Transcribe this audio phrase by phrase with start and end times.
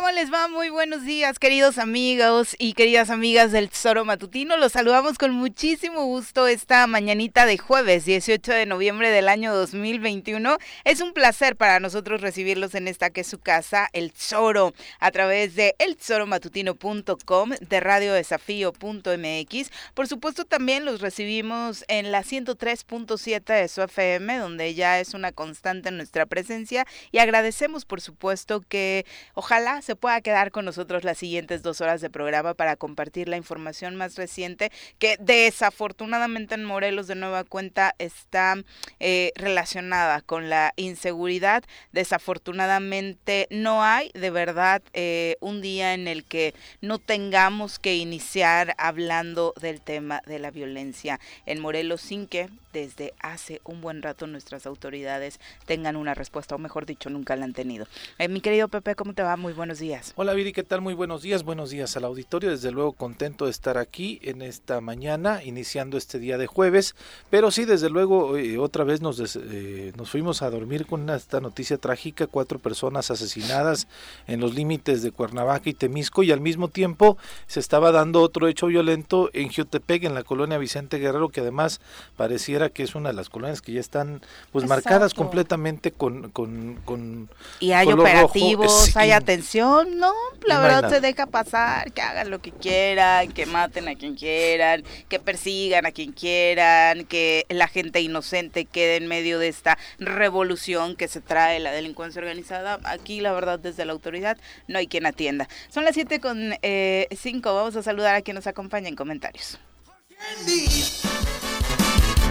[0.00, 0.48] ¿Cómo les va?
[0.48, 4.56] Muy buenos días, queridos amigos y queridas amigas del Tesoro Matutino.
[4.56, 10.56] Los saludamos con muchísimo gusto esta mañanita de jueves 18 de noviembre del año 2021.
[10.84, 15.10] Es un placer para nosotros recibirlos en esta que es su casa, El Tesoro, a
[15.10, 19.70] través de eltesoromatutino.com, de radiodesafío.mx.
[19.92, 25.32] Por supuesto, también los recibimos en la 103.7 de su FM, donde ya es una
[25.32, 29.04] constante en nuestra presencia y agradecemos, por supuesto, que
[29.34, 33.36] ojalá se pueda quedar con nosotros las siguientes dos horas de programa para compartir la
[33.36, 38.56] información más reciente que desafortunadamente en Morelos de nueva cuenta está
[38.98, 41.64] eh, relacionada con la inseguridad.
[41.92, 48.74] Desafortunadamente no hay de verdad eh, un día en el que no tengamos que iniciar
[48.78, 54.26] hablando del tema de la violencia en Morelos sin que desde hace un buen rato
[54.26, 57.86] nuestras autoridades tengan una respuesta, o mejor dicho, nunca la han tenido.
[58.18, 59.36] Eh, mi querido Pepe, ¿cómo te va?
[59.36, 59.79] Muy buenos días.
[60.16, 60.82] Hola Viri, ¿qué tal?
[60.82, 61.42] Muy buenos días.
[61.42, 62.50] Buenos días al auditorio.
[62.50, 66.94] Desde luego contento de estar aquí en esta mañana, iniciando este día de jueves.
[67.30, 71.40] Pero sí, desde luego, eh, otra vez nos, eh, nos fuimos a dormir con esta
[71.40, 72.26] noticia trágica.
[72.26, 73.88] Cuatro personas asesinadas
[74.26, 76.22] en los límites de Cuernavaca y Temisco.
[76.22, 80.58] Y al mismo tiempo se estaba dando otro hecho violento en Jutepec, en la colonia
[80.58, 81.80] Vicente Guerrero, que además
[82.16, 84.20] pareciera que es una de las colonias que ya están
[84.52, 86.30] pues marcadas completamente con...
[86.30, 90.12] con, con y hay operativos, hay atención, no,
[90.46, 94.82] la verdad se deja pasar, que hagan lo que quieran, que maten a quien quieran,
[95.08, 100.96] que persigan a quien quieran, que la gente inocente quede en medio de esta revolución
[100.96, 102.80] que se trae la delincuencia organizada.
[102.84, 105.48] Aquí la verdad desde la autoridad no hay quien atienda.
[105.68, 109.58] Son las 7 con eh, 5, vamos a saludar a quien nos acompaña en comentarios.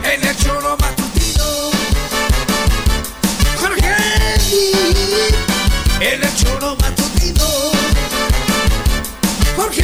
[0.04, 1.72] En el choro matutino,
[3.60, 3.96] Jorge
[6.02, 7.46] en el choro matutino,
[9.56, 9.84] Jorge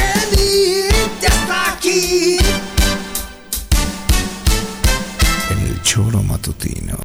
[1.20, 2.38] ya está aquí.
[5.50, 6.96] En el choro matutino.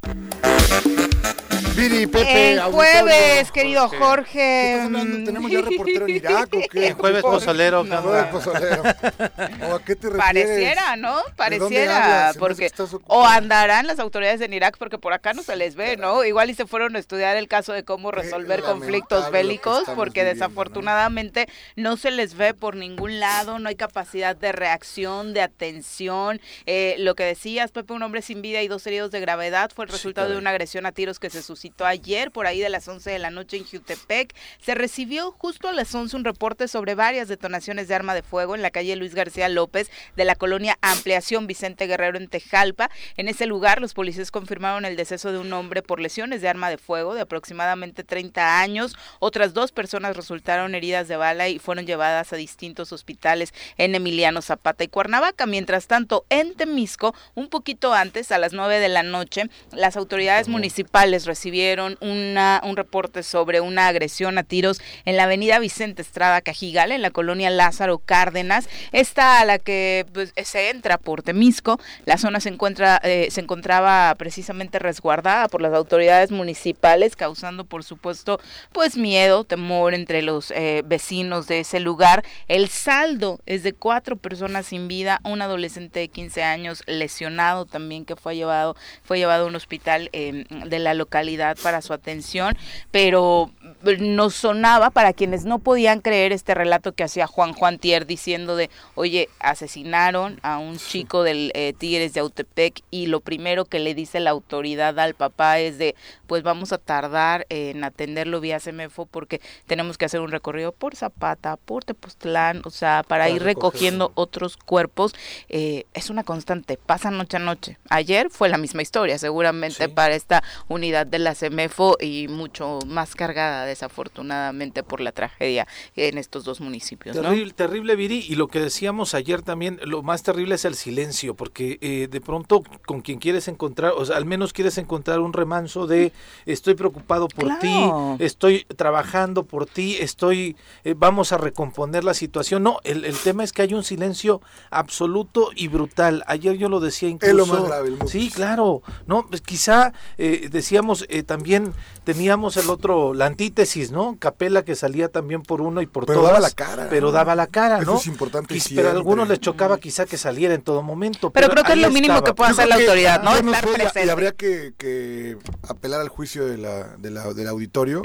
[1.76, 4.88] Viri, Pepe, el jueves, querido Jorge.
[4.92, 6.88] ¿Qué ¿Tenemos ya reportero en Irak o qué?
[6.88, 7.82] El jueves pozolero.
[7.82, 8.84] El jueves pozolero.
[8.84, 10.18] ¿O a qué te refieres?
[10.18, 11.16] Pareciera, ¿no?
[11.38, 12.34] Pareciera.
[12.38, 12.70] porque
[13.08, 16.26] O andarán las autoridades en Irak porque por acá no se les ve, ¿no?
[16.26, 21.48] Igual y se fueron a estudiar el caso de cómo resolver conflictos bélicos porque desafortunadamente
[21.78, 21.96] ¿no?
[21.96, 26.42] se les ve por ningún lado, no hay capacidad de reacción, de atención.
[26.66, 29.86] Eh, lo que decías, Pepe, un hombre sin vida y dos heridos de gravedad fue
[29.86, 32.88] el resultado de una agresión a tiros que se suscitó ayer por ahí de las
[32.88, 34.34] 11 de la noche en Jutepec.
[34.62, 38.56] Se recibió justo a las 11 un reporte sobre varias detonaciones de arma de fuego
[38.56, 42.90] en la calle Luis García López de la colonia Ampliación Vicente Guerrero en Tejalpa.
[43.18, 46.70] En ese lugar los policías confirmaron el deceso de un hombre por lesiones de arma
[46.70, 48.96] de fuego de aproximadamente 30 años.
[49.20, 54.42] Otras dos personas resultaron heridas de bala y fueron llevadas a distintos hospitales en Emiliano
[54.42, 55.46] Zapata y Cuernavaca.
[55.46, 60.48] Mientras tanto, en Temisco, un poquito antes, a las 9 de la noche, las autoridades
[60.48, 66.02] municipales recibieron recibieron una, un reporte sobre una agresión a tiros en la avenida Vicente
[66.02, 68.70] Estrada Cajigal, en la colonia Lázaro Cárdenas.
[68.94, 71.78] Esta a la que pues, se entra por Temisco.
[72.06, 77.84] La zona se, encuentra, eh, se encontraba precisamente resguardada por las autoridades municipales, causando, por
[77.84, 78.40] supuesto,
[78.72, 82.24] pues miedo, temor entre los eh, vecinos de ese lugar.
[82.48, 88.06] El saldo es de cuatro personas sin vida, un adolescente de 15 años lesionado también
[88.06, 92.58] que fue llevado, fue llevado a un hospital eh, de la localidad para su atención,
[92.92, 93.52] pero
[94.00, 98.56] nos sonaba para quienes no podían creer este relato que hacía Juan Juan Tier diciendo
[98.56, 103.80] de, oye, asesinaron a un chico del eh, Tigres de Autepec y lo primero que
[103.80, 105.96] le dice la autoridad al papá es de,
[106.28, 110.96] pues vamos a tardar en atenderlo vía CEMEFO porque tenemos que hacer un recorrido por
[110.96, 115.14] Zapata, por Tepoztlán, o sea, para, ir recogiendo otros cuerpos.
[115.50, 117.78] Eh, es una constante, pasa noche a noche.
[117.90, 123.16] Ayer fue la misma historia, seguramente para esta unidad de la CEMEFO y mucho más
[123.16, 127.16] cargada desafortunadamente por la tragedia en estos dos municipios.
[127.16, 131.36] Terrible, terrible Viri, y lo que decíamos ayer también, lo más terrible es el silencio,
[131.36, 135.34] porque eh, de pronto con quien quieres encontrar, o sea, al menos quieres encontrar un
[135.34, 136.12] remanso de
[136.46, 137.74] estoy preocupado por ti,
[138.20, 142.64] estoy trabajando por ti, estoy, eh, vamos a recomponer la situación.
[142.64, 146.24] No, el, el, tema es que hay un silencio absoluto y brutal.
[146.28, 147.32] Ayer yo lo decía incluso.
[147.32, 147.92] Es lo más grave.
[148.08, 148.82] sí, claro.
[149.06, 151.74] No, pues quizá eh, decíamos eh, también
[152.04, 154.18] teníamos el otro, la antítesis, ¿no?
[154.20, 156.34] Capela que salía también por uno y por pero todas.
[156.34, 156.88] daba la cara.
[156.90, 157.94] Pero daba la cara, ¿no?
[157.94, 158.58] Eso es importante.
[158.76, 161.32] pero a algunos les chocaba quizá que saliera en todo momento.
[161.32, 163.32] Pero, creo que es lo mínimo que puede hacer la autoridad, ¿no?
[163.32, 165.38] y habría que, que,
[165.68, 168.02] apelar al juicio de la, de la, del auditorio.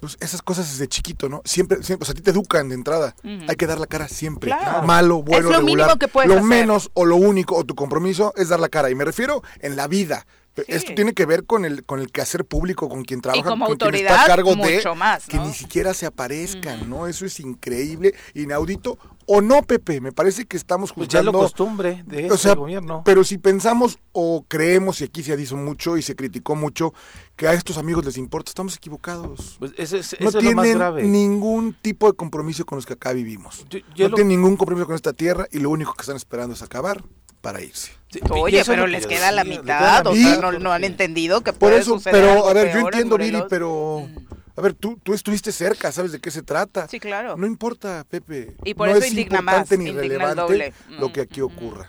[0.00, 1.42] Pues esas cosas desde chiquito, ¿no?
[1.44, 3.16] Siempre, siempre, o sea, a ti te educan de entrada.
[3.48, 4.52] Hay que dar la cara siempre.
[4.84, 5.98] Malo, bueno, lo regular.
[5.98, 8.90] Que lo menos o lo único o tu compromiso es dar la cara.
[8.90, 10.26] Y me refiero en la vida.
[10.66, 13.90] Esto tiene que ver con el con el quehacer público, con quien trabaja, con autoridad,
[13.90, 17.06] quien está a cargo mucho de más, que ni siquiera se aparezcan, ¿no?
[17.06, 18.98] Eso es increíble, inaudito
[19.30, 20.00] o no, Pepe.
[20.00, 21.06] Me parece que estamos juzgando.
[21.06, 23.02] Pues ya lo costumbre de este gobierno.
[23.04, 26.94] Pero si pensamos o creemos y aquí se ha dicho mucho y se criticó mucho
[27.36, 29.56] que a estos amigos les importa, estamos equivocados.
[29.58, 33.66] Pues ese, no tienen ningún tipo de compromiso con los que acá vivimos.
[33.70, 37.04] no tienen ningún compromiso con esta tierra y lo único que están esperando es acabar
[37.40, 37.92] para irse.
[38.30, 42.10] Oye, pero les queda la mitad, o sea, no, han entendido que puede Por eso,
[42.10, 44.08] pero a ver, yo entiendo, Viri, pero.
[44.56, 46.88] A ver, tú, tú estuviste cerca, sabes de qué se trata.
[46.88, 47.36] Sí, claro.
[47.36, 48.56] No importa, Pepe.
[48.64, 51.88] Y por no eso es indigna importante más, ni relevante lo que aquí ocurra.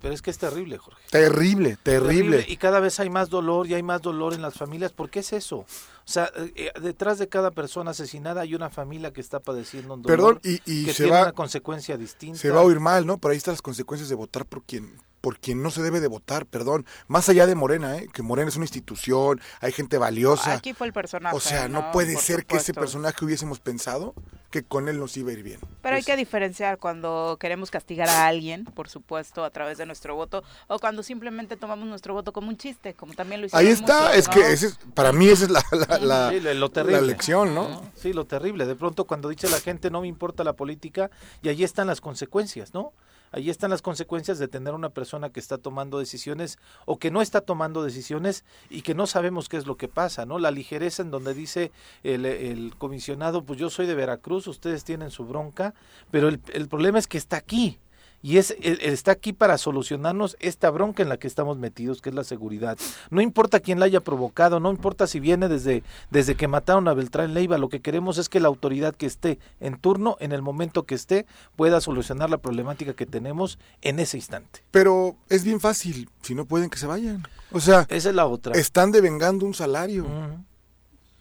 [0.00, 1.02] pero es que es terrible, Jorge.
[1.10, 4.92] Terrible, terrible, Y cada vez hay más dolor y hay más dolor en las familias.
[4.92, 5.66] ¿Por qué es eso?
[6.06, 9.94] O sea, eh, eh, detrás de cada persona asesinada hay una familia que está padeciendo
[9.94, 12.38] un dolor Perdón, y, que se tiene va, una consecuencia distinta.
[12.38, 13.18] Se va a oír mal, ¿no?
[13.18, 14.94] Pero ahí están las consecuencias de votar por quien
[15.26, 16.86] por quien no se debe de votar, perdón.
[17.08, 18.06] Más allá de Morena, ¿eh?
[18.12, 20.52] que Morena es una institución, hay gente valiosa.
[20.52, 21.34] Aquí fue el personaje.
[21.34, 24.14] O sea, no, puede ser que ese personaje hubiésemos pensado
[24.50, 25.58] que con él nos iba a ir bien.
[25.82, 30.14] Pero hay que diferenciar cuando queremos castigar a alguien, por supuesto, a través de nuestro
[30.14, 33.60] voto, o cuando simplemente tomamos nuestro voto como un chiste, como también lo hicimos.
[33.60, 37.00] Ahí está, es que ese para mí esa es la, la, lo terrible.
[37.00, 37.82] la lección, ¿no?
[37.94, 38.66] Sí, lo terrible.
[38.66, 41.10] De pronto cuando dice la gente no me importa la política,
[41.42, 42.92] y ahí están las consecuencias, ¿no?
[43.32, 47.20] Ahí están las consecuencias de tener una persona que está tomando decisiones o que no
[47.20, 50.38] está tomando decisiones y que no sabemos qué es lo que pasa, ¿no?
[50.38, 51.72] La ligereza en donde dice
[52.02, 55.74] el, el comisionado, pues yo soy de Veracruz, ustedes tienen su bronca,
[56.10, 57.78] pero el, el problema es que está aquí
[58.26, 62.14] y es está aquí para solucionarnos esta bronca en la que estamos metidos, que es
[62.16, 62.76] la seguridad.
[63.08, 66.94] No importa quién la haya provocado, no importa si viene desde, desde que mataron a
[66.94, 70.42] Beltrán Leiva, lo que queremos es que la autoridad que esté en turno, en el
[70.42, 71.24] momento que esté,
[71.54, 74.64] pueda solucionar la problemática que tenemos en ese instante.
[74.72, 77.22] Pero es bien fácil, si no pueden que se vayan.
[77.52, 78.56] O sea, esa es la otra.
[78.56, 80.04] Están devengando un salario.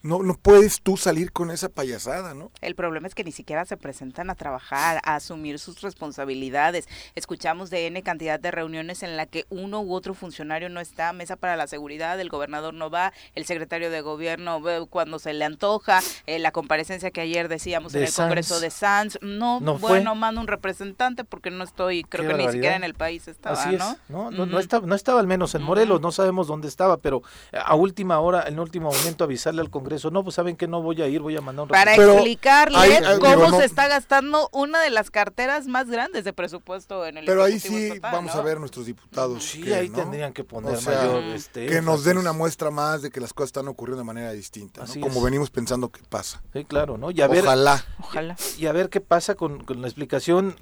[0.05, 2.51] No, no puedes tú salir con esa payasada, ¿no?
[2.61, 6.87] El problema es que ni siquiera se presentan a trabajar, a asumir sus responsabilidades.
[7.15, 11.11] Escuchamos de N cantidad de reuniones en la que uno u otro funcionario no está,
[11.11, 14.61] mesa para la seguridad, el gobernador no va, el secretario de gobierno
[14.91, 19.17] cuando se le antoja, eh, la comparecencia que ayer decíamos en el Congreso de Sanz,
[19.23, 23.27] no, bueno, mando un representante porque no estoy, creo que ni siquiera en el país
[23.27, 23.97] estaba, Así ¿no?
[24.09, 27.23] No, no, no, estaba, no estaba al menos en Morelos, no sabemos dónde estaba, pero
[27.51, 30.11] a última hora, en último momento avisarle al Congreso eso.
[30.11, 33.57] No, pues saben que no voy a ir, voy a mandar un Para explicarles cómo
[33.57, 37.59] se está gastando una de las carteras más grandes de presupuesto en el Pero ahí
[37.59, 39.43] sí vamos a ver nuestros diputados.
[39.43, 43.19] Sí, ahí tendrían que poner mayor este, Que nos den una muestra más de que
[43.19, 46.41] las cosas están ocurriendo de manera distinta, como venimos pensando que pasa.
[46.53, 47.11] Sí, claro, ¿no?
[47.11, 47.83] Y a ver, ojalá.
[47.99, 48.35] Ojalá.
[48.57, 50.55] Y a ver qué pasa con, con la explicación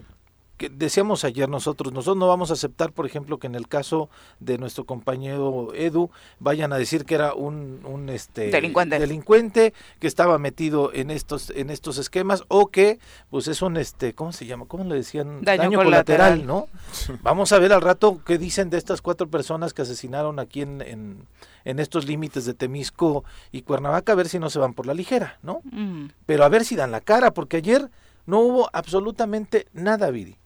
[0.57, 4.09] que decíamos ayer nosotros, nosotros no vamos a aceptar, por ejemplo, que en el caso
[4.39, 6.09] de nuestro compañero Edu
[6.39, 8.99] vayan a decir que era un, un este delincuente.
[8.99, 14.13] delincuente que estaba metido en estos en estos esquemas o que pues es un este
[14.13, 14.65] ¿cómo se llama?
[14.67, 15.41] ¿Cómo le decían?
[15.41, 16.67] Daño, colateral, ¿no?
[17.21, 20.81] Vamos a ver al rato qué dicen de estas cuatro personas que asesinaron aquí en,
[20.81, 21.27] en,
[21.65, 24.93] en estos límites de Temisco y Cuernavaca, a ver si no se van por la
[24.93, 25.61] ligera, ¿no?
[26.25, 27.89] Pero a ver si dan la cara, porque ayer
[28.25, 30.37] no hubo absolutamente nada, Viri.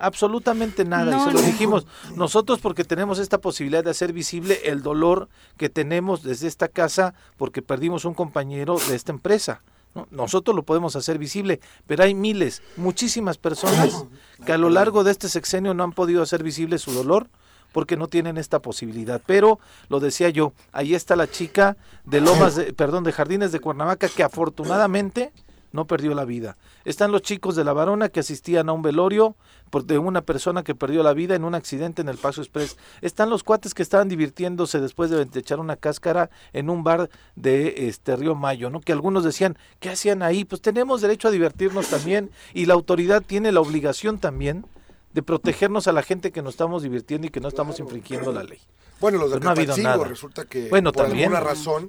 [0.00, 1.16] Absolutamente nada.
[1.16, 1.86] y se lo dijimos
[2.16, 7.14] nosotros porque tenemos esta posibilidad de hacer visible el dolor que tenemos desde esta casa
[7.36, 9.62] porque perdimos un compañero de esta empresa.
[10.10, 14.06] Nosotros lo podemos hacer visible, pero hay miles, muchísimas personas
[14.44, 17.28] que a lo largo de este sexenio no han podido hacer visible su dolor
[17.72, 19.20] porque no tienen esta posibilidad.
[19.26, 19.58] Pero
[19.88, 24.08] lo decía yo, ahí está la chica de Lomas, de, perdón, de Jardines de Cuernavaca
[24.08, 25.32] que afortunadamente
[25.72, 26.56] no perdió la vida.
[26.84, 29.36] Están los chicos de la varona que asistían a un velorio
[29.84, 32.76] de una persona que perdió la vida en un accidente en el Paso Express.
[33.00, 37.88] Están los cuates que estaban divirtiéndose después de echar una cáscara en un bar de
[37.88, 38.80] este Río Mayo, ¿no?
[38.80, 40.44] Que algunos decían, ¿qué hacían ahí?
[40.44, 44.66] Pues tenemos derecho a divertirnos también y la autoridad tiene la obligación también
[45.12, 48.44] de protegernos a la gente que nos estamos divirtiendo y que no estamos infringiendo la
[48.44, 48.60] ley.
[49.00, 51.88] Bueno, los de no resulta que por alguna razón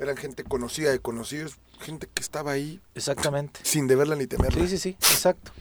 [0.00, 2.80] eran gente conocida de conocidos, gente que estaba ahí.
[2.94, 3.60] Exactamente.
[3.62, 4.60] Sin deberla ni temerla.
[4.62, 5.52] Sí, sí, sí, exacto.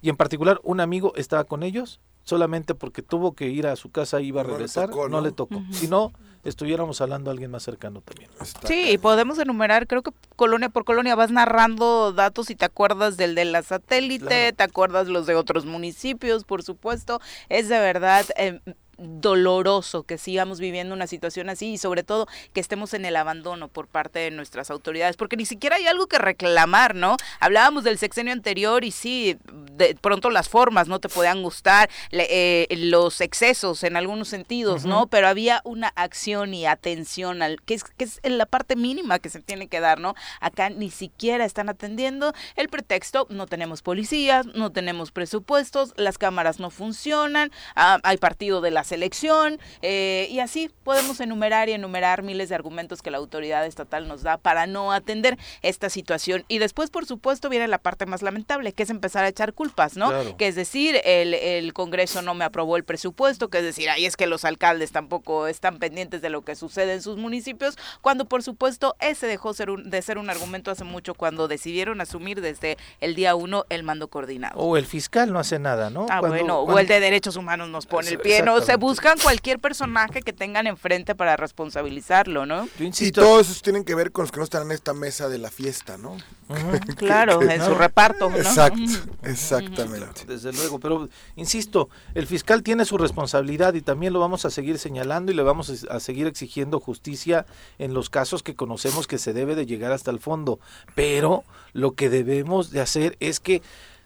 [0.00, 3.90] Y en particular, un amigo estaba con ellos solamente porque tuvo que ir a su
[3.90, 5.62] casa y iba a regresar, no, le tocó.
[5.72, 6.12] Si no,
[6.44, 8.30] estuviéramos hablando a alguien más cercano también.
[8.64, 13.16] sí, y podemos enumerar, creo que colonia por colonia vas narrando datos y te acuerdas
[13.16, 17.20] del de la satélite, te acuerdas los de otros municipios, por supuesto.
[17.48, 18.24] Es de verdad...
[18.36, 18.60] Eh,
[18.98, 23.68] doloroso que sigamos viviendo una situación así y sobre todo que estemos en el abandono
[23.68, 27.16] por parte de nuestras autoridades, porque ni siquiera hay algo que reclamar, ¿no?
[27.40, 29.38] Hablábamos del sexenio anterior y sí,
[29.72, 35.06] de pronto las formas no te podían gustar, eh, los excesos en algunos sentidos, ¿no?
[35.06, 39.30] Pero había una acción y atención al que es, que es la parte mínima que
[39.30, 40.14] se tiene que dar, ¿no?
[40.40, 46.60] Acá ni siquiera están atendiendo el pretexto, no tenemos policías, no tenemos presupuestos, las cámaras
[46.60, 52.22] no funcionan, ah, hay partido de la selección eh, y así podemos enumerar y enumerar
[52.22, 56.44] miles de argumentos que la autoridad estatal nos da para no atender esta situación.
[56.48, 59.96] Y después, por supuesto, viene la parte más lamentable, que es empezar a echar culpas,
[59.96, 60.12] ¿no?
[60.36, 64.06] Que es decir, el, el Congreso no me aprobó el presupuesto, que es decir, ahí
[64.06, 68.26] es que los alcaldes tampoco están pendientes de lo que sucede en sus municipios, cuando
[68.26, 72.76] por supuesto ese dejó ser de ser un argumento hace mucho cuando decidieron asumir desde
[73.00, 74.58] el día uno el mando coordinado.
[74.58, 76.06] O el fiscal no hace nada, ¿no?
[76.10, 79.58] Ah, bueno, o el de derechos humanos nos pone el pie, no, se buscan cualquier
[79.58, 82.68] personaje que tengan enfrente para responsabilizarlo, ¿no?
[82.78, 85.36] Y todos esos tienen que ver con los que no están en esta mesa de
[85.36, 86.16] la fiesta, ¿no?
[86.96, 88.30] claro, en su reparto.
[88.30, 88.36] ¿no?
[88.36, 88.80] Exacto,
[89.24, 90.24] exactamente.
[90.26, 94.78] Desde luego, pero insisto, el fiscal tiene su responsabilidad y también lo vamos a seguir
[94.78, 97.44] señalando y le vamos a seguir exigiendo justicia
[97.78, 100.60] en los casos que conocemos que se debe de llegar hasta el fondo.
[100.94, 103.60] Pero lo que debemos de hacer es que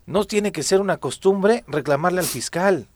[0.07, 2.89] no tiene que ser una costumbre reclamarle al fiscal.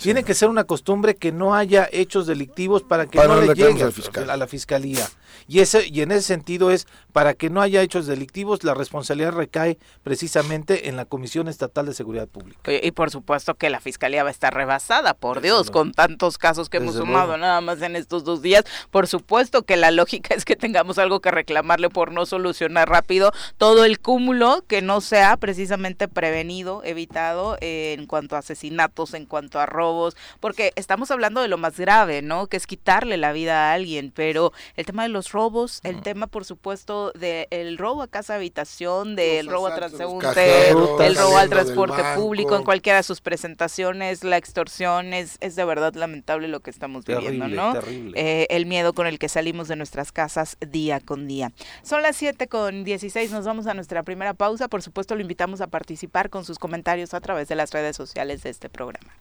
[0.00, 3.82] Tiene que ser una costumbre que no haya hechos delictivos para que no, le llegue
[3.82, 5.06] a la fiscalía.
[5.46, 9.32] Y, ese, y en ese sentido es, para que no haya hechos delictivos, la responsabilidad
[9.32, 12.72] recae precisamente en la Comisión Estatal de Seguridad Pública.
[12.72, 16.68] Y, por supuesto que la Fiscalía va a estar rebasada, por Dios, con tantos casos
[16.68, 18.64] que hemos sumado nada más en estos dos días.
[18.90, 23.32] Por supuesto que la lógica es que tengamos algo que reclamarle por no solucionar rápido
[23.58, 29.26] todo el cúmulo que no sea precisamente prevenido, evitado eh, en cuanto a asesinatos, en
[29.26, 32.46] cuanto a robos, porque estamos hablando de lo más grave, ¿no?
[32.46, 36.26] Que es quitarle la vida a alguien, pero el tema de los robos, el tema
[36.26, 42.02] por supuesto del robo a casa habitación, del robo a transeúnte, el robo al transporte
[42.16, 46.70] público, en cualquiera de sus presentaciones, la extorsión, es, es de verdad lamentable lo que
[46.70, 47.74] estamos viviendo, ¿no?
[48.14, 51.52] Eh, el miedo con el que salimos de nuestras casas día con día.
[51.82, 55.60] Son las 7 con 16, nos vamos a nuestra primera pausa, por supuesto lo invitamos
[55.60, 59.12] a participar con sus comentarios a través de las redes sociales de este programa.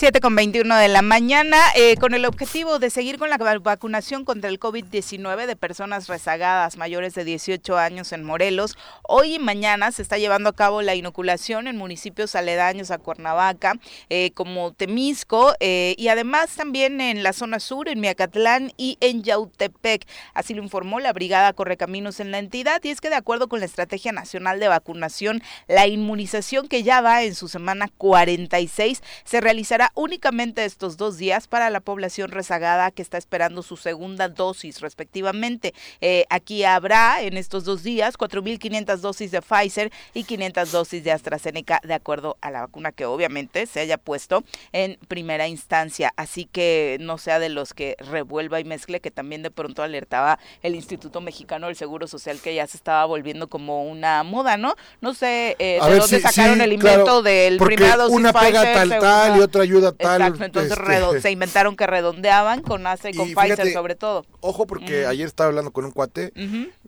[0.00, 4.24] 7 con 21 de la mañana, eh, con el objetivo de seguir con la vacunación
[4.24, 8.78] contra el COVID-19 de personas rezagadas mayores de 18 años en Morelos.
[9.02, 13.74] Hoy y mañana se está llevando a cabo la inoculación en municipios aledaños a Cuernavaca,
[14.08, 19.22] eh, como Temisco, eh, y además también en la zona sur, en Miacatlán y en
[19.22, 20.06] Yautepec.
[20.32, 23.60] Así lo informó la Brigada Correcaminos en la entidad, y es que de acuerdo con
[23.60, 29.42] la Estrategia Nacional de Vacunación, la inmunización que ya va en su semana 46 se
[29.42, 34.80] realizará únicamente estos dos días para la población rezagada que está esperando su segunda dosis
[34.80, 35.74] respectivamente.
[36.00, 41.12] Eh, aquí habrá en estos dos días 4.500 dosis de Pfizer y 500 dosis de
[41.12, 46.12] AstraZeneca de acuerdo a la vacuna que obviamente se haya puesto en primera instancia.
[46.16, 50.38] Así que no sea de los que revuelva y mezcle, que también de pronto alertaba
[50.62, 54.74] el Instituto Mexicano del Seguro Social que ya se estaba volviendo como una moda, ¿no?
[55.00, 59.38] No sé eh, de dónde sacaron el invento del primera dosis una pega tal tal
[59.38, 63.72] y otra ayuda Exacto, entonces este, se inventaron que redondeaban con ACE y con Pfizer
[63.72, 64.24] sobre todo.
[64.40, 66.32] Ojo porque ayer estaba hablando con un cuate,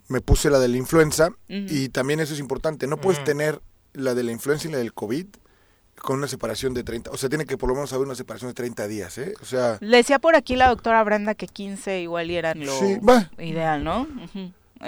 [0.09, 3.61] me puse la de la influenza y también eso es importante, no puedes tener
[3.95, 5.27] la de la influenza y la del COVID
[5.97, 8.51] con una separación de 30, o sea, tiene que por lo menos haber una separación
[8.51, 9.35] de 30 días, ¿eh?
[9.41, 9.79] O sea...
[9.81, 12.73] Le decía por aquí la doctora Brenda que 15 igual eran lo
[13.39, 14.09] ideal, ¿no?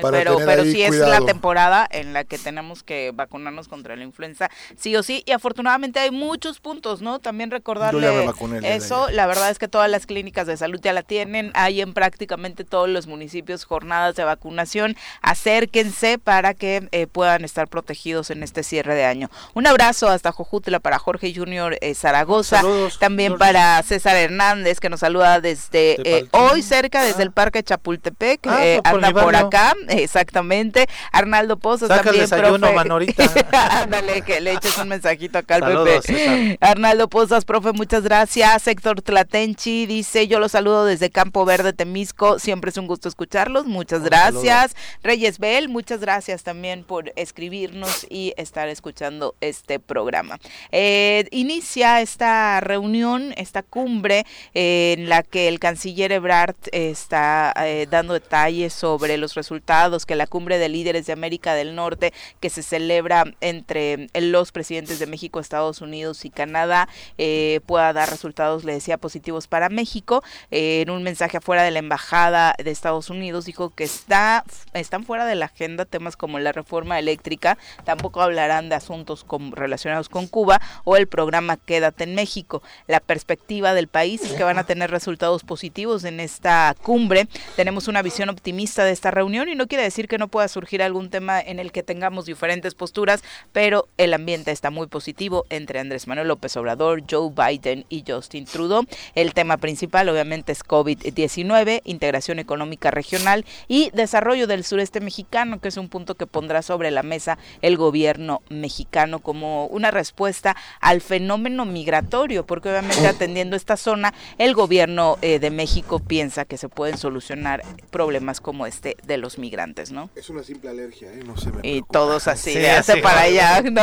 [0.03, 4.51] Pero pero sí es la temporada en la que tenemos que vacunarnos contra la influenza,
[4.77, 7.19] sí o sí, y afortunadamente hay muchos puntos, ¿no?
[7.19, 8.29] También recordarle
[8.63, 11.95] eso, la verdad es que todas las clínicas de salud ya la tienen, hay en
[11.95, 18.43] prácticamente todos los municipios jornadas de vacunación, acérquense para que eh, puedan estar protegidos en
[18.43, 19.31] este cierre de año.
[19.55, 22.63] Un abrazo hasta Jojutla para Jorge Junior eh, Zaragoza,
[22.99, 28.47] también para César Hernández que nos saluda desde eh, hoy cerca desde el Parque Chapultepec,
[28.47, 29.75] ah, anda por acá,
[30.05, 30.87] Exactamente.
[31.13, 32.75] Arnaldo Pozos también, profe.
[32.75, 33.31] Manorita.
[33.83, 36.59] Ándale, que le eches un mensajito acá al Pepe.
[36.61, 38.67] Arnaldo Pozos, profe, muchas gracias.
[38.67, 42.39] Héctor Tlatenchi dice, yo los saludo desde Campo Verde, Temisco.
[42.39, 43.67] Siempre es un gusto escucharlos.
[43.67, 44.75] Muchas gracias.
[45.03, 50.39] Reyes Bell, muchas gracias también por escribirnos y estar escuchando este programa.
[50.73, 58.15] Eh, inicia esta reunión, esta cumbre en la que el canciller Ebrard está eh, dando
[58.15, 59.74] detalles sobre los resultados
[60.07, 65.01] que la cumbre de líderes de América del Norte que se celebra entre los presidentes
[65.01, 66.89] de México, Estados Unidos y Canadá
[67.19, 70.23] eh, pueda dar resultados, le decía, positivos para México.
[70.53, 75.05] Eh, en un mensaje afuera de la embajada de Estados Unidos dijo que está están
[75.05, 80.29] fuera de la agenda temas como la reforma eléctrica, tampoco hablarán de asuntos relacionados con
[80.29, 82.63] Cuba o el programa Quédate en México.
[82.87, 87.27] La perspectiva del país es que van a tener resultados positivos en esta cumbre.
[87.57, 90.83] Tenemos una visión optimista de esta reunión y no quiere decir que no pueda surgir
[90.83, 95.81] algún tema en el que tengamos diferentes posturas, pero el ambiente está muy positivo entre
[95.81, 98.85] Andrés Manuel López Obrador, Joe Biden y Justin Trudeau.
[99.15, 105.69] El tema principal obviamente es COVID-19, integración económica regional y desarrollo del sureste mexicano, que
[105.69, 111.01] es un punto que pondrá sobre la mesa el gobierno mexicano como una respuesta al
[111.01, 116.69] fenómeno migratorio, porque obviamente atendiendo esta zona, el gobierno eh, de México piensa que se
[116.69, 119.44] pueden solucionar problemas como este de los migrantes,
[119.93, 120.11] ¿no?
[120.15, 121.23] Es una simple alergia, ¿eh?
[121.25, 123.83] No se me Y todos así, hace para allá, ¿no?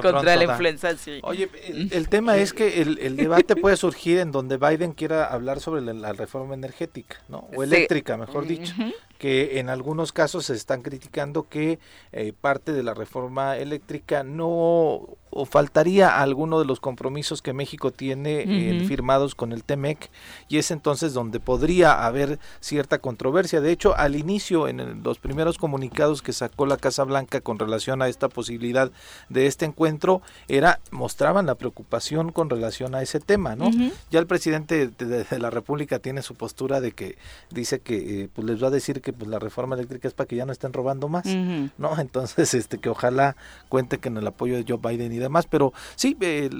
[0.00, 1.20] contra la influenza, sí.
[1.22, 1.48] Oye,
[1.90, 6.12] el, tema es que el, debate puede surgir en donde Biden quiera hablar sobre la,
[6.12, 7.48] reforma energética, ¿no?
[7.54, 8.74] O eléctrica, mejor dicho
[9.18, 11.78] que en algunos casos se están criticando que
[12.10, 17.90] eh, parte de la reforma eléctrica no o faltaría alguno de los compromisos que México
[17.90, 20.10] tiene eh, firmados con el TEMEC
[20.48, 23.60] y es entonces donde podría haber cierta controversia.
[23.60, 28.02] De hecho, al inicio, en los primeros comunicados que sacó la Casa Blanca con relación
[28.02, 28.90] a esta posibilidad
[29.30, 33.70] de este encuentro, era mostraban la preocupación con relación a ese tema, ¿no?
[34.10, 37.16] Ya el presidente de, la República tiene su postura de que
[37.50, 40.28] dice que eh, pues les va a decir que pues la reforma eléctrica es para
[40.28, 41.98] que ya no estén robando más, ¿no?
[41.98, 43.36] Entonces, este que ojalá
[43.70, 46.16] cuente con el apoyo de Joe Biden y demás, pero sí,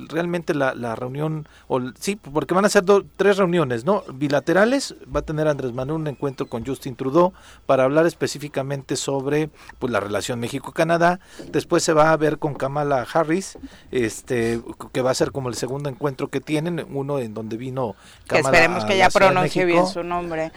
[0.09, 2.85] realmente la, la, reunión, o, sí, porque van a ser
[3.17, 4.03] tres reuniones, ¿no?
[4.13, 7.33] Bilaterales, va a tener Andrés Manuel un encuentro con Justin Trudeau
[7.67, 13.07] para hablar específicamente sobre pues la relación México-Canadá, después se va a ver con Kamala
[13.13, 13.59] Harris,
[13.91, 14.61] este
[14.93, 17.95] que va a ser como el segundo encuentro que tienen, uno en donde vino
[18.27, 20.53] Kamala Esperemos que ya pronuncie bien su nombre.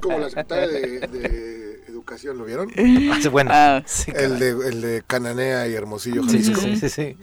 [0.00, 1.73] como la secretaria de,
[2.04, 2.70] Educación, ¿lo vieron?
[2.76, 3.82] Ah, bueno, ah,
[4.14, 6.60] el, de, el de Cananea y Hermosillo, Jalisco.
[6.60, 7.16] Sí, sí, sí,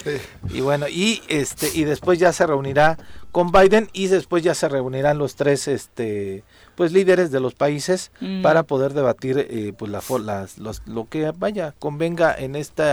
[0.50, 2.98] Y bueno, y este y después ya se reunirá
[3.32, 6.44] con Biden y después ya se reunirán los tres este
[6.76, 8.42] pues líderes de los países mm.
[8.42, 10.02] para poder debatir eh, pues la,
[10.58, 12.84] las, lo que vaya convenga en este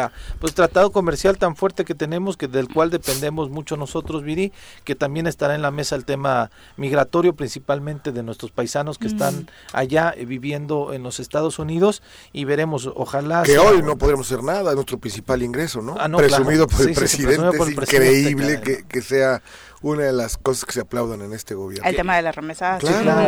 [0.40, 4.52] pues tratado comercial tan fuerte que tenemos que del cual dependemos mucho nosotros Viri
[4.84, 9.34] que también estará en la mesa el tema migratorio principalmente de nuestros paisanos que están
[9.34, 9.46] mm.
[9.72, 14.44] allá eh, viviendo en los Estados Unidos y veremos ojalá que hoy no podremos hacer
[14.44, 19.02] nada es nuestro principal ingreso no ah, presumido por el presidente es increíble que, que
[19.02, 19.42] sea
[19.82, 21.88] una de las cosas que se aplaudan en este gobierno.
[21.88, 22.82] El tema de las remesas,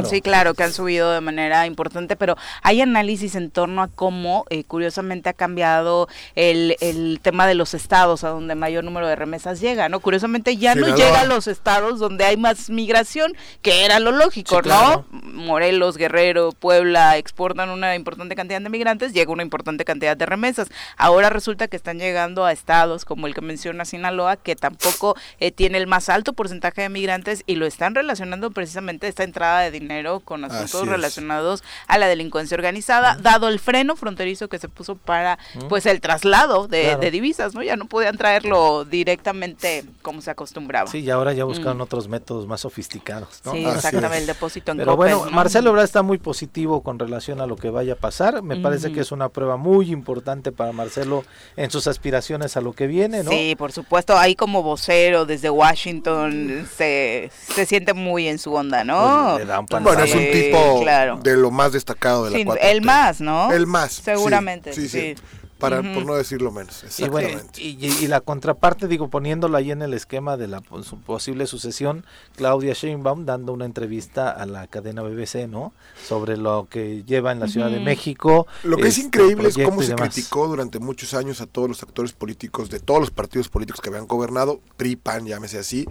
[0.08, 0.54] sí, claro.
[0.54, 5.28] que han subido de manera importante, pero hay análisis en torno a cómo, eh, curiosamente,
[5.28, 9.88] ha cambiado el, el, tema de los estados a donde mayor número de remesas llega,
[9.88, 10.00] ¿no?
[10.00, 14.62] Curiosamente ya no llega a los estados donde hay más migración, que era lo lógico,
[14.62, 15.04] ¿no?
[15.10, 20.68] Morelos, Guerrero, Puebla exportan una importante cantidad de migrantes, llega una importante cantidad de remesas.
[20.96, 25.52] Ahora resulta que están llegando a estados como el que menciona Sinaloa, que tampoco eh,
[25.52, 29.70] tiene el más alto porcentaje de migrantes y lo están relacionando precisamente esta entrada de
[29.70, 34.96] dinero con asuntos relacionados a la delincuencia organizada, dado el freno fronterizo que se puso
[34.96, 37.62] para pues el traslado de, divisas, ¿no?
[37.62, 40.90] Ya no podían traerlo directamente como se acostumbraba.
[40.90, 41.82] Sí, y ahora ya buscaron mm.
[41.82, 43.52] otros métodos más sofisticados, ¿no?
[43.52, 47.46] Sí, exactamente, el depósito en Pero bueno, Marcelo Obrador está muy positivo con relación a
[47.46, 48.40] lo que vaya a pasar.
[48.40, 51.22] Me parece que es una prueba muy importante para Marcelo
[51.56, 53.30] en sus aspiraciones a lo que viene, ¿no?
[53.30, 56.29] Sí, por supuesto, ahí como vocero desde Washington
[56.76, 59.38] se, se siente muy en su onda, ¿no?
[59.68, 60.84] Pues bueno, es un tipo
[61.22, 63.52] de lo más destacado de la El más, ¿no?
[63.52, 63.92] El más.
[63.92, 65.14] Seguramente, sí.
[65.60, 66.82] Para, por no decirlo menos.
[66.84, 67.62] Exactamente.
[67.62, 72.04] Y, la contraparte, digo, poniéndola ahí en el esquema de la posible sucesión,
[72.36, 75.72] Claudia Sheinbaum dando una entrevista a la cadena BBC, ¿no?
[76.06, 78.46] Sobre lo que lleva en la Ciudad de México.
[78.64, 81.82] Lo que es este, increíble es cómo se criticó durante muchos años a todos los
[81.82, 85.86] actores políticos de todos los partidos políticos que habían gobernado, PRI, PAN, llámese así,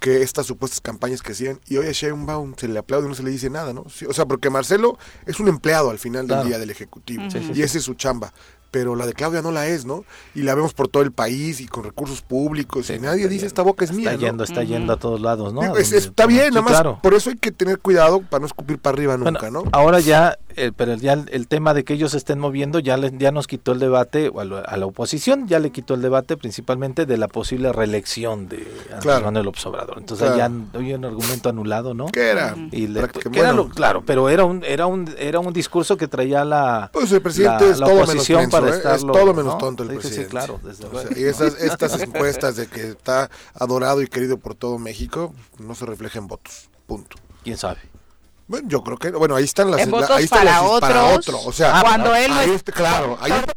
[0.00, 3.14] que estas supuestas campañas que hacían y hoy a Sheinbaum se le aplaude y no
[3.14, 3.82] se le dice nada, ¿no?
[3.82, 7.78] o sea, porque Marcelo es un empleado al final del día del Ejecutivo y ese
[7.78, 8.32] es su chamba.
[8.70, 10.04] Pero la de Claudia no la es, ¿no?
[10.34, 13.62] Y la vemos por todo el país y con recursos públicos y nadie dice esta
[13.62, 14.12] boca es mía.
[14.12, 15.76] Está yendo, está yendo a todos lados, ¿no?
[15.76, 17.00] está bien, nada más.
[17.02, 19.64] Por eso hay que tener cuidado para no escupir para arriba nunca, ¿no?
[19.72, 23.32] Ahora ya, eh, pero ya el, tema de que ellos se estén moviendo ya, ya
[23.32, 27.16] nos quitó el debate, a, a, la oposición ya le quitó el debate principalmente de
[27.16, 29.96] la posible reelección de Andrés Manuel López Obrador.
[29.98, 32.06] Entonces ya hay un argumento anulado, ¿no?
[32.06, 32.54] ¿Qué era?
[32.72, 32.88] Y
[33.74, 37.70] claro, pero era un, era un, era un discurso que traía la, pues el presidente
[37.70, 38.96] es todo oposición para ¿eh?
[38.96, 40.24] Es todo menos tonto el presidente.
[40.24, 44.78] Sí, claro, desde y esas, estas encuestas de que está adorado y querido por todo
[44.78, 46.68] México no se reflejan en votos.
[46.86, 47.16] Punto.
[47.44, 47.80] ¿Quién sabe?
[48.46, 51.04] Bueno, yo creo que, bueno, ahí están las, en votos ahí están para, otros, para
[51.04, 53.52] otro, o sea, cuando él ahí está, claro, ahí está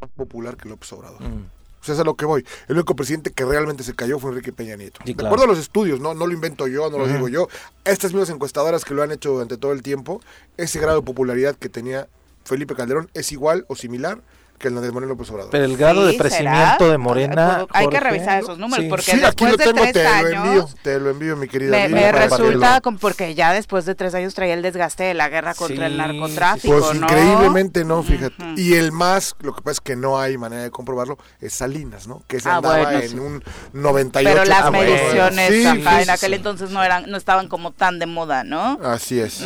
[0.00, 1.22] más popular que López Obrador.
[1.22, 1.59] Mm.
[1.80, 2.44] O sea, es a lo que voy.
[2.68, 5.00] El único presidente que realmente se cayó fue Enrique Peña Nieto.
[5.04, 7.48] de acuerdo a los estudios, no, no lo invento yo, no lo digo yo.
[7.84, 10.20] Estas mismas encuestadoras que lo han hecho durante todo el tiempo,
[10.56, 12.08] ese grado de popularidad que tenía
[12.44, 14.20] Felipe Calderón es igual o similar
[14.60, 15.50] que el de Morena López Obrador.
[15.50, 17.66] Pero el grado de crecimiento de Morena.
[17.70, 20.30] Hay que revisar esos números, porque después de tres te años.
[20.30, 21.76] Lo envío, te lo envío, mi querida.
[21.76, 25.54] Me, me resulta, porque ya después de tres años traía el desgaste de la guerra
[25.54, 26.78] contra el narcotráfico.
[26.78, 28.36] Pues increíblemente no, fíjate.
[28.56, 32.06] Y el más, lo que pasa es que no hay manera de comprobarlo, es Salinas,
[32.06, 32.22] ¿no?
[32.28, 33.42] Que se ah, andaba en un
[33.72, 34.30] 98.
[34.30, 38.78] Pero las mediciones en aquel entonces no eran no estaban como tan de moda, ¿no?
[38.82, 39.44] Así es.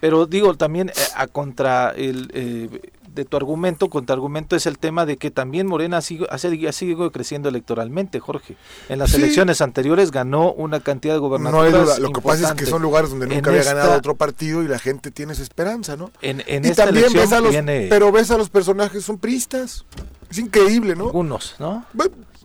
[0.00, 2.30] Pero digo, también eh, a contra el.
[2.34, 6.38] Eh, de tu argumento, argumento es el tema de que también Morena ha sido, ha
[6.38, 8.56] sido creciendo electoralmente, Jorge.
[8.88, 11.72] En las elecciones anteriores ganó una cantidad de gobernadores.
[11.72, 14.68] No Lo que pasa es que son lugares donde nunca había ganado otro partido y
[14.68, 16.12] la gente tiene esa esperanza, ¿no?
[16.20, 17.54] En, en y también ves a los,
[17.88, 19.84] pero ves a los personajes, son pristas.
[20.30, 21.06] Es increíble, ¿no?
[21.06, 21.84] Algunos, ¿no?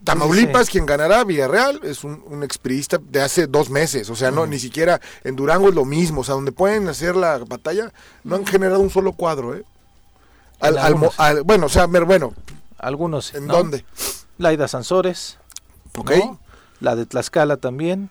[0.03, 4.09] Tamaulipas, quien ganará, Villarreal, es un, un expriista de hace dos meses.
[4.09, 6.21] O sea, no, ni siquiera en Durango es lo mismo.
[6.21, 7.91] O sea, donde pueden hacer la batalla,
[8.23, 9.63] no han generado un solo cuadro, ¿eh?
[10.61, 12.33] Al, bueno, o sea, bueno.
[12.77, 13.33] Algunos.
[13.33, 13.85] ¿En dónde?
[14.37, 15.37] Laida Sansores.
[15.97, 16.11] Ok.
[16.79, 18.09] La de Tlaxcala también.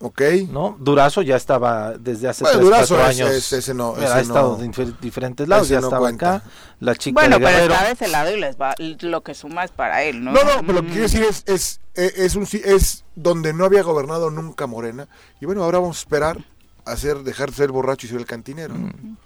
[0.00, 0.20] Ok.
[0.50, 0.76] ¿No?
[0.80, 3.52] Durazo ya estaba desde hace bueno, Durazo años.
[3.52, 6.42] ese no, ha estado en diferentes lados, ya estaba acá.
[6.80, 9.70] La chica bueno, pero está de ese lado y les va, lo que suma es
[9.70, 10.32] para él, ¿no?
[10.32, 13.84] No, no, pero lo que quiero decir es, es, es, un, es donde no había
[13.84, 15.06] gobernado nunca Morena.
[15.40, 16.38] Y bueno, ahora vamos a esperar
[16.84, 18.74] a hacer, dejar de ser borracho y ser el cantinero.
[18.74, 19.16] Mm.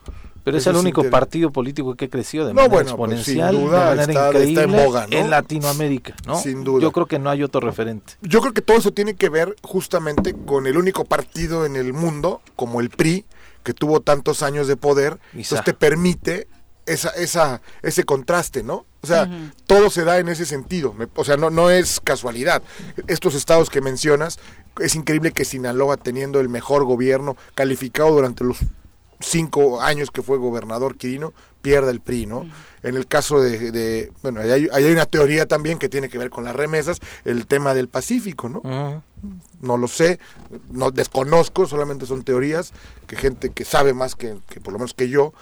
[0.46, 4.86] Pero es el único partido político que creció de manera pues, exponencial, de manera increíble
[5.10, 6.38] en, Latinoamérica, ¿no?
[6.38, 6.82] Sin duda.
[6.82, 8.12] Yo creo que no hay otro referente.
[8.22, 11.92] Yo creo que todo eso tiene que ver justamente con el único partido en el
[11.92, 13.24] mundo, como el PRI,
[13.64, 16.46] que tuvo tantos años de poder, entonces te permite
[16.86, 18.86] esa, esa, ese contraste, ¿no?
[19.00, 19.28] O sea,
[19.66, 20.94] todo se da en ese sentido.
[21.16, 22.62] O sea, no, no es casualidad.
[23.08, 24.38] Estos estados que mencionas,
[24.78, 28.58] es increíble que Sinaloa, teniendo el mejor gobierno calificado durante los
[29.20, 32.46] cinco años que fue gobernador Quirino, pierda el PRI, ¿no?
[32.82, 36.44] En el caso de, bueno, hay, hay, una teoría también que tiene que ver con
[36.44, 39.02] las remesas, el tema del Pacífico, ¿no?
[39.60, 40.20] No lo sé,
[40.70, 42.72] no desconozco, solamente son teorías
[43.06, 45.32] que gente que sabe más que, que, por lo menos que yo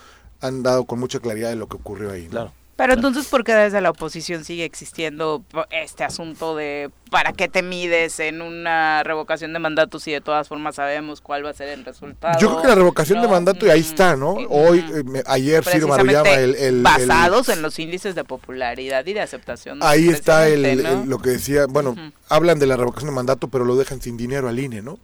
[0.41, 2.29] han dado con mucha claridad de lo que ocurrió ahí.
[2.29, 2.53] Claro.
[2.77, 7.63] Pero entonces, ¿por qué desde la oposición sigue existiendo este asunto de para qué te
[7.63, 11.69] mides en una revocación de mandato si de todas formas sabemos cuál va a ser
[11.69, 12.37] el resultado?
[12.41, 14.33] Yo creo que la revocación de mandato, y ahí está, ¿no?
[14.49, 19.21] Hoy, eh, ayer Ciro Maruyama, el, el, Basados en los índices de popularidad y de
[19.21, 19.79] aceptación.
[19.81, 21.95] Ahí está el, lo que decía, bueno,
[22.29, 24.99] hablan de la revocación de mandato, pero lo dejan sin dinero al INE, ¿no?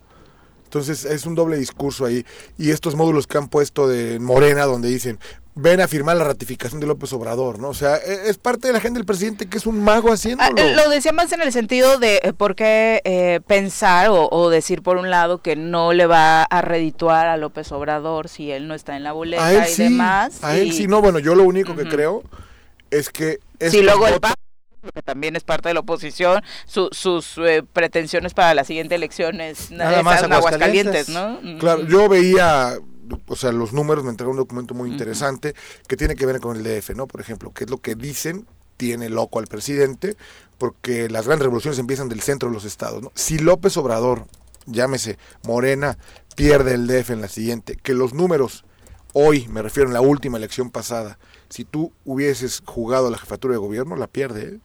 [0.71, 2.25] Entonces es un doble discurso ahí.
[2.57, 5.19] Y estos módulos que han puesto de Morena, donde dicen,
[5.57, 7.71] ven a firmar la ratificación de López Obrador, ¿no?
[7.71, 10.55] O sea, e, es parte de la agenda del presidente que es un mago haciéndolo.
[10.57, 14.83] Ah, lo decía más en el sentido de eh, por qué eh, pensar o, decir
[14.83, 18.75] por un lado que no le va a redituar a López Obrador si él no
[18.75, 20.39] está en la boleta y demás.
[20.45, 22.23] A él sí, no, bueno, yo lo único que creo
[22.93, 23.41] es que...
[23.59, 24.21] Si luego el
[24.95, 29.71] que también es parte de la oposición, sus eh, pretensiones para la siguiente elección es
[29.71, 31.41] nada más Aguascalientes, ¿no?
[31.59, 32.79] Claro, yo veía
[33.27, 35.55] o sea, los números me entregaron un documento muy interesante
[35.89, 37.07] que tiene que ver con el DF, ¿no?
[37.07, 40.17] Por ejemplo, qué es lo que dicen tiene loco al presidente,
[40.57, 43.13] porque las grandes revoluciones empiezan del centro de los estados, ¿no?
[43.15, 44.27] Si López Obrador,
[44.65, 45.99] llámese Morena,
[46.35, 48.65] pierde el DF en la siguiente, que los números
[49.13, 51.19] hoy, me refiero a la última elección pasada,
[51.51, 54.59] si tú hubieses jugado la jefatura de gobierno, la pierde, ¿eh?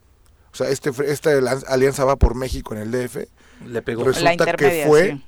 [0.56, 1.30] O sea, este, esta
[1.68, 3.18] alianza va por México en el DF.
[3.66, 4.04] Le pegó.
[4.04, 5.18] Resulta que fue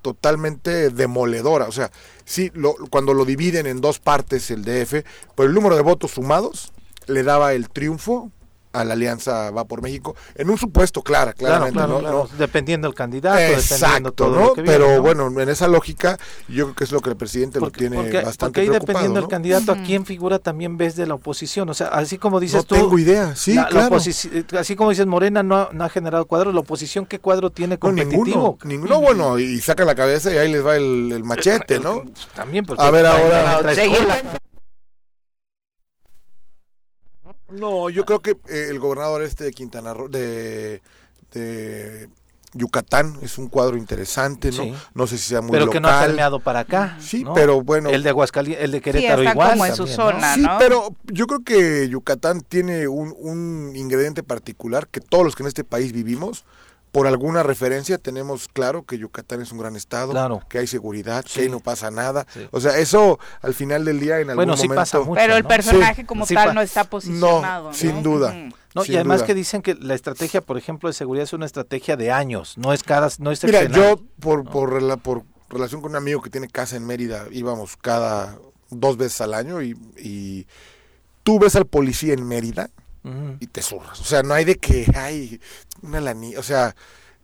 [0.00, 1.66] totalmente demoledora.
[1.66, 1.90] O sea,
[2.24, 6.12] sí, lo, cuando lo dividen en dos partes el DF, por el número de votos
[6.12, 6.72] sumados,
[7.06, 8.32] le daba el triunfo
[8.78, 12.28] a la alianza Va por México, en un supuesto, clara, claramente, ¿no?
[12.38, 17.00] Dependiendo del candidato, Exacto, todo Pero bueno, en esa lógica, yo creo que es lo
[17.00, 20.76] que el presidente lo tiene bastante porque ahí dependiendo del candidato, ¿a quién figura también
[20.76, 21.68] ves de la oposición?
[21.68, 22.74] O sea, así como dices tú...
[22.74, 23.96] No tengo idea, sí, claro.
[23.96, 28.24] así como dices, Morena no, no, ha generado cuadros, ¿la oposición qué cuadro tiene competitivo?
[28.24, 32.04] ninguno, ninguno bueno, y saca la cabeza y ahí les va el, machete, ¿no?
[32.34, 32.82] También, porque...
[32.82, 33.60] A ver, ahora...
[37.50, 40.82] No, yo creo que eh, el gobernador este de Quintana Roo, de,
[41.32, 42.08] de
[42.52, 44.64] Yucatán es un cuadro interesante, ¿no?
[44.94, 46.96] No sé si sea muy Pero que no ha permeado para acá.
[47.00, 47.90] Sí, pero bueno.
[47.90, 49.50] El de Aguascalientes, el de Querétaro sí, igual.
[49.50, 54.88] como en su zona, Sí, pero yo creo que Yucatán tiene un, un ingrediente particular
[54.88, 56.44] que todos los que en este país vivimos
[56.92, 61.42] por alguna referencia tenemos claro que Yucatán es un gran estado, que hay seguridad, que
[61.42, 62.26] ahí no pasa nada.
[62.50, 65.44] O sea, eso al final del día en algún bueno, sí Pasa mucho, Pero el
[65.44, 67.68] personaje como tal no está posicionado.
[67.68, 68.32] No, sin duda.
[68.74, 71.96] No, y además que dicen que la estrategia, por ejemplo, de seguridad es una estrategia
[71.96, 75.96] de años, no es cada no es Mira, yo por, por, por relación con un
[75.96, 78.38] amigo que tiene casa en Mérida, íbamos cada
[78.70, 80.46] dos veces al año y, y
[81.24, 82.70] tú ves al policía en Mérida
[83.40, 84.00] y te zurras.
[84.00, 85.40] O sea, no hay de que, hay
[85.82, 86.74] una lanilla, o sea,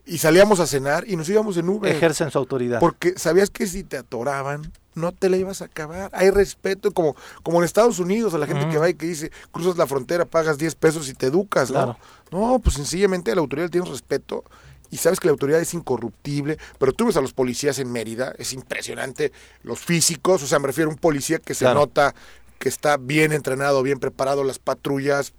[0.07, 1.94] y salíamos a cenar y nos íbamos en Uber.
[1.94, 2.81] Ejercen su autoridad.
[2.81, 6.11] Porque sabías que si te atoraban, no te la ibas a acabar.
[6.12, 9.31] Hay respeto, como, como en Estados Unidos, a la gente que va y que dice,
[9.51, 11.97] cruzas la frontera, pagas 10 pesos y te educas, ¿no?
[12.31, 14.44] No, pues sencillamente a la autoridad tienes respeto
[14.90, 18.35] y sabes que la autoridad es incorruptible, pero tú ves a los policías en Mérida,
[18.38, 22.14] es impresionante, los físicos, o sea, me refiero a un policía que se nota
[22.59, 25.33] que está bien entrenado, bien preparado, las patrullas,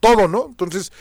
[0.00, 0.46] todo, ¿no?
[0.48, 0.92] Entonces,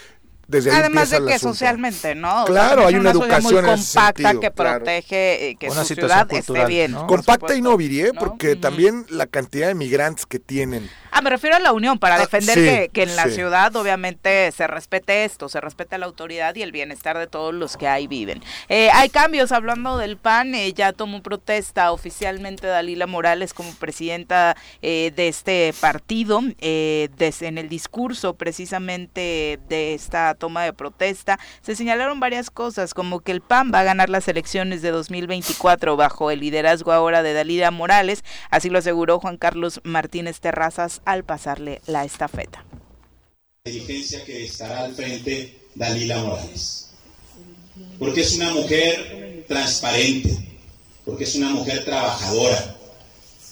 [0.51, 2.45] Además de que socialmente, ¿no?
[2.45, 6.93] claro, hay una, educación muy compacta que protege eh, que su ciudad esté bien.
[6.93, 10.89] Compacta y no diría, porque también la cantidad de migrantes que tienen.
[11.12, 14.67] Ah, me refiero a la unión, para ah, defender que, en la ciudad obviamente se
[14.67, 18.43] respete esto, se respete la autoridad y el bienestar de todos los que ahí viven.
[18.67, 24.55] Eh, hay cambios, hablando del PAN, eh, ya tomó protesta oficialmente Dalila Morales como presidenta
[24.81, 32.19] eh, de este partido, en el discurso precisamente de esta toma de protesta, se señalaron
[32.19, 36.39] varias cosas, como que el PAN va a ganar las elecciones de 2024 bajo el
[36.39, 42.06] liderazgo ahora de Dalila Morales, así lo aseguró Juan Carlos Martínez Terrazas al pasarle la
[42.06, 42.65] estafeta.
[43.65, 46.89] La dirigencia que estará al frente Dalila Morales.
[47.99, 50.38] Porque es una mujer transparente,
[51.06, 52.78] porque es una mujer trabajadora,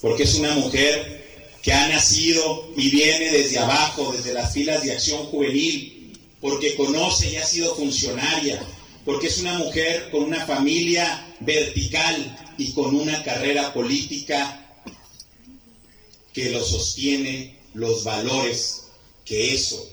[0.02, 1.17] porque es una mujer
[1.62, 5.96] que ha nacido y viene desde abajo, desde las filas de acción juvenil,
[6.41, 8.62] porque conoce y ha sido funcionaria,
[9.06, 14.84] porque es una mujer con una familia vertical y con una carrera política
[16.34, 18.84] que lo sostiene los valores,
[19.26, 19.88] que eso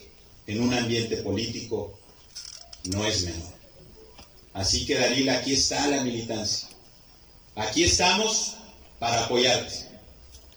[0.46, 1.98] en un ambiente político
[2.84, 3.54] no es menor.
[4.52, 6.68] Así que Dalila, aquí está la militancia.
[7.56, 8.54] Aquí estamos
[8.98, 9.88] para apoyarte,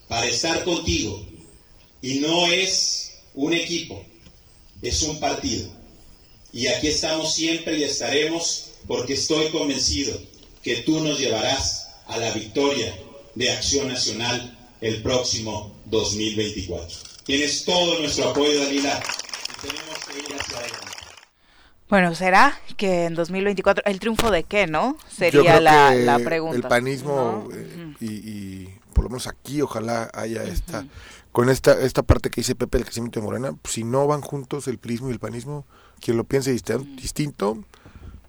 [0.07, 1.25] para estar contigo.
[2.01, 4.03] Y no es un equipo,
[4.81, 5.76] es un partido.
[6.57, 10.19] Y aquí estamos siempre y estaremos porque estoy convencido
[10.63, 12.97] que tú nos llevarás a la victoria
[13.35, 16.97] de Acción Nacional el próximo 2024.
[17.25, 20.87] Tienes todo nuestro apoyo, Dalila, y tenemos que ir hacia adelante.
[21.89, 24.97] Bueno, ¿será que en 2024 el triunfo de qué, no?
[25.15, 26.55] Sería la, pregunta.
[26.55, 30.87] El panismo eh, y, por lo menos aquí ojalá haya esta
[31.31, 34.21] con esta esta parte que dice Pepe del crecimiento de Morena, pues, si no van
[34.21, 35.67] juntos el prismo y el panismo,
[35.99, 37.57] quien lo piense distinto,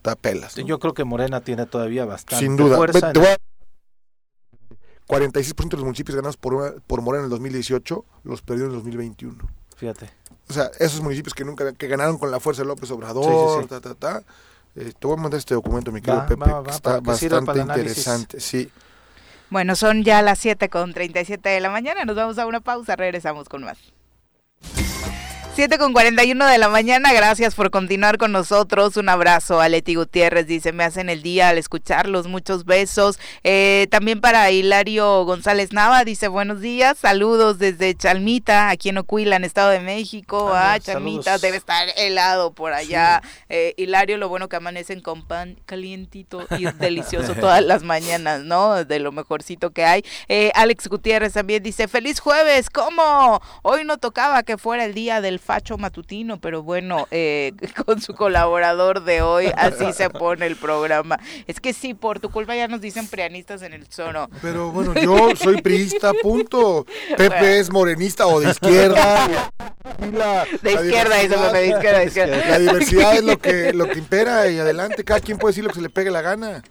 [0.03, 0.55] da pelas.
[0.57, 2.77] Yo creo que Morena tiene todavía bastante Sin duda.
[2.77, 3.13] Fuerza
[5.09, 8.77] 46% de los municipios ganados por, por Morena en el 2018 los perdió en el
[8.77, 9.37] 2021.
[9.77, 10.11] Fíjate.
[10.51, 13.81] O sea, esos municipios que nunca que ganaron con la fuerza de López Obrador, Ta,
[13.81, 14.23] ta, ta,
[14.77, 18.41] eh, te voy a mandar este documento, mi querido Pepe, que está bastante interesante.
[18.41, 18.71] Sí.
[19.51, 22.05] Bueno, son ya las 7 con 37 de la mañana.
[22.05, 22.97] Nos vamos a una pausa.
[22.97, 23.79] Regresamos con más.
[25.59, 28.97] 7 con 41 de la mañana, gracias por continuar con nosotros.
[28.97, 33.19] Un abrazo a Leti Gutiérrez, dice, me hacen el día al escucharlos, muchos besos.
[33.43, 39.35] Eh, también para Hilario González Nava, dice, buenos días, saludos desde Chalmita, aquí en Ocuila,
[39.35, 40.53] en Estado de México.
[40.55, 43.21] ah, Chalmita, debe estar helado por allá.
[43.49, 48.85] Eh, Hilario, lo bueno que amanecen con pan calientito y delicioso todas las mañanas, ¿no?
[48.85, 50.05] De lo mejorcito que hay.
[50.29, 53.43] Eh, Alex Gutiérrez también dice, feliz jueves, ¿cómo?
[53.63, 57.55] Hoy no tocaba que fuera el día del facho matutino, pero bueno, eh,
[57.87, 61.19] con su colaborador de hoy, así se pone el programa.
[61.47, 64.29] Es que sí, por tu culpa ya nos dicen prianistas en el sono.
[64.43, 66.85] Pero bueno, yo soy priista, punto.
[67.17, 69.51] Pepe es morenista o de izquierda.
[70.61, 72.37] de izquierda, eso de izquierda, de izquierda.
[72.47, 75.71] La diversidad es lo que, lo que impera y adelante, cada quien puede decir lo
[75.71, 76.63] que se le pegue la gana.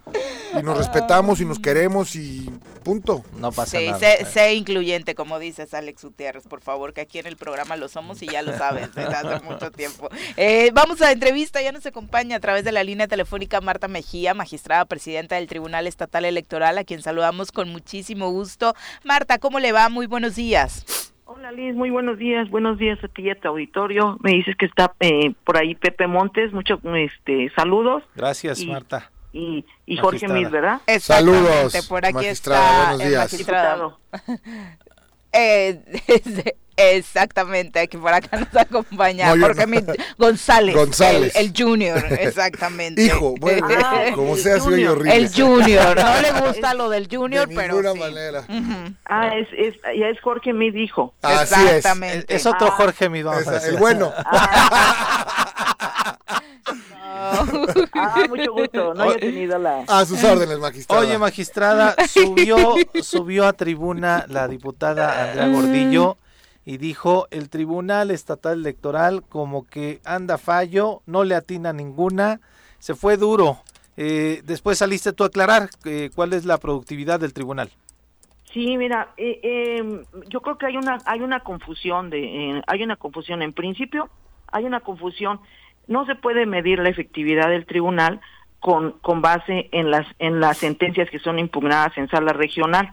[0.56, 2.48] Y nos respetamos y nos queremos y
[2.88, 3.22] punto.
[3.38, 3.98] No pasa nada.
[3.98, 7.86] Sé, sé, incluyente, como dices Alex Gutiérrez, por favor, que aquí en el programa lo
[7.88, 10.08] somos y ya lo sabes desde hace mucho tiempo.
[10.38, 13.88] Eh, vamos a la entrevista, ya nos acompaña a través de la línea telefónica Marta
[13.88, 18.72] Mejía, magistrada presidenta del Tribunal Estatal Electoral, a quien saludamos con muchísimo gusto.
[19.04, 19.90] Marta, ¿cómo le va?
[19.90, 21.12] Muy buenos días.
[21.26, 24.16] Hola Liz, muy buenos días, buenos días a ti y a tu auditorio.
[24.22, 28.02] Me dices que está eh, por ahí Pepe Montes, muchos este, saludos.
[28.16, 29.10] Gracias Marta.
[29.32, 30.80] Y, y Jorge Mis, ¿verdad?
[31.00, 31.86] Saludos.
[31.86, 33.32] Por aquí está buenos días.
[33.32, 33.98] el magistrado.
[35.32, 35.82] eh,
[36.80, 39.66] Exactamente, que por acá nos acompaña Jorge
[40.16, 41.34] González, González.
[41.34, 43.02] El, Junior, exactamente.
[43.02, 45.16] Hijo, bueno, ah, como sea, soy horrible.
[45.16, 47.74] El Junior, no le gusta lo del Junior, de pero.
[47.74, 47.98] ninguna sí.
[47.98, 48.44] manera.
[49.06, 51.14] Ah, es, es, ya es Jorge mi dijo.
[51.20, 52.32] Así exactamente.
[52.32, 53.70] Es, es otro Jorge Mid, vamos a decir.
[53.70, 54.12] el bueno.
[54.16, 55.47] Ah,
[58.28, 59.84] mucho gusto, no había tenido la...
[59.86, 61.00] A sus órdenes, magistrada.
[61.00, 66.16] Oye, magistrada, subió, subió a tribuna la diputada Andrea Gordillo
[66.64, 72.40] y dijo, el Tribunal Estatal Electoral como que anda fallo, no le atina ninguna,
[72.78, 73.62] se fue duro.
[73.96, 77.70] Eh, después saliste tú a aclarar eh, cuál es la productividad del tribunal.
[78.52, 82.82] Sí, mira, eh, eh, yo creo que hay una hay una confusión de eh, hay
[82.82, 84.08] una confusión en principio
[84.50, 85.40] hay una confusión
[85.88, 88.20] no se puede medir la efectividad del tribunal
[88.60, 92.92] con con base en las en las sentencias que son impugnadas en sala regional.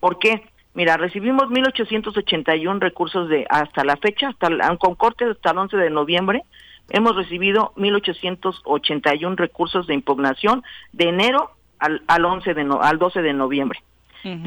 [0.00, 0.42] ¿por qué?
[0.74, 5.90] Mira, recibimos 1881 recursos de hasta la fecha hasta con corte hasta el 11 de
[5.90, 6.42] noviembre
[6.90, 13.22] hemos recibido 1881 recursos de impugnación de enero al, al 11 de no- al 12
[13.22, 13.82] de noviembre.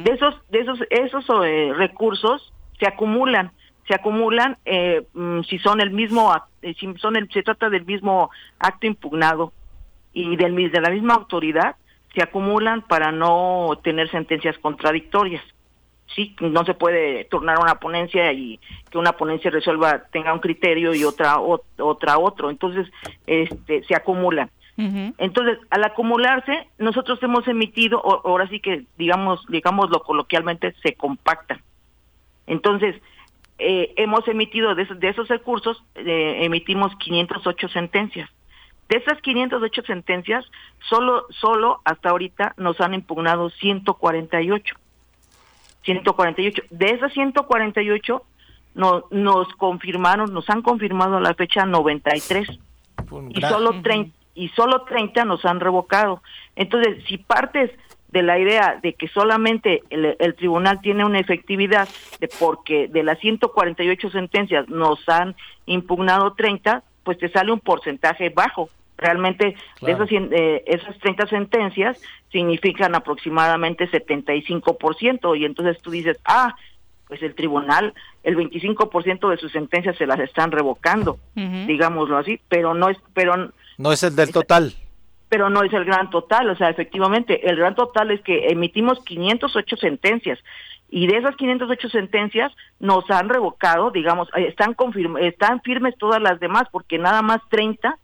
[0.04, 3.52] De esos de esos esos eh, recursos se acumulan
[3.90, 7.86] se acumulan eh, mm, si son el mismo eh, si son el, se trata del
[7.86, 9.52] mismo acto impugnado
[10.14, 11.76] y del de la misma autoridad
[12.14, 15.44] se acumulan para no tener sentencias contradictorias.
[16.16, 18.60] Sí no se puede turnar una ponencia y
[18.92, 22.52] que una ponencia resuelva tenga un criterio y otra ot- otra otro.
[22.52, 22.88] Entonces
[23.26, 24.52] este se acumulan
[25.18, 31.60] entonces, al acumularse, nosotros hemos emitido, o- ahora sí que digamos, digámoslo coloquialmente, se compactan.
[32.48, 32.96] Entonces,
[33.60, 38.30] eh, hemos emitido de esos, de esos recursos, eh, emitimos 508 sentencias.
[38.88, 40.46] De esas 508 sentencias,
[40.90, 44.76] solo, solo hasta ahorita nos han impugnado 148.
[45.84, 46.64] 148.
[46.70, 48.24] De esas 148,
[48.76, 52.60] no, nos confirmaron, nos han confirmado a la fecha 93
[53.12, 56.24] Un y solo 30 y solo 30 nos han revocado.
[56.56, 57.72] Entonces, si partes
[58.12, 61.88] de la idea de que solamente el, el tribunal tiene una efectividad
[62.20, 68.30] de porque de las 148 sentencias nos han impugnado 30, pues te sale un porcentaje
[68.30, 68.70] bajo.
[68.98, 70.06] Realmente Claro.
[70.06, 76.54] de esas, eh, esas 30 sentencias significan aproximadamente 75% y entonces tú dices, ah,
[77.08, 77.94] pues el tribunal,
[78.24, 83.52] el 25% de sus sentencias se las están revocando, digámoslo así, pero no es, pero
[83.78, 84.74] No es el del total.
[85.30, 89.00] Pero no es el gran total, o sea, efectivamente, el gran total es que emitimos
[89.06, 90.40] 508 sentencias
[90.90, 96.20] y de esas 508 sentencias nos han revocado, digamos, eh, están confirm están firmes todas
[96.22, 97.98] las demás porque nada más 30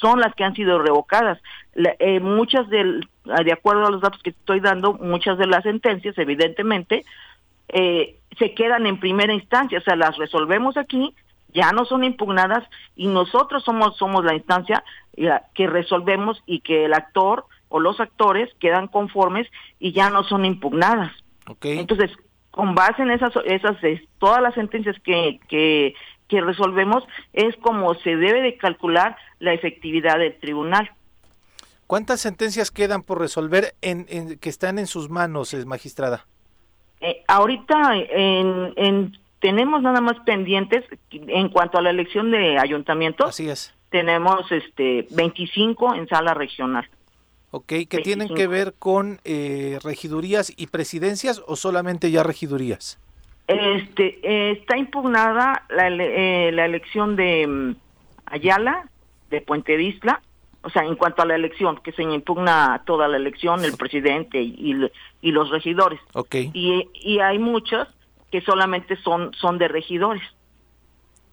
[0.00, 1.38] son las que han sido revocadas.
[1.74, 3.06] La- eh, muchas del
[3.44, 7.04] de acuerdo a los datos que estoy dando, muchas de las sentencias evidentemente
[7.68, 11.14] eh, se quedan en primera instancia, o sea, las resolvemos aquí,
[11.54, 14.82] ya no son impugnadas y nosotros somos somos la instancia
[15.16, 19.46] eh, que resolvemos y que el actor o los actores quedan conformes
[19.78, 21.12] y ya no son impugnadas.
[21.62, 22.10] Entonces,
[22.50, 25.94] con base en esas esas es- todas las sentencias que que
[26.28, 30.90] que resolvemos es como se debe de calcular la efectividad del tribunal.
[31.88, 36.26] ¿Cuántas sentencias quedan por resolver en, en- que están en sus manos, magistrada?
[37.00, 43.28] Eh, ahorita en, en- tenemos nada más pendientes en cuanto a la elección de ayuntamientos.
[43.28, 43.74] Así es.
[43.90, 46.88] Tenemos este 25 en sala regional.
[47.50, 48.50] Ok, que tienen que 25.
[48.50, 53.00] ver con eh, regidurías y presidencias o solamente ya regidurías?
[53.48, 57.76] Este eh, está impugnada la, eh, la elección de mm,
[58.26, 58.88] Ayala,
[59.30, 60.22] de Puente Isla,
[60.62, 64.40] o sea, en cuanto a la elección, que se impugna toda la elección, el presidente
[64.40, 64.74] y,
[65.22, 65.98] los regidores.
[66.12, 66.34] Ok.
[66.52, 67.88] Y, y hay muchas
[68.30, 70.22] que solamente son son de regidores,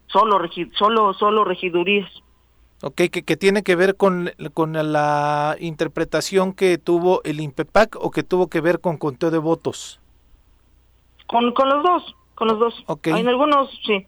[0.06, 2.10] solo regi- solo solo regidurías.
[2.80, 8.12] Ok, que, que tiene que ver con, con la interpretación que tuvo el INPEPAC o
[8.12, 10.00] que tuvo que ver con conteo de votos.
[11.26, 12.74] Con, con los dos, con los dos.
[12.86, 13.08] Ok.
[13.08, 14.06] En algunos, sí.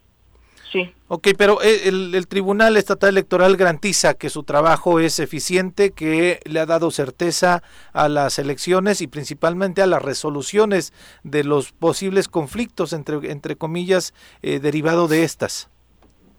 [0.71, 0.89] Sí.
[1.09, 6.61] Ok, pero eh, el, Tribunal Estatal Electoral garantiza que su trabajo es eficiente, que le
[6.61, 7.61] ha dado certeza
[7.91, 10.93] a las elecciones y principalmente a las resoluciones
[11.23, 15.69] de los posibles conflictos, entre, entre comillas, eh, derivado de estas.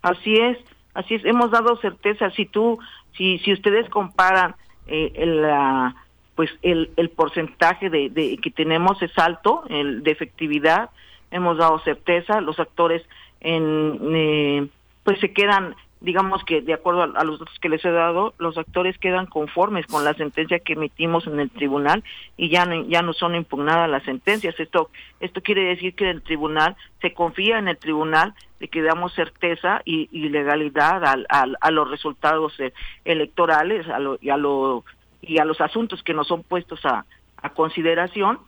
[0.00, 0.56] Así es,
[0.94, 2.30] así es, hemos dado certeza.
[2.30, 2.78] Si tú,
[3.18, 4.54] si, si ustedes comparan
[4.86, 5.94] eh, la,
[6.34, 10.88] pues el, el porcentaje de, de, que tenemos es alto, el de efectividad,
[11.30, 13.02] hemos dado certeza, los actores
[13.42, 14.68] en, eh,
[15.02, 18.56] pues se quedan, digamos que de acuerdo a, los datos que les he dado, los
[18.56, 22.04] actores quedan conformes con la sentencia que emitimos en el tribunal
[22.36, 24.58] y ya no, ya no son impugnadas las sentencias.
[24.58, 24.90] Esto,
[25.20, 29.82] esto quiere decir que el tribunal se confía en el tribunal de que damos certeza
[29.84, 32.72] y, legalidad a, los resultados eh,
[33.04, 34.84] electorales a lo, y, a lo,
[35.20, 37.04] y a los asuntos que nos son puestos a,
[37.38, 38.38] a consideración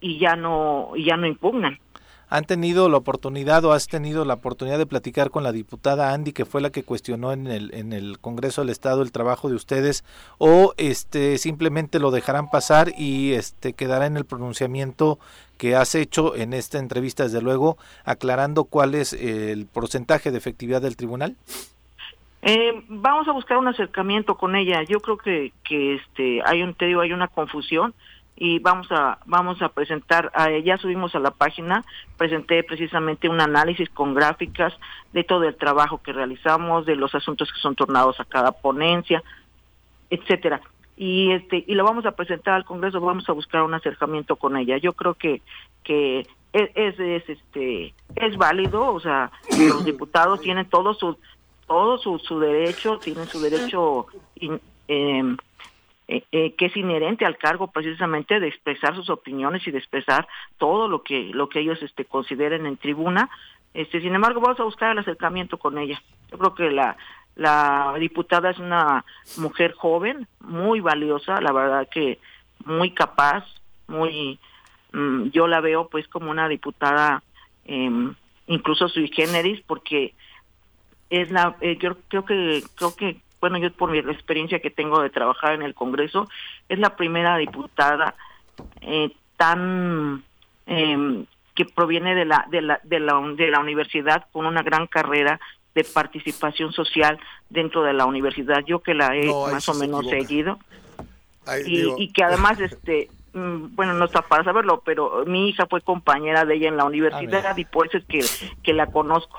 [0.00, 1.78] y ya no, y ya no impugnan
[2.30, 6.32] han tenido la oportunidad o has tenido la oportunidad de platicar con la diputada Andy
[6.32, 9.54] que fue la que cuestionó en el en el Congreso del Estado el trabajo de
[9.54, 10.04] ustedes
[10.38, 15.18] o este simplemente lo dejarán pasar y este quedará en el pronunciamiento
[15.56, 20.82] que has hecho en esta entrevista desde luego aclarando cuál es el porcentaje de efectividad
[20.82, 21.36] del tribunal
[22.42, 24.82] eh, vamos a buscar un acercamiento con ella.
[24.84, 27.94] Yo creo que que este hay un te digo hay una confusión
[28.40, 30.30] y vamos a vamos a presentar
[30.64, 31.84] ya subimos a la página
[32.16, 34.72] presenté precisamente un análisis con gráficas
[35.12, 39.24] de todo el trabajo que realizamos de los asuntos que son tornados a cada ponencia
[40.08, 40.60] etcétera.
[40.96, 44.56] Y este y lo vamos a presentar al Congreso vamos a buscar un acercamiento con
[44.56, 44.78] ella.
[44.78, 45.42] Yo creo que
[45.82, 51.16] que es, es, este es válido o sea los diputados tienen todo su
[51.66, 54.06] todo su, su derecho tienen su derecho
[54.88, 55.36] eh,
[56.10, 60.26] eh, eh, que es inherente al cargo precisamente de expresar sus opiniones y de expresar
[60.56, 63.28] todo lo que lo que ellos este consideren en tribuna.
[63.74, 66.02] Este sin embargo vamos a buscar el acercamiento con ella.
[66.30, 66.96] Yo creo que la
[67.36, 69.04] la diputada es una
[69.36, 72.18] mujer joven muy valiosa la verdad que
[72.64, 73.44] muy capaz
[73.86, 74.38] muy
[74.92, 77.22] mm, yo la veo pues como una diputada
[77.66, 77.90] eh,
[78.46, 80.14] incluso sui generis porque
[81.10, 85.00] es la eh, yo creo que creo que bueno, yo por mi experiencia que tengo
[85.00, 86.28] de trabajar en el Congreso,
[86.68, 88.14] es la primera diputada
[88.80, 90.24] eh, tan
[90.66, 91.24] eh,
[91.54, 95.40] que proviene de la, de la de la de la universidad con una gran carrera
[95.74, 97.18] de participación social
[97.48, 98.64] dentro de la universidad.
[98.64, 100.58] Yo que la he más o menos seguido.
[101.64, 106.44] Y, y, que además este bueno, no está para saberlo, pero mi hija fue compañera
[106.44, 108.20] de ella en la universidad y por eso es que,
[108.62, 109.38] que la conozco.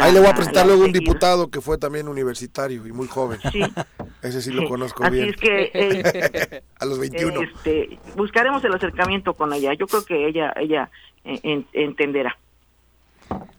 [0.00, 3.40] Ahí le voy a presentar luego un diputado que fue también universitario y muy joven.
[3.50, 3.62] Sí.
[4.22, 5.30] Ese sí lo conozco Así bien.
[5.30, 7.42] es que eh, a los 21.
[7.42, 9.72] Este, buscaremos el acercamiento con ella.
[9.74, 10.90] Yo creo que ella ella
[11.24, 12.36] eh, entenderá.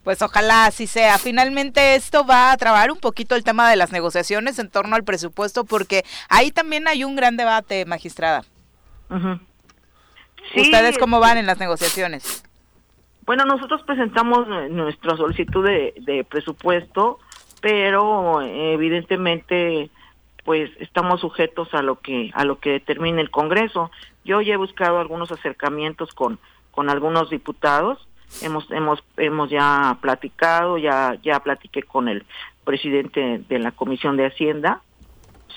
[0.02, 1.18] Pues ojalá así sea.
[1.18, 5.04] Finalmente esto va a trabar un poquito el tema de las negociaciones en torno al
[5.04, 8.44] presupuesto porque ahí también hay un gran debate, magistrada.
[10.56, 12.44] ¿Ustedes cómo van en las negociaciones?
[13.26, 17.18] Bueno, nosotros presentamos nuestra solicitud de, presupuesto,
[17.60, 19.90] pero evidentemente
[20.44, 23.90] pues estamos sujetos a lo que a lo que determine el Congreso.
[24.26, 26.38] Yo ya he buscado algunos acercamientos con
[26.70, 28.06] con algunos diputados.
[28.42, 32.26] Hemos hemos hemos ya platicado, ya ya platiqué con el
[32.64, 34.82] presidente de la Comisión de Hacienda.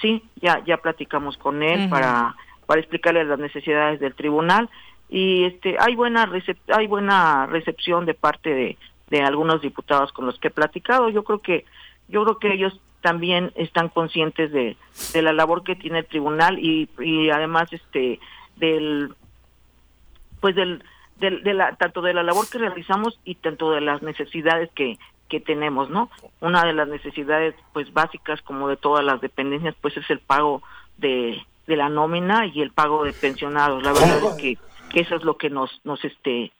[0.02, 2.38] Sí, ya ya platicamos con él para
[2.68, 4.70] para explicarle las necesidades del tribunal.
[5.10, 6.30] Y este hay buena
[6.68, 8.78] hay buena recepción de parte
[9.10, 11.10] de, algunos diputados con los que he platicado.
[11.10, 11.66] Yo creo que
[12.10, 14.76] yo creo que ellos también están conscientes de,
[15.14, 18.20] de la labor que tiene el tribunal y, y además este
[18.58, 19.14] del
[20.42, 20.84] pues del,
[21.20, 24.98] del de la tanto de la labor que realizamos y tanto de las necesidades que
[25.30, 26.10] que tenemos no
[26.42, 30.62] una de las necesidades pues básicas como de todas las dependencias pues es el pago
[30.98, 33.84] de de la nómina y el pago de pensionados.
[33.84, 34.58] La verdad es
[34.90, 36.52] que, eso es lo que nos, nos este,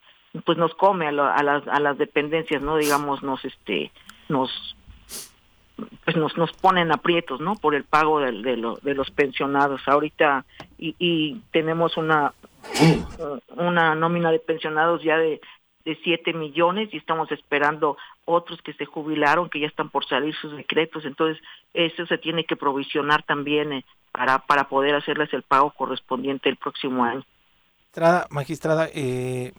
[0.46, 2.78] pues nos come a, a, las, a las dependencias, ¿no?
[2.78, 3.92] Digamos, nos, este,
[4.30, 4.76] nos,
[6.04, 7.56] pues nos, nos ponen aprietos, ¿no?
[7.56, 9.82] Por el pago de, de, de los pensionados.
[9.88, 10.46] Ahorita,
[10.78, 12.34] y, y tenemos una,
[13.56, 15.40] una nómina de pensionados ya de,
[15.88, 20.36] de 7 millones y estamos esperando otros que se jubilaron, que ya están por salir
[20.36, 21.06] sus decretos.
[21.06, 21.42] Entonces,
[21.74, 26.58] eso se tiene que provisionar también eh, para, para poder hacerles el pago correspondiente el
[26.58, 27.24] próximo año.
[27.86, 29.54] Magistrada, magistrada eh,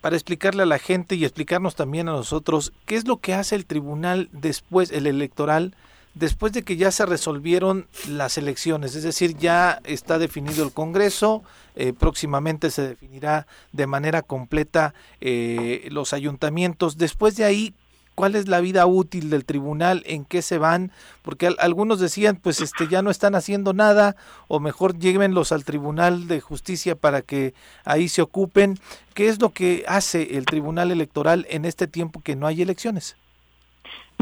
[0.00, 3.54] para explicarle a la gente y explicarnos también a nosotros qué es lo que hace
[3.54, 5.76] el tribunal después, el electoral,
[6.18, 11.42] después de que ya se resolvieron las elecciones, es decir, ya está definido el Congreso,
[11.76, 16.98] eh, próximamente se definirá de manera completa eh, los ayuntamientos.
[16.98, 17.74] Después de ahí,
[18.16, 20.90] cuál es la vida útil del tribunal, en qué se van,
[21.22, 24.16] porque algunos decían, pues este ya no están haciendo nada
[24.48, 27.54] o mejor llévenlos al Tribunal de Justicia para que
[27.84, 28.76] ahí se ocupen.
[29.14, 33.16] ¿Qué es lo que hace el Tribunal Electoral en este tiempo que no hay elecciones?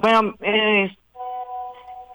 [0.03, 0.95] Bueno, eh,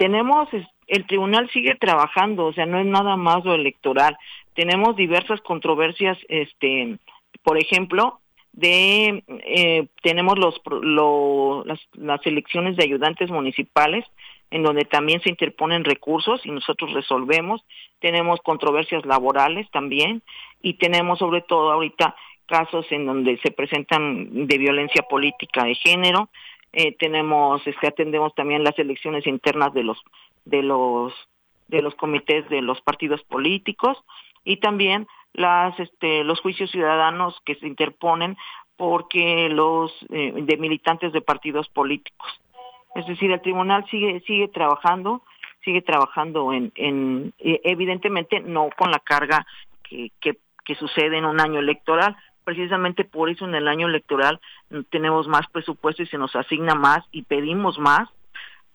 [0.01, 0.49] tenemos
[0.87, 4.17] el tribunal sigue trabajando, o sea, no es nada más lo electoral.
[4.55, 6.97] Tenemos diversas controversias, este,
[7.43, 8.19] por ejemplo,
[8.51, 10.59] de eh, tenemos los,
[11.67, 14.03] las, las elecciones de ayudantes municipales
[14.49, 17.61] en donde también se interponen recursos y nosotros resolvemos.
[17.99, 20.23] Tenemos controversias laborales también
[20.63, 22.15] y tenemos sobre todo ahorita
[22.47, 26.29] casos en donde se presentan de violencia política de género.
[26.73, 30.01] Eh, tenemos, este, atendemos también las elecciones internas de los
[30.45, 31.13] de los
[31.67, 33.97] de los comités de los partidos políticos
[34.43, 38.37] y también las este, los juicios ciudadanos que se interponen
[38.77, 42.27] porque los eh, de militantes de partidos políticos.
[42.95, 45.23] Es decir, el tribunal sigue sigue trabajando,
[45.63, 49.45] sigue trabajando en, en eh, evidentemente no con la carga
[49.83, 52.15] que, que, que sucede en un año electoral.
[52.43, 54.39] Precisamente por eso en el año electoral
[54.89, 58.09] tenemos más presupuesto y se nos asigna más y pedimos más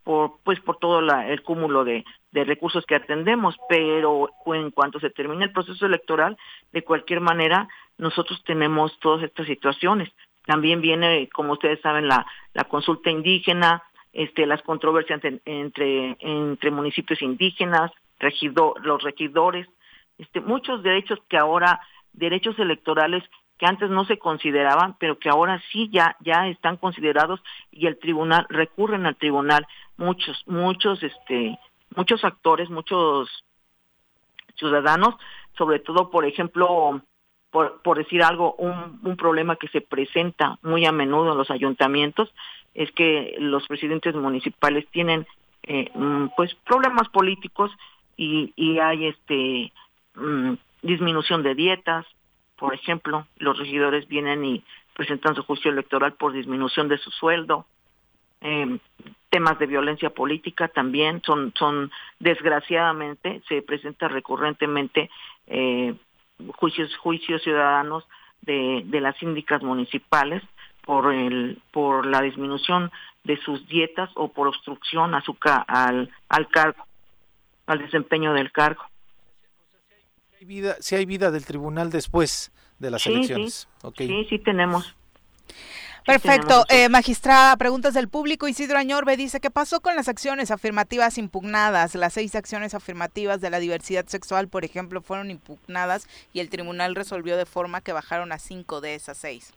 [0.06, 5.46] por pues por todo el cúmulo de, recursos que atendemos, pero en cuanto se termine
[5.46, 6.36] el proceso electoral,
[6.70, 7.66] de cualquier manera,
[7.98, 10.12] nosotros tenemos todas estas situaciones.
[10.44, 17.20] También viene, como ustedes saben, la, la consulta indígena, este, las controversias entre, entre, municipios
[17.20, 17.90] indígenas,
[18.82, 19.66] los regidores,
[20.16, 21.80] este, muchos derechos que ahora,
[22.12, 23.24] derechos electorales
[23.58, 27.40] que antes no se consideraban, pero que ahora sí ya, ya están considerados
[27.70, 31.58] y el tribunal, recurren al tribunal muchos, muchos, este,
[31.94, 33.44] muchos actores, muchos
[34.56, 35.14] ciudadanos,
[35.56, 37.00] sobre todo, por ejemplo,
[37.50, 41.50] por, por decir algo, un, un problema que se presenta muy a menudo en los
[41.50, 42.32] ayuntamientos
[42.74, 45.26] es que los presidentes municipales tienen
[45.62, 47.70] eh, mm, pues problemas políticos
[48.16, 49.72] y, y hay este
[50.14, 52.06] mm, disminución de dietas,
[52.56, 57.66] por ejemplo, los regidores vienen y presentan su juicio electoral por disminución de su sueldo.
[58.40, 58.78] Eh,
[59.30, 65.10] temas de violencia política también son, son desgraciadamente, se presenta recurrentemente
[65.46, 65.94] eh,
[66.56, 68.04] juicios, juicios ciudadanos
[68.42, 70.42] de, de las síndicas municipales
[70.82, 72.90] por el, por la disminución
[73.24, 76.86] de sus dietas o por obstrucción a su al, al cargo,
[77.66, 78.84] al desempeño del cargo
[80.46, 83.68] vida, si hay vida del tribunal después de las elecciones.
[83.96, 84.06] Sí.
[84.06, 84.94] sí, sí tenemos.
[86.06, 86.64] Perfecto.
[86.68, 88.46] Eh, magistrada, preguntas del público.
[88.46, 91.96] Isidro Añorbe dice, ¿qué pasó con las acciones afirmativas impugnadas?
[91.96, 96.94] Las seis acciones afirmativas de la diversidad sexual, por ejemplo, fueron impugnadas y el tribunal
[96.94, 99.52] resolvió de forma que bajaron a cinco de esas seis.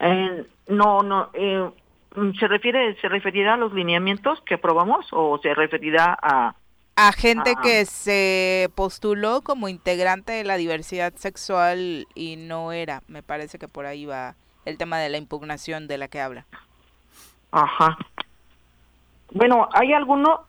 [0.00, 1.30] Eh, no, no.
[1.32, 1.70] Eh,
[2.40, 6.56] ¿Se refiere, se referirá a los lineamientos que aprobamos o se referirá a
[7.00, 13.04] a gente que se postuló como integrante de la diversidad sexual y no era.
[13.06, 14.34] Me parece que por ahí va
[14.64, 16.44] el tema de la impugnación de la que habla.
[17.52, 17.96] Ajá.
[19.30, 20.40] Bueno, hay algunos,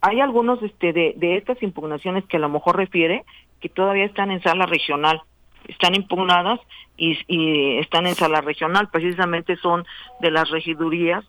[0.00, 3.24] hay algunos este, de, de estas impugnaciones que a lo mejor refiere
[3.60, 5.22] que todavía están en sala regional,
[5.66, 6.60] están impugnadas
[6.96, 9.84] y, y están en sala regional, precisamente son
[10.20, 11.24] de las regidurías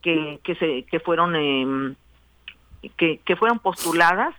[0.00, 1.96] que, que, se, que fueron eh,
[2.90, 4.34] que, que fueron postuladas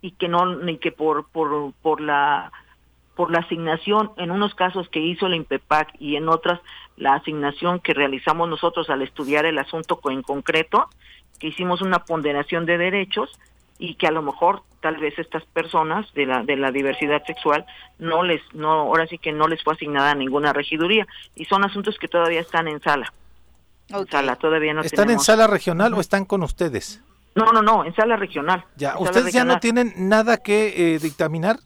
[0.00, 2.52] y que no ni que por por por la
[3.14, 6.60] por la asignación en unos casos que hizo la INPEPAC y en otras
[6.96, 10.88] la asignación que realizamos nosotros al estudiar el asunto en concreto,
[11.38, 13.30] que hicimos una ponderación de derechos
[13.78, 17.64] y que a lo mejor tal vez estas personas de la de la diversidad sexual
[17.98, 21.98] no les no ahora sí que no les fue asignada ninguna regiduría y son asuntos
[21.98, 23.12] que todavía están en sala.
[24.10, 27.02] sala todavía no ¿Están en sala regional o están con ustedes?
[27.34, 28.64] No, no, no, en sala regional.
[28.76, 31.56] Ya, ¿ustedes ya no tienen nada que eh, dictaminar?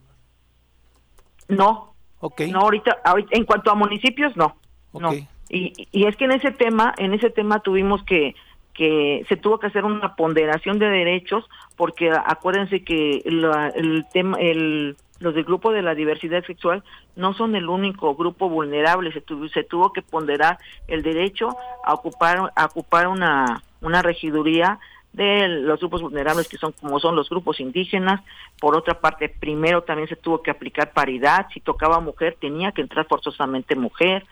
[1.49, 1.95] No.
[2.21, 2.43] Ok.
[2.43, 2.99] No, ahorita,
[3.31, 4.57] en cuanto a municipios, no.
[4.93, 5.13] No.
[5.13, 8.35] Y, y es que en ese tema, en ese tema tuvimos que,
[8.77, 11.45] que se tuvo que hacer una ponderación de derechos,
[11.77, 16.85] porque acuérdense que el tema, el, los del grupo de la diversidad sexual
[17.17, 20.59] no son el único grupo vulnerable, se tuvo, se tuvo que ponderar
[20.89, 24.79] el derecho a ocupar, a ocupar una, una regiduría
[25.17, 28.21] de los grupos vulnerables que son como son los grupos indígenas.
[28.61, 31.47] Por otra parte, primero también se tuvo que aplicar paridad.
[31.55, 34.27] Si tocaba mujer, tenía que entrar forzosamente mujer.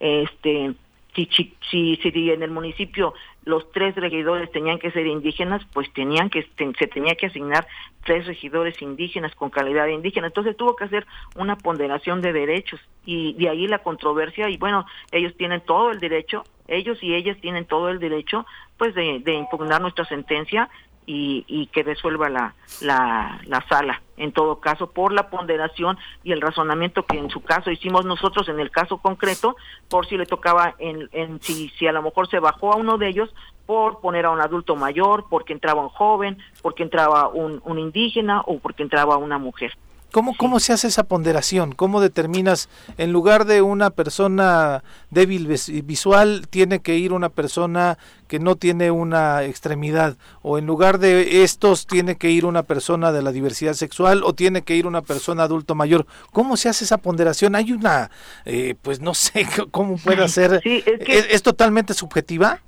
[0.00, 0.72] Este,
[1.14, 1.26] si,
[1.70, 6.46] si, si, en el municipio los tres regidores tenían que ser indígenas, pues tenían que
[6.56, 7.66] se tenía que asignar
[8.04, 10.28] tres regidores indígenas con calidad de indígena.
[10.28, 11.06] Entonces tuvo que hacer
[11.36, 16.00] una ponderación de derechos y de ahí la controversia y bueno, ellos tienen todo el
[16.00, 18.46] derecho ellos y ellas tienen todo el derecho
[18.78, 20.70] pues de, de impugnar nuestra sentencia
[21.10, 26.30] y, y que resuelva la, la, la, sala, en todo caso, por la ponderación y
[26.30, 29.56] el razonamiento que en su caso hicimos nosotros en el caso concreto,
[29.88, 32.96] por si le tocaba, en, en si, si a lo mejor se bajó a uno
[32.96, 33.34] de ellos
[33.66, 38.42] por poner a un adulto mayor, porque entraba un joven, porque entraba un, un indígena
[38.42, 39.72] o porque entraba una mujer.
[40.12, 41.72] ¿Cómo, ¿Cómo se hace esa ponderación?
[41.72, 47.96] ¿Cómo determinas, en lugar de una persona débil visual, tiene que ir una persona
[48.26, 50.16] que no tiene una extremidad?
[50.42, 54.22] ¿O en lugar de estos, tiene que ir una persona de la diversidad sexual?
[54.24, 56.06] ¿O tiene que ir una persona adulto mayor?
[56.32, 57.54] ¿Cómo se hace esa ponderación?
[57.54, 58.10] ¿Hay una,
[58.44, 60.60] eh, pues no sé cómo puede ser?
[60.64, 62.60] es, totalmente subjetiva?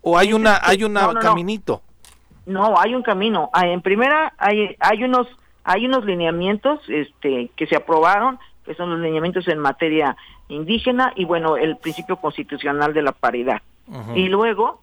[0.00, 1.82] ¿O hay una, hay un caminito?
[2.46, 2.78] No.
[2.78, 3.50] hay un camino.
[3.52, 5.28] Ah, en primera, hay, hay unos
[5.64, 10.16] hay unos lineamientos este, que se aprobaron, que son los lineamientos en materia
[10.48, 13.62] indígena y bueno, el principio constitucional de la paridad.
[14.14, 14.80] Y luego,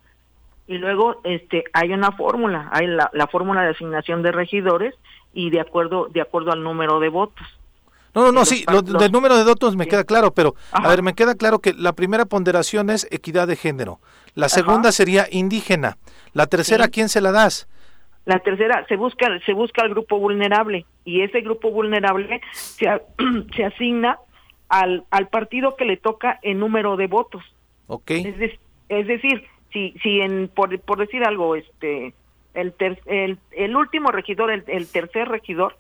[0.68, 4.94] y luego este, hay una fórmula, hay la, fórmula de asignación de regidores
[5.34, 7.48] y de acuerdo, de acuerdo al número de votos.
[8.14, 11.04] No, no, no, sí, lo, del número de votos me queda claro, pero a ver,
[11.04, 14.00] me queda claro que la primera ponderación es equidad de género,
[14.34, 15.98] la segunda sería indígena,
[16.34, 17.68] la tercera, ¿quién se la das?
[18.26, 22.86] La tercera, se busca, se busca al grupo vulnerable y ese grupo vulnerable se,
[23.56, 24.20] se asigna
[24.70, 27.44] al, al partido que le toca en número de votos.
[27.88, 28.12] Ok.
[28.12, 29.44] Es, decir,
[29.74, 32.14] si, si en, por, por decir algo, este,
[32.54, 32.74] el,
[33.06, 35.78] el, el, último regidor, el, el tercer regidor,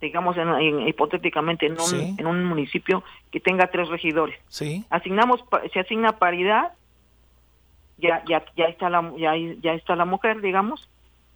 [0.00, 4.38] digamos en, hipotéticamente en un, en un municipio que tenga tres regidores.
[4.48, 4.84] Sí.
[4.88, 6.72] Asignamos, se asigna paridad,
[7.98, 10.88] ya, ya, ya está la, ya, ya está la mujer, digamos,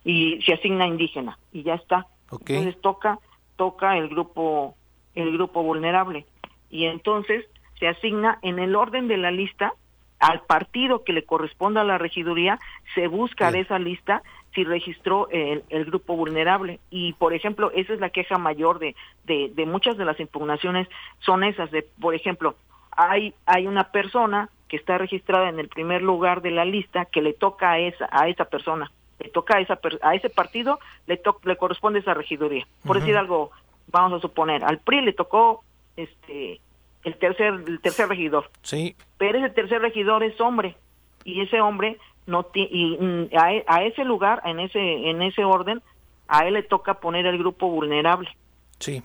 [0.04, 2.06] y se asigna indígena y ya está.
[2.30, 3.18] Entonces toca
[3.56, 4.76] toca el grupo
[5.14, 6.26] el grupo vulnerable.
[6.70, 7.44] Y entonces
[7.78, 9.74] se asigna en el orden de la lista
[10.18, 12.58] al partido que le corresponda a la regiduría
[12.94, 14.22] se busca de esa lista
[14.54, 16.80] si registró el, el, grupo vulnerable.
[16.90, 18.94] Y por ejemplo esa es la queja mayor de,
[19.24, 20.88] de, de muchas de las impugnaciones
[21.20, 22.54] son esas de por ejemplo
[22.90, 27.20] hay hay una persona que está registrada en el primer lugar de la lista que
[27.20, 28.90] le toca a esa a esa persona
[29.20, 32.66] le toca a, esa, a ese partido, le, le corresponde esa regiduría.
[32.84, 33.50] Por decir algo,
[33.88, 35.62] vamos a suponer, al PRI le tocó
[35.96, 36.60] este
[37.04, 38.50] el tercer el tercer regidor.
[38.62, 38.96] Sí.
[39.18, 40.76] Pero ese tercer regidor es hombre
[41.24, 45.44] y ese hombre no y mm, a, e, a, ese lugar, en ese en ese
[45.44, 45.82] orden,
[46.28, 48.30] a él le toca poner el grupo vulnerable.
[48.78, 49.02] Sí.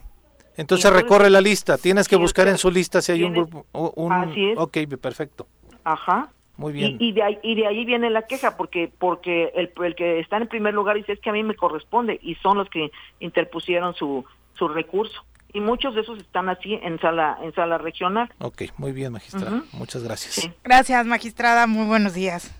[0.56, 4.12] Entonces, recorre la lista, tienes que buscar en su lista si hay un grupo un
[4.12, 4.58] así es.
[4.58, 5.46] Ok, perfecto.
[5.84, 6.32] Ajá.
[6.60, 6.98] Muy bien.
[7.00, 10.36] Y, de ahí, y de ahí viene la queja, porque porque el, el que está
[10.36, 13.94] en primer lugar dice es que a mí me corresponde y son los que interpusieron
[13.94, 14.26] su,
[14.58, 15.24] su recurso.
[15.54, 18.30] Y muchos de esos están así en sala en sala regional.
[18.40, 19.62] Ok, muy bien, magistrada.
[19.72, 20.50] Muchas gracias.
[20.62, 21.66] Gracias, magistrada.
[21.66, 22.54] Muy buenos días.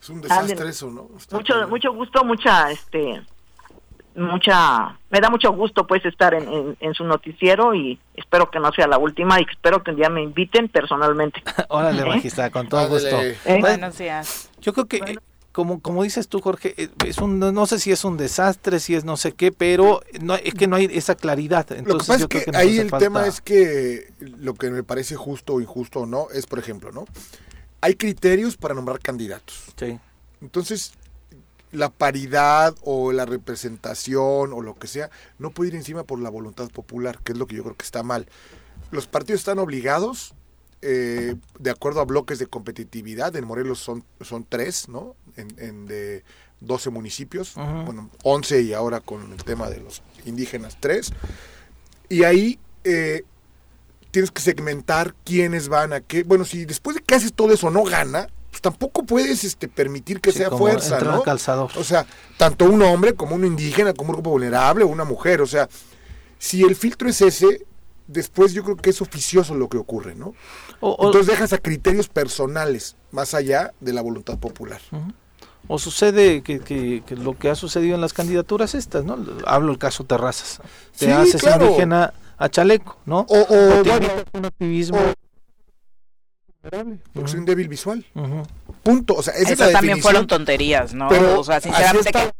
[0.00, 1.08] Es un desastre eso, ¿no?
[1.32, 3.22] mucho mucho gusto, mucha este
[4.14, 8.72] mucha, me da mucho gusto pues estar en, en, su noticiero y espero que no
[8.72, 11.42] sea la última y espero que un día me inviten personalmente.
[11.68, 12.50] Órale, ¿Eh?
[12.50, 13.20] con todo gusto.
[13.20, 13.58] ¿Eh?
[13.60, 14.50] Buenos días.
[14.60, 15.18] Yo creo que
[15.52, 18.94] como, como dices tú, Jorge, eh, es un, no sé si es un desastre, si
[18.94, 21.70] es no sé qué, pero no, es que no hay esa claridad.
[21.72, 25.14] Entonces, lo que pasa es que, ahí el tema es que lo que me parece
[25.14, 27.04] justo o injusto o no es, por ejemplo, ¿no?
[27.82, 29.64] Hay criterios para nombrar candidatos.
[29.76, 29.98] Sí.
[30.40, 30.94] Entonces,
[31.72, 36.30] la paridad o la representación o lo que sea, no puede ir encima por la
[36.30, 38.28] voluntad popular, que es lo que yo creo que está mal.
[38.90, 40.34] Los partidos están obligados,
[40.82, 45.16] eh, de acuerdo a bloques de competitividad, en Morelos son, son tres, ¿no?
[45.36, 46.24] En, de
[46.60, 51.12] 12 municipios, bueno, 11 y ahora con el tema de los indígenas, tres.
[52.08, 53.24] Y ahí eh,
[54.10, 56.22] tienes que segmentar quiénes van a qué.
[56.22, 60.20] Bueno, si después de que haces todo eso no gana, pues tampoco puedes este, permitir
[60.20, 61.22] que sea fuerza, ¿no?
[61.74, 62.04] O sea,
[62.36, 65.70] tanto un hombre como un indígena, como un grupo vulnerable o una mujer, o sea,
[66.38, 67.64] si el filtro es ese,
[68.06, 70.34] después yo creo que es oficioso lo que ocurre, ¿no?
[70.82, 74.82] Entonces dejas a criterios personales, más allá de la voluntad popular.
[75.66, 79.16] O sucede que, que, lo que ha sucedido en las candidaturas estas, ¿no?
[79.46, 80.60] Hablo el caso Terrazas.
[80.98, 83.20] Te haces indígena a chaleco, ¿no?
[83.30, 83.82] O, o,
[84.34, 84.98] un activismo
[87.12, 88.04] porque soy un débil visual.
[88.82, 89.14] Punto.
[89.14, 91.08] O sea, esa Eso también fueron tonterías, ¿no?
[91.08, 92.32] Pero o sea, sinceramente.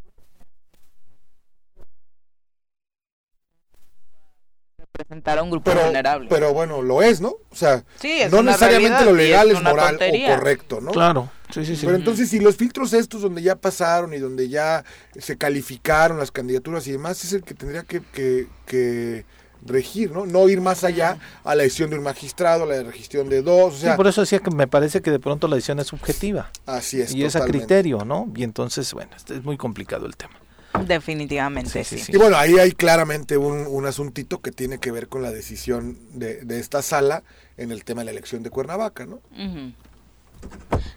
[4.95, 6.27] representar a un grupo vulnerable.
[6.29, 7.29] Pero bueno, lo es, ¿no?
[7.49, 10.91] O sea, sí, no necesariamente lo legal es, moral o correcto, ¿no?
[10.91, 11.85] Claro, sí, sí, sí.
[11.85, 14.85] Pero entonces, si los filtros estos donde ya pasaron y donde ya
[15.17, 19.25] se calificaron las candidaturas y demás, es el que tendría que, que, que
[19.65, 20.25] regir, ¿no?
[20.25, 23.75] No ir más allá a la decisión de un magistrado, a la decisión de dos,
[23.75, 23.95] o sea...
[23.95, 26.51] por eso decía que me parece que de pronto la decisión es subjetiva.
[26.65, 27.13] Así es.
[27.13, 28.31] Y es a criterio, ¿no?
[28.35, 30.33] Y entonces, bueno, es muy complicado el tema.
[30.87, 35.21] Definitivamente, sí, Y bueno, ahí hay claramente un, un, asuntito que tiene que ver con
[35.21, 37.23] la decisión de, de, esta sala
[37.57, 39.19] en el tema de la elección de Cuernavaca, ¿no?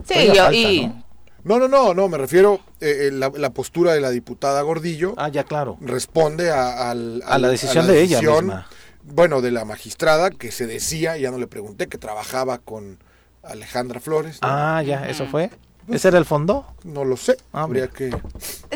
[0.05, 1.06] Sí, yo, y, no,
[1.47, 5.15] no, no, no, me refiero eh, eh la, la, postura de la diputada Gordillo.
[5.17, 5.79] Ah, ya claro.
[5.81, 8.67] Responde a, a la decisión de ella misma.
[9.05, 12.99] Bueno, de la magistrada que se decía, ya no le pregunté, que trabajaba con
[13.45, 14.39] Alejandra Flores.
[14.43, 15.51] Ah, ya, eso fue.
[15.89, 16.66] ¿Ese era el fondo?
[16.84, 17.37] No lo sé.
[17.53, 18.11] Ah, Habría que.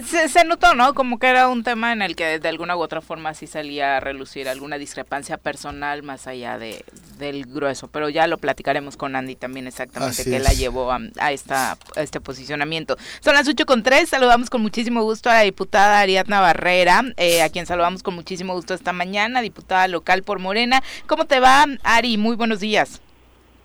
[0.04, 0.94] Se, notó, ¿no?
[0.94, 3.96] Como que era un tema en el que de alguna u otra forma sí salía
[3.96, 6.84] a relucir alguna discrepancia personal más allá de,
[7.18, 7.88] del grueso.
[7.88, 12.96] Pero ya lo platicaremos con Andy también exactamente qué la llevó a, esta, este posicionamiento.
[13.20, 14.08] Son las 8 con 3.
[14.08, 18.54] Saludamos con muchísimo gusto a la diputada Ariadna Barrera, eh, a quien saludamos con muchísimo
[18.54, 20.82] gusto esta mañana, diputada local por Morena.
[21.06, 22.18] ¿Cómo te va, Ari?
[22.18, 23.00] Muy buenos días.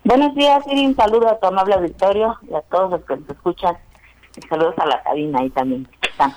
[0.06, 0.86] Buenos días, Siri.
[0.86, 3.76] Un saludo a tu amable auditorio y a todos los que nos escuchan.
[4.36, 5.88] Y saludos a la cabina ahí también.
[6.00, 6.32] Están.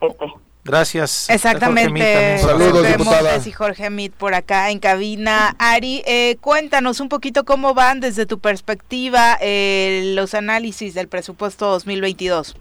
[0.00, 0.26] Este.
[0.64, 1.30] Gracias.
[1.30, 2.38] Exactamente.
[2.38, 3.36] Saludos, diputada.
[3.36, 5.54] Y Jorge Mit por acá en cabina.
[5.60, 11.66] Ari, eh, cuéntanos un poquito cómo van desde tu perspectiva eh, los análisis del presupuesto
[11.66, 12.56] 2022.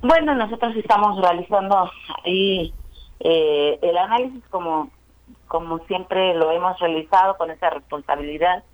[0.00, 1.90] Bueno, nosotros estamos realizando
[2.24, 2.72] ahí
[3.20, 4.88] eh, el análisis como,
[5.48, 8.64] como siempre lo hemos realizado con esa responsabilidad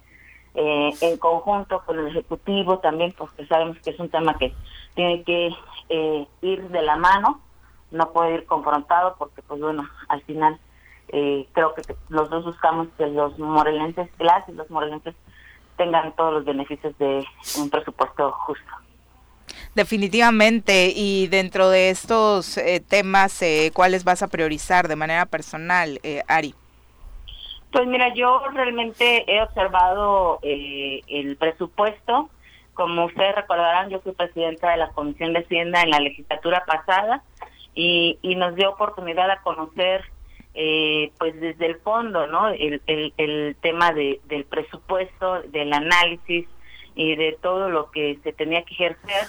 [0.54, 4.52] eh, en conjunto con el Ejecutivo también, porque sabemos que es un tema que
[4.94, 5.50] tiene que
[5.88, 7.40] eh, ir de la mano,
[7.90, 10.58] no puede ir confrontado, porque pues bueno, al final
[11.08, 15.14] eh, creo que los dos buscamos que los morelenses, las y los morelenses
[15.76, 17.24] tengan todos los beneficios de
[17.58, 18.64] un presupuesto justo.
[19.74, 23.40] Definitivamente, y dentro de estos temas,
[23.74, 26.54] ¿cuáles vas a priorizar de manera personal, Ari?
[27.70, 32.30] Pues mira, yo realmente he observado eh, el presupuesto.
[32.74, 37.22] Como ustedes recordarán, yo fui presidenta de la Comisión de Hacienda en la legislatura pasada
[37.74, 40.04] y, y nos dio oportunidad a conocer,
[40.54, 42.48] eh, pues desde el fondo, ¿no?
[42.48, 46.46] El, el, el tema de, del presupuesto, del análisis
[46.94, 49.26] y de todo lo que se tenía que ejercer.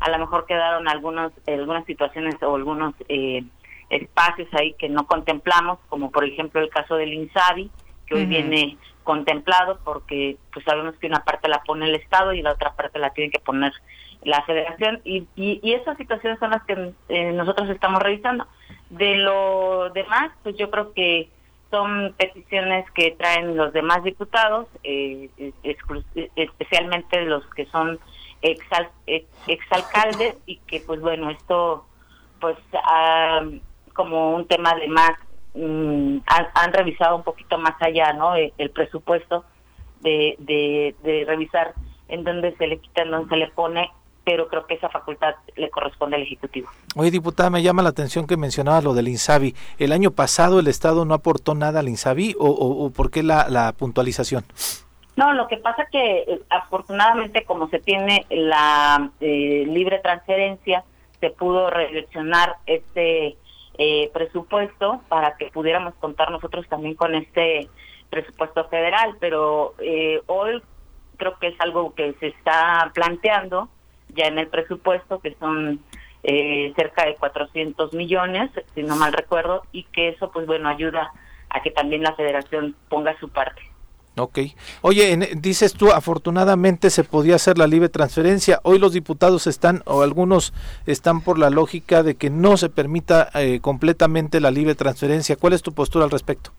[0.00, 3.44] A lo mejor quedaron algunos, algunas situaciones o algunos eh,
[3.90, 7.70] espacios ahí que no contemplamos, como por ejemplo el caso del INSABI,
[8.06, 12.42] que hoy viene contemplado porque pues sabemos que una parte la pone el Estado y
[12.42, 13.72] la otra parte la tiene que poner
[14.22, 18.46] la Federación y, y, esas situaciones son las que eh, nosotros estamos revisando.
[18.90, 21.28] De lo demás, pues yo creo que
[21.70, 25.30] son peticiones que traen los demás diputados, eh,
[26.34, 27.98] especialmente los que son
[28.42, 28.90] exal,
[29.46, 31.86] exalcaldes y que pues bueno, esto
[32.40, 33.42] pues ah,
[33.96, 35.12] como un tema de más
[35.54, 38.34] mm, han, revisado un poquito más allá, ¿no?
[38.36, 39.44] El, presupuesto
[40.02, 41.74] de, de, revisar
[42.08, 43.90] en dónde se le quita, en dónde se le pone,
[44.24, 46.68] pero creo que esa facultad le corresponde al Ejecutivo.
[46.94, 49.54] Oye, diputada, me llama la atención que mencionaba lo del INSABI.
[49.78, 53.48] ¿El año pasado el Estado no aportó nada al INSABI o, o, por qué la,
[53.48, 54.44] la puntualización?
[55.16, 60.84] No, lo que pasa que eh, afortunadamente como se tiene la eh, libre transferencia,
[61.20, 63.36] se pudo redireccionar este
[63.78, 67.68] eh, presupuesto para que pudiéramos contar nosotros también con este
[68.10, 70.62] presupuesto federal, pero eh, hoy
[71.16, 73.68] creo que es algo que se está planteando
[74.08, 75.80] ya en el presupuesto, que son
[76.22, 81.12] eh, cerca de 400 millones, si no mal recuerdo, y que eso, pues bueno, ayuda
[81.50, 83.62] a que también la federación ponga su parte.
[84.18, 84.38] Ok.
[84.80, 88.60] Oye, dices tú, afortunadamente se podía hacer la libre transferencia.
[88.62, 90.54] Hoy los diputados están, o algunos
[90.86, 95.36] están por la lógica de que no se permita eh, completamente la libre transferencia.
[95.36, 96.50] ¿Cuál es tu postura al respecto?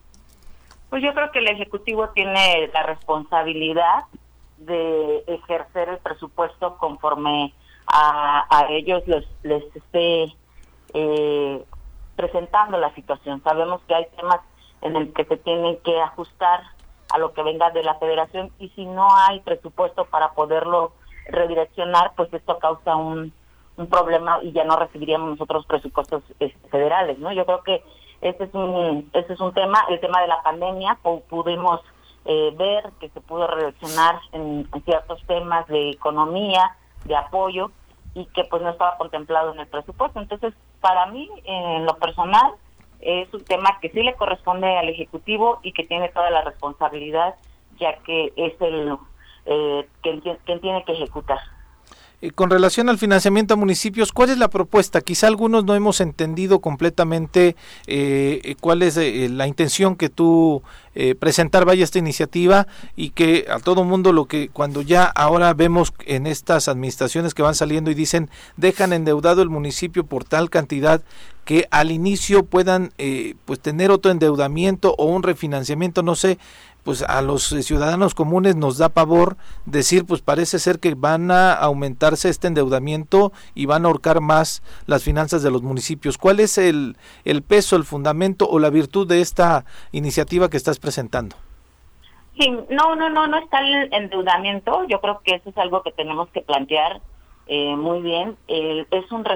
[0.88, 4.04] Pues yo creo que el Ejecutivo tiene la responsabilidad
[4.58, 7.52] de ejercer el presupuesto conforme
[7.88, 10.32] a, ellos les, les esté
[10.94, 11.64] eh,
[12.14, 13.42] presentando la situación.
[13.42, 14.40] Sabemos que hay temas
[14.82, 16.60] en el que se tienen que ajustar
[17.10, 20.92] a lo que venga de la federación y si no hay presupuesto para poderlo
[21.26, 23.32] redireccionar, pues esto causa un,
[23.76, 27.32] un problema y ya no recibiríamos nosotros presupuestos este, federales, ¿no?
[27.32, 27.82] Yo creo que
[28.20, 30.98] ese es un ese es un tema, el tema de la pandemia,
[31.28, 31.80] pudimos
[32.24, 37.70] eh, ver que se pudo redireccionar en, ciertos temas de economía, de apoyo
[38.14, 40.20] y que pues no estaba contemplado en el presupuesto.
[40.20, 42.54] Entonces, para mí, en lo personal,
[43.00, 47.36] es un tema que sí le corresponde al Ejecutivo y que tiene toda la responsabilidad,
[47.78, 48.96] ya que es el
[49.46, 50.20] eh, quien,
[50.60, 51.38] tiene que ejecutar.
[52.20, 55.00] Eh, con relación al financiamiento a municipios, ¿cuál es la propuesta?
[55.00, 57.54] Quizá algunos no hemos entendido completamente
[57.86, 60.62] eh, cuál es eh, la intención que tú
[61.20, 62.66] presentar vaya esta iniciativa
[62.96, 67.42] y que a todo mundo lo que cuando ya ahora vemos en estas administraciones que
[67.42, 71.00] van saliendo y dicen dejan endeudado el municipio por tal cantidad
[71.44, 72.90] que al inicio puedan
[73.44, 76.36] pues tener otro endeudamiento o un refinanciamiento, no sé,
[76.88, 79.36] pues a los ciudadanos comunes nos da pavor
[79.66, 84.62] decir, pues parece ser que van a aumentarse este endeudamiento y van a ahorcar más
[84.86, 86.16] las finanzas de los municipios.
[86.16, 90.78] ¿Cuál es el, el peso, el fundamento o la virtud de esta iniciativa que estás
[90.78, 91.36] presentando?
[92.38, 94.86] Sí, no, no, no, no está el endeudamiento.
[94.88, 97.02] Yo creo que eso es algo que tenemos que plantear
[97.48, 98.38] eh, muy bien.
[98.48, 99.26] es un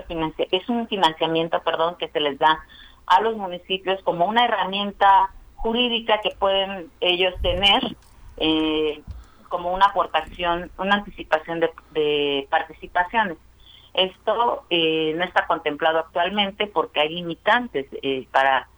[0.51, 2.65] es un financiamiento, perdón, que se les da
[3.05, 5.29] a los municipios como una herramienta
[5.63, 7.97] jurídica que pueden ellos tener
[8.37, 9.01] eh,
[9.49, 13.39] como una aportación, una anticipación de, participaciones.
[13.95, 18.69] Esto eh, no está contemplado actualmente porque hay limitantes eh, para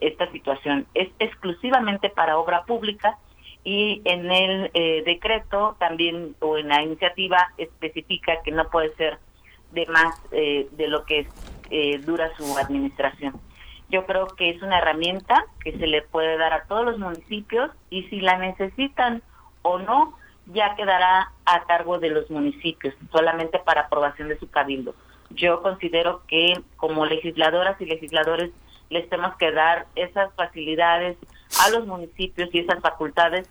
[0.00, 0.88] esta situación.
[0.92, 3.16] Es exclusivamente para obra pública
[3.62, 4.72] y en el
[5.04, 9.20] decreto también o en la iniciativa especifica que no puede ser
[9.70, 11.28] de más de lo que
[12.04, 13.40] dura su administración.
[13.90, 17.70] Yo creo que es una herramienta que se le puede dar a todos los municipios
[17.90, 19.22] y si la necesitan
[19.62, 20.16] o no,
[20.46, 24.94] ya quedará a cargo de los municipios, solamente para aprobación de su cabildo.
[25.30, 28.50] Yo considero que como legisladoras y legisladores
[28.90, 31.16] les tenemos que dar esas facilidades
[31.64, 33.48] a los municipios y esas facultades,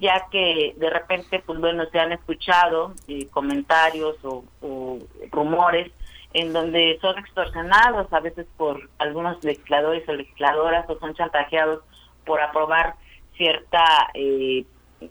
[0.00, 4.98] ya que de repente, pues bueno, se han escuchado eh, comentarios o, o
[5.30, 5.92] rumores
[6.34, 11.82] en donde son extorsionados a veces por algunos legisladores o legisladoras o son chantajeados
[12.24, 12.94] por aprobar
[13.36, 13.82] cierta
[14.14, 14.64] eh,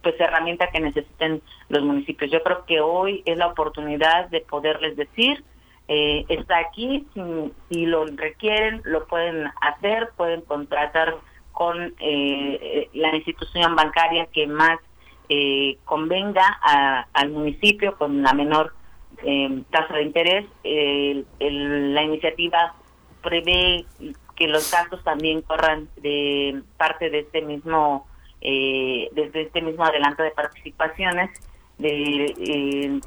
[0.04, 2.30] pues herramienta que necesiten los municipios.
[2.30, 5.44] Yo creo que hoy es la oportunidad de poderles decir
[5.88, 11.16] eh, está aquí, si, lo requieren, lo pueden hacer, pueden contratar
[11.54, 14.80] con eh, la institución bancaria que más
[15.30, 16.46] eh, convenga
[17.14, 18.74] al municipio con la menor
[19.24, 20.46] eh, tasa de interés.
[20.64, 22.76] la iniciativa
[23.22, 23.86] prevé
[24.36, 28.08] que los gastos también corran de parte de este mismo
[28.40, 31.32] eh, desde este mismo adelanto de participaciones
[31.80, 33.00] de eh,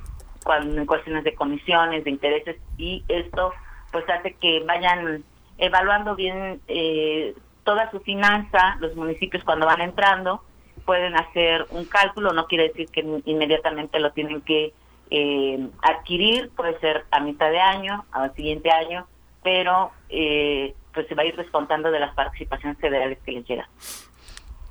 [0.86, 3.52] cuestiones de comisiones de intereses y esto
[3.92, 5.22] pues hace que vayan
[5.58, 10.42] evaluando bien eh, toda su finanza los municipios cuando van entrando
[10.84, 14.72] pueden hacer un cálculo no quiere decir que inmediatamente lo tienen que
[15.10, 19.06] eh, adquirir, puede ser a mitad de año, al siguiente año,
[19.42, 23.66] pero eh, pues se va a ir descontando de las participaciones federales que les llegan.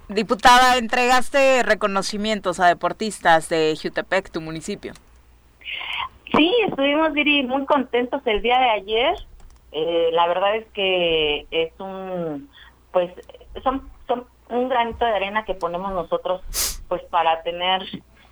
[0.07, 4.93] Diputada, entregaste reconocimientos a deportistas de Jutepec, tu municipio.
[6.35, 7.11] Sí, estuvimos
[7.47, 9.15] muy contentos el día de ayer.
[9.71, 12.49] Eh, la verdad es que es un,
[12.91, 13.11] pues,
[13.61, 16.41] son, son un granito de arena que ponemos nosotros,
[16.87, 17.83] pues, para tener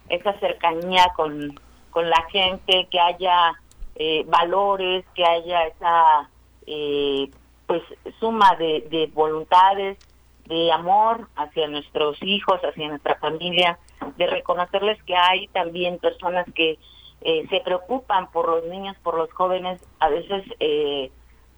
[0.10, 1.60] esa cercanía con,
[1.98, 3.56] con la gente, que haya
[3.96, 6.30] eh, valores, que haya esa
[6.68, 7.28] eh,
[7.66, 7.82] pues
[8.20, 9.98] suma de, voluntades,
[10.46, 13.80] de amor hacia nuestros hijos, hacia nuestra familia,
[14.16, 16.78] de reconocerles que hay también personas que
[17.22, 20.44] eh, se preocupan por los niños, por los jóvenes, a veces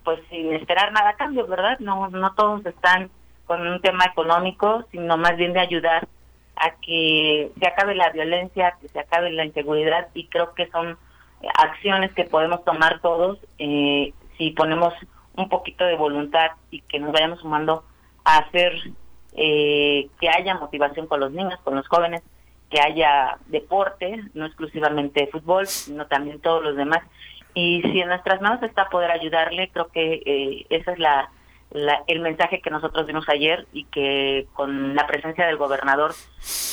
[0.05, 1.79] pues sin esperar nada a cambio, ¿verdad?
[1.79, 3.11] No, no todos están
[3.45, 6.07] con un tema económico, sino más bien de ayudar
[6.59, 10.97] a que se acabe la violencia, que se acabe la inseguridad y creo que son
[11.55, 14.93] acciones que podemos tomar todos eh, si ponemos
[15.35, 17.85] un poquito de voluntad y que nos vayamos sumando
[18.25, 18.73] a hacer
[19.33, 22.21] eh, que haya motivación con los niños, con los jóvenes,
[22.69, 27.01] que haya deporte, no exclusivamente fútbol, sino también todos los demás.
[27.53, 31.31] Y si en nuestras manos está poder ayudarle, creo que eh, esa es la,
[31.71, 36.13] el mensaje que nosotros vimos ayer y que con la presencia del gobernador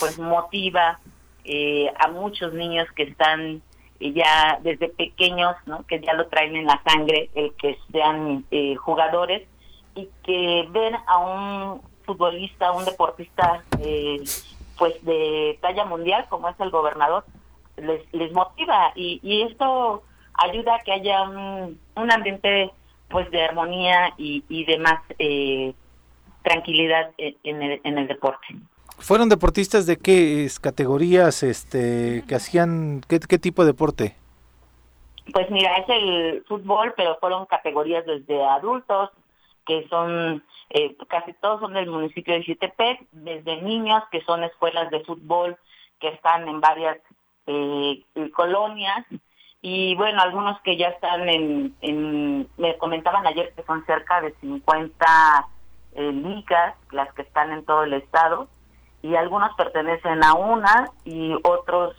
[0.01, 1.01] pues motiva
[1.44, 3.62] eh, a muchos niños que están
[4.01, 5.86] ya desde pequeños, ¿no?
[5.86, 9.47] que ya lo traen en la sangre, el que sean eh, jugadores
[9.94, 14.22] y que ven a un futbolista, un deportista eh,
[14.78, 17.24] pues de talla mundial como es el gobernador,
[17.76, 20.03] les, les motiva y, y esto
[20.34, 22.70] ayuda a que haya un ambiente
[23.09, 25.74] pues de armonía y, y de más eh,
[26.42, 28.46] tranquilidad en el, en el deporte.
[28.98, 34.16] ¿Fueron deportistas de qué categorías este que hacían qué, qué tipo de deporte?
[35.32, 39.11] Pues mira, es el fútbol, pero fueron categorías desde adultos,
[39.66, 44.90] que son, eh, casi todos son del municipio de Xitepec, desde niños, que son escuelas
[44.90, 45.57] de fútbol
[46.00, 46.98] que están en varias
[47.48, 48.04] eh,
[48.34, 49.04] colonias,
[49.62, 55.48] y bueno, algunos que ya están en, me comentaban ayer que son cerca de 50
[55.94, 58.48] eh, ligas, las que están en todo el estado,
[59.02, 61.96] y algunos pertenecen a una y otros,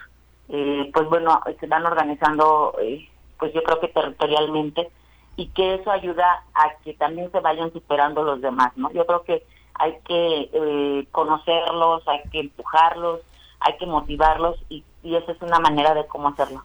[0.50, 4.90] eh, pues bueno, se van organizando, eh, pues yo creo que territorialmente,
[5.36, 8.92] y que eso ayuda a que también se vayan superando los demás, ¿no?
[8.92, 9.44] Yo creo que
[9.76, 13.22] hay que eh, conocerlos, hay que empujarlos,
[13.60, 16.64] hay que motivarlos y, y esa es una manera de cómo hacerlo.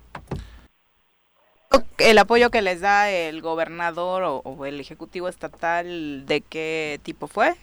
[1.99, 7.55] El apoyo que les da el gobernador o, el ejecutivo estatal, ¿de qué tipo fue?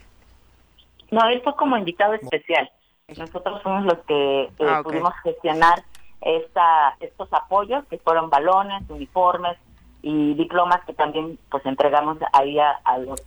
[1.11, 2.69] No, él fue como invitado especial.
[3.17, 5.83] Nosotros fuimos los que eh, ah, pudimos gestionar
[6.21, 9.57] esta, estos apoyos, que fueron balones, uniformes
[10.01, 13.21] y diplomas que también pues entregamos ahí a los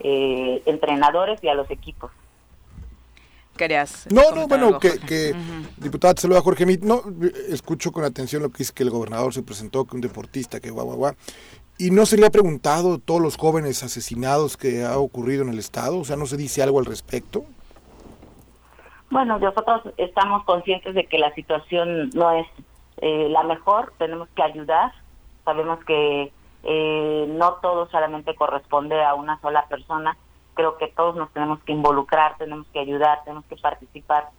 [0.00, 2.10] eh, entrenadores y a los equipos.
[3.56, 5.34] Querías no, no, bueno, que, que
[5.76, 6.82] diputada, te saluda Jorge Mit.
[6.82, 7.02] No,
[7.48, 10.70] escucho con atención lo que dice que el gobernador se presentó, que un deportista, que
[10.70, 11.14] guau, guau, guau.
[11.78, 15.58] ¿Y no se le ha preguntado todos los jóvenes asesinados que ha ocurrido en el
[15.58, 15.98] Estado?
[15.98, 17.44] O sea, ¿no se dice algo al respecto?
[19.10, 22.46] Bueno, nosotros estamos conscientes de que la situación no es
[22.98, 24.92] eh, la mejor, tenemos que ayudar,
[25.44, 26.32] sabemos que
[26.64, 30.16] eh, no todo solamente corresponde a una sola persona,
[30.56, 34.30] creo que todos nos tenemos que involucrar, tenemos que ayudar, tenemos que participar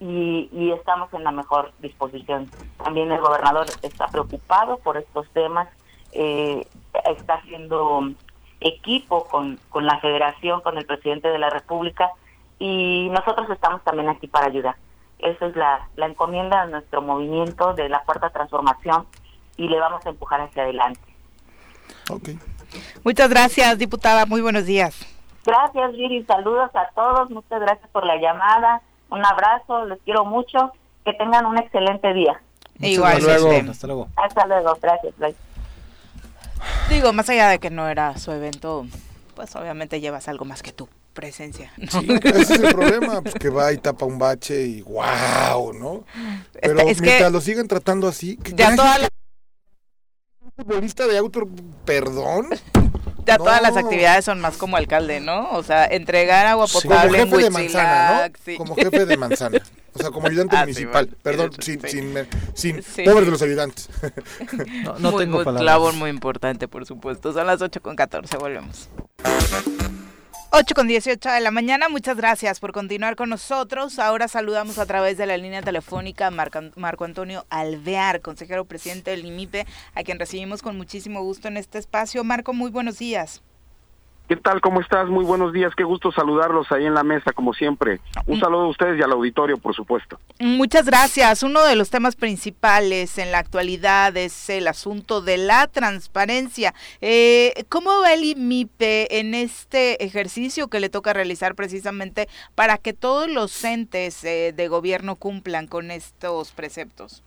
[0.00, 2.50] y, estamos en la mejor disposición.
[2.82, 5.68] También el gobernador está preocupado por estos temas,
[6.12, 6.66] eh,
[7.16, 8.10] está haciendo
[8.60, 12.10] equipo con, con la federación, con el presidente de la República
[12.58, 14.76] y nosotros estamos también aquí para ayudar.
[15.18, 19.06] Esa es la, la encomienda de nuestro movimiento de la cuarta transformación
[19.56, 21.00] y le vamos a empujar hacia adelante.
[23.04, 24.26] Muchas gracias, diputada.
[24.26, 25.13] Muy buenos días.
[25.44, 26.24] Gracias, Viri.
[26.24, 27.30] Saludos a todos.
[27.30, 28.82] Muchas gracias por la llamada.
[29.10, 29.84] Un abrazo.
[29.86, 30.72] Les quiero mucho.
[31.04, 32.40] Que tengan un excelente día.
[32.80, 33.18] Igual.
[33.18, 33.70] Hasta luego.
[33.70, 34.08] Hasta luego.
[34.16, 34.78] Hasta luego.
[34.80, 35.14] Gracias.
[36.88, 38.86] Digo, más allá de que no era su evento,
[39.34, 41.72] pues obviamente llevas algo más que tu presencia.
[41.88, 46.04] Sí, ese es el problema, pues que va y tapa un bache y wow, ¿no?
[46.60, 49.08] Pero es mientras lo siguen tratando así, que ya toda la
[50.56, 51.42] futbolista de auto,
[51.84, 52.48] perdón.
[53.26, 55.50] Ya todas las actividades son más como alcalde, ¿no?
[55.50, 58.56] O sea, entregar agua potable como jefe de manzana, ¿no?
[58.58, 59.62] Como jefe de manzana.
[59.94, 61.08] O sea, como ayudante ah, municipal.
[61.22, 63.88] Perdón, sin, sin, sin pobres de los ayudantes.
[64.84, 65.64] no, no tengo palabras.
[65.64, 67.32] labor muy importante, por supuesto.
[67.32, 68.88] Son las 8 con 14, volvemos.
[70.56, 73.98] 8 con 18 de la mañana, muchas gracias por continuar con nosotros.
[73.98, 79.66] Ahora saludamos a través de la línea telefónica Marco, Antonio Alvear, consejero presidente del IMIPE,
[79.96, 82.22] a quien recibimos con muchísimo gusto en este espacio.
[82.22, 83.42] Marco, muy buenos días.
[84.26, 84.62] ¿Qué tal?
[84.62, 85.10] ¿Cómo estás?
[85.10, 85.74] Muy buenos días.
[85.76, 88.00] Qué gusto saludarlos ahí en la mesa, como siempre.
[88.26, 88.40] Un mm.
[88.40, 90.18] saludo a ustedes y al auditorio, por supuesto.
[90.40, 91.42] Muchas gracias.
[91.42, 96.72] Uno de los temas principales en la actualidad es el asunto de la transparencia.
[97.02, 102.94] Eh, ¿Cómo va el IMIPE en este ejercicio que le toca realizar precisamente para que
[102.94, 107.22] todos los entes eh, de gobierno cumplan con estos preceptos?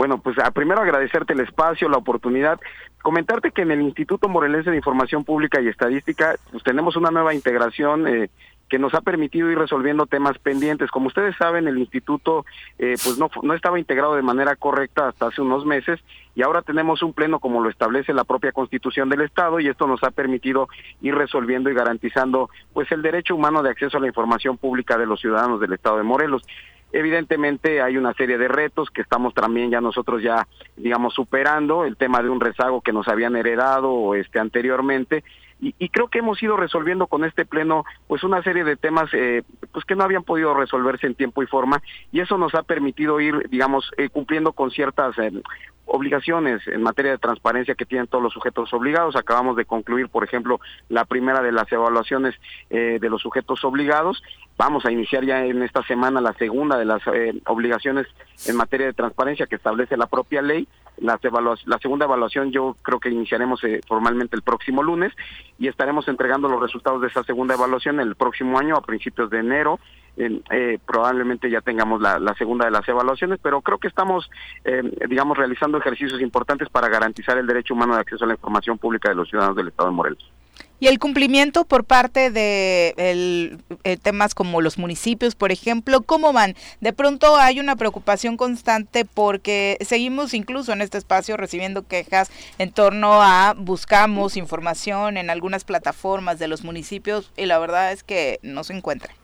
[0.00, 2.58] Bueno, pues a primero agradecerte el espacio, la oportunidad,
[3.02, 7.34] comentarte que en el Instituto Morelense de Información Pública y Estadística, pues tenemos una nueva
[7.34, 8.30] integración eh,
[8.70, 10.90] que nos ha permitido ir resolviendo temas pendientes.
[10.90, 12.46] Como ustedes saben, el instituto
[12.78, 16.00] eh, pues no, no estaba integrado de manera correcta hasta hace unos meses
[16.34, 19.86] y ahora tenemos un pleno como lo establece la propia Constitución del Estado y esto
[19.86, 20.68] nos ha permitido
[21.02, 25.04] ir resolviendo y garantizando pues el derecho humano de acceso a la información pública de
[25.04, 26.42] los ciudadanos del Estado de Morelos.
[26.92, 31.96] Evidentemente hay una serie de retos que estamos también ya nosotros ya digamos superando el
[31.96, 35.22] tema de un rezago que nos habían heredado este anteriormente
[35.62, 39.42] y, creo que hemos ido resolviendo con este pleno pues una serie de temas eh,
[39.72, 41.82] pues que no habían podido resolverse en tiempo y forma
[42.12, 45.30] y eso nos ha permitido ir digamos eh, cumpliendo con ciertas eh,
[45.84, 49.16] obligaciones en materia de transparencia que tienen todos los sujetos obligados.
[49.16, 52.36] Acabamos de concluir, por ejemplo, la primera de las evaluaciones
[52.68, 54.22] de los sujetos obligados.
[54.60, 57.00] Vamos a iniciar ya en esta semana la segunda de las
[57.46, 58.06] obligaciones
[58.46, 60.68] en materia de transparencia que establece la propia ley
[61.00, 61.18] la,
[61.64, 65.12] la segunda evaluación yo creo que iniciaremos eh, formalmente el próximo lunes
[65.58, 69.38] y estaremos entregando los resultados de esa segunda evaluación el próximo año a principios de
[69.38, 69.80] enero.
[70.16, 74.30] Eh, probablemente ya tengamos la, segunda de las evaluaciones, pero creo que estamos,
[74.64, 78.76] eh, digamos, realizando ejercicios importantes para garantizar el derecho humano de acceso a la información
[78.76, 80.30] pública de los ciudadanos del Estado de Morelos.
[80.78, 86.32] Y el cumplimiento por parte de el, eh, temas como los municipios, por ejemplo, ¿cómo
[86.32, 86.56] van?
[86.80, 92.72] De pronto hay una preocupación constante porque seguimos incluso en este espacio recibiendo quejas en
[92.72, 98.38] torno a buscamos información en algunas plataformas de los municipios y la verdad es que
[98.42, 99.19] no se encuentra.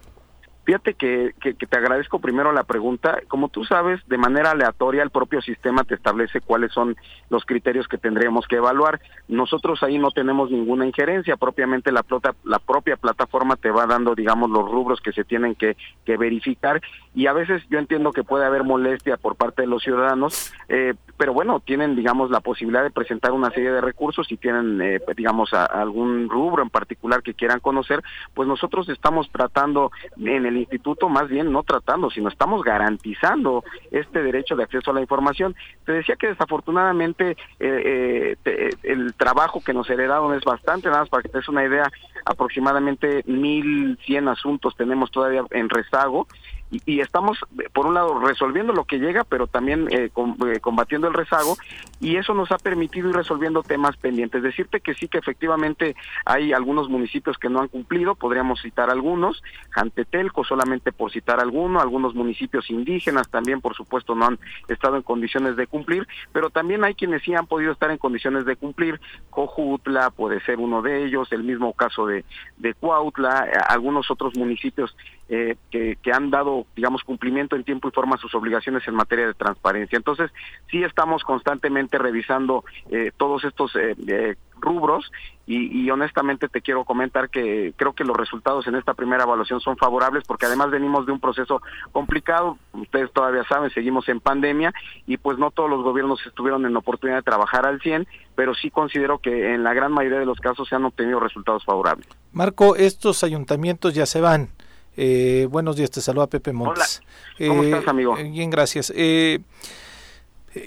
[0.66, 3.20] Fíjate que, que, te agradezco primero la pregunta.
[3.28, 6.96] Como tú sabes, de manera aleatoria el propio sistema te establece cuáles son
[7.30, 9.00] los criterios que tendríamos que evaluar.
[9.28, 12.04] Nosotros ahí no tenemos ninguna injerencia, propiamente la,
[12.42, 16.80] la propia plataforma te va dando, digamos, los rubros que se tienen que, que verificar
[17.16, 20.92] y a veces yo entiendo que puede haber molestia por parte de los ciudadanos, eh,
[21.16, 25.00] pero bueno, tienen, digamos, la posibilidad de presentar una serie de recursos y tienen, eh,
[25.16, 28.02] digamos, algún rubro en particular que quieran conocer,
[28.34, 34.22] pues nosotros estamos tratando en el instituto más bien no tratando, sino estamos garantizando este
[34.22, 35.56] derecho de acceso a la información.
[35.86, 41.08] Te decía que desafortunadamente eh, eh, el trabajo que nos heredaron es bastante, nada más
[41.08, 41.90] para que te des una idea,
[42.26, 46.26] aproximadamente 1.100 asuntos tenemos todavía en rezago
[46.70, 47.38] y, estamos,
[47.72, 51.56] por un lado, resolviendo lo que llega, pero también eh, eh, combatiendo el rezago,
[52.00, 54.42] y eso nos ha permitido ir resolviendo temas pendientes.
[54.42, 55.94] Decirte que sí que efectivamente
[56.24, 61.80] hay algunos municipios que no han cumplido, podríamos citar algunos, Jantetelco solamente por citar alguno,
[61.80, 64.38] algunos municipios indígenas también, por supuesto, no han
[64.68, 68.44] estado en condiciones de cumplir, pero también hay quienes sí han podido estar en condiciones
[68.44, 69.00] de cumplir,
[69.30, 72.24] Cojutla puede ser uno de ellos, el mismo caso de,
[72.56, 74.96] de Cuautla, algunos otros municipios
[75.28, 79.34] eh, que, han dado, digamos, cumplimiento en tiempo y forma sus obligaciones en materia de
[79.34, 79.96] transparencia.
[79.96, 80.30] Entonces,
[80.70, 85.11] sí estamos constantemente revisando eh, todos estos eh, rubros
[85.46, 89.61] y, y, honestamente te quiero comentar que creo que los resultados en esta primera evaluación
[89.61, 91.61] son favorables porque además venimos de un proceso
[91.92, 94.72] complicado, ustedes todavía saben, seguimos en pandemia
[95.07, 98.70] y pues no todos los gobiernos estuvieron en oportunidad de trabajar al 100, pero sí
[98.70, 102.07] considero que en la gran mayoría de los casos se han obtenido resultados favorables.
[102.32, 104.50] Marco, estos ayuntamientos ya se van.
[104.97, 107.03] Eh, buenos días, te saluda Pepe Montes.
[107.38, 107.49] Hola.
[107.49, 108.16] ¿Cómo estás, amigo?
[108.16, 108.92] Eh, bien, gracias.
[108.97, 109.40] Eh,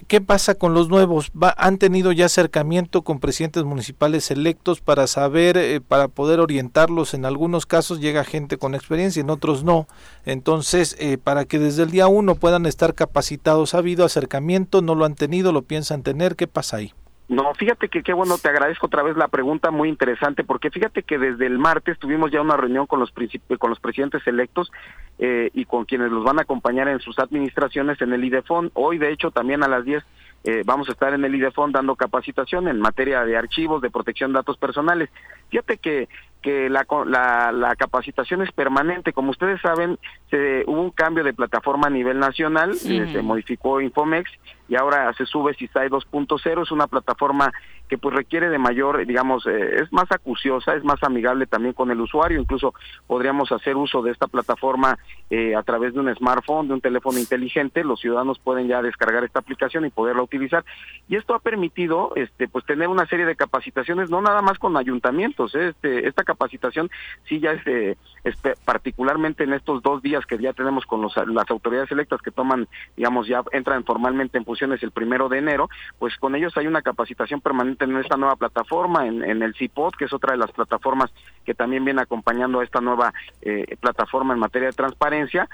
[0.08, 1.32] ¿Qué pasa con los nuevos?
[1.58, 7.16] ¿Han tenido ya acercamiento con presidentes municipales electos para saber, para poder orientarlos?
[7.16, 9.88] En algunos casos llega gente con experiencia, en otros no.
[10.26, 14.84] Entonces, para que desde el día uno puedan estar capacitados, ¿ha habido acercamiento?
[14.84, 15.52] ¿No lo han tenido?
[15.52, 16.36] ¿Lo piensan tener?
[16.36, 16.94] ¿Qué pasa ahí?
[17.30, 21.04] No, fíjate que qué bueno, te agradezco otra vez la pregunta muy interesante, porque fíjate
[21.04, 23.14] que desde el martes tuvimos ya una reunión con los,
[23.58, 24.72] con los presidentes electos
[25.20, 28.72] eh, y con quienes los van a acompañar en sus administraciones en el IDEFON.
[28.74, 30.04] Hoy, de hecho, también a las 10
[30.46, 34.32] eh, vamos a estar en el IDEFON dando capacitación en materia de archivos, de protección
[34.32, 35.10] de datos personales.
[35.50, 36.10] Fíjate que
[36.42, 39.12] que la, la, la, capacitación es permanente.
[39.12, 40.00] Como ustedes saben,
[40.30, 44.32] se, hubo un cambio de plataforma a nivel nacional, eh, se modificó Infomex
[44.70, 47.52] y ahora se sube CISAI 2.0, es una plataforma
[47.90, 51.90] que pues requiere de mayor, digamos, eh, es más acuciosa, es más amigable también con
[51.90, 52.74] el usuario, incluso
[53.08, 54.98] podríamos hacer uso de esta plataforma
[55.32, 59.24] eh, a través de un smartphone, de un teléfono inteligente, los ciudadanos pueden ya descargar
[59.24, 60.64] esta aplicación y poderla utilizar.
[61.08, 64.78] Y esto ha permitido este pues tener una serie de capacitaciones, no nada más con
[64.78, 66.92] ayuntamientos, este esta capacitación
[67.28, 71.92] sí ya es, particularmente en estos dos días que ya tenemos con los, las autoridades
[71.92, 76.36] electas que toman, digamos, ya entran formalmente en funciones el primero de enero, pues con
[76.36, 80.14] ellos hay una capacitación permanente en esta nueva plataforma, en, en el CIPOD, que es
[80.14, 81.12] otra de las plataformas
[81.46, 85.50] que también viene acompañando a esta nueva eh, plataforma en materia de transparencia.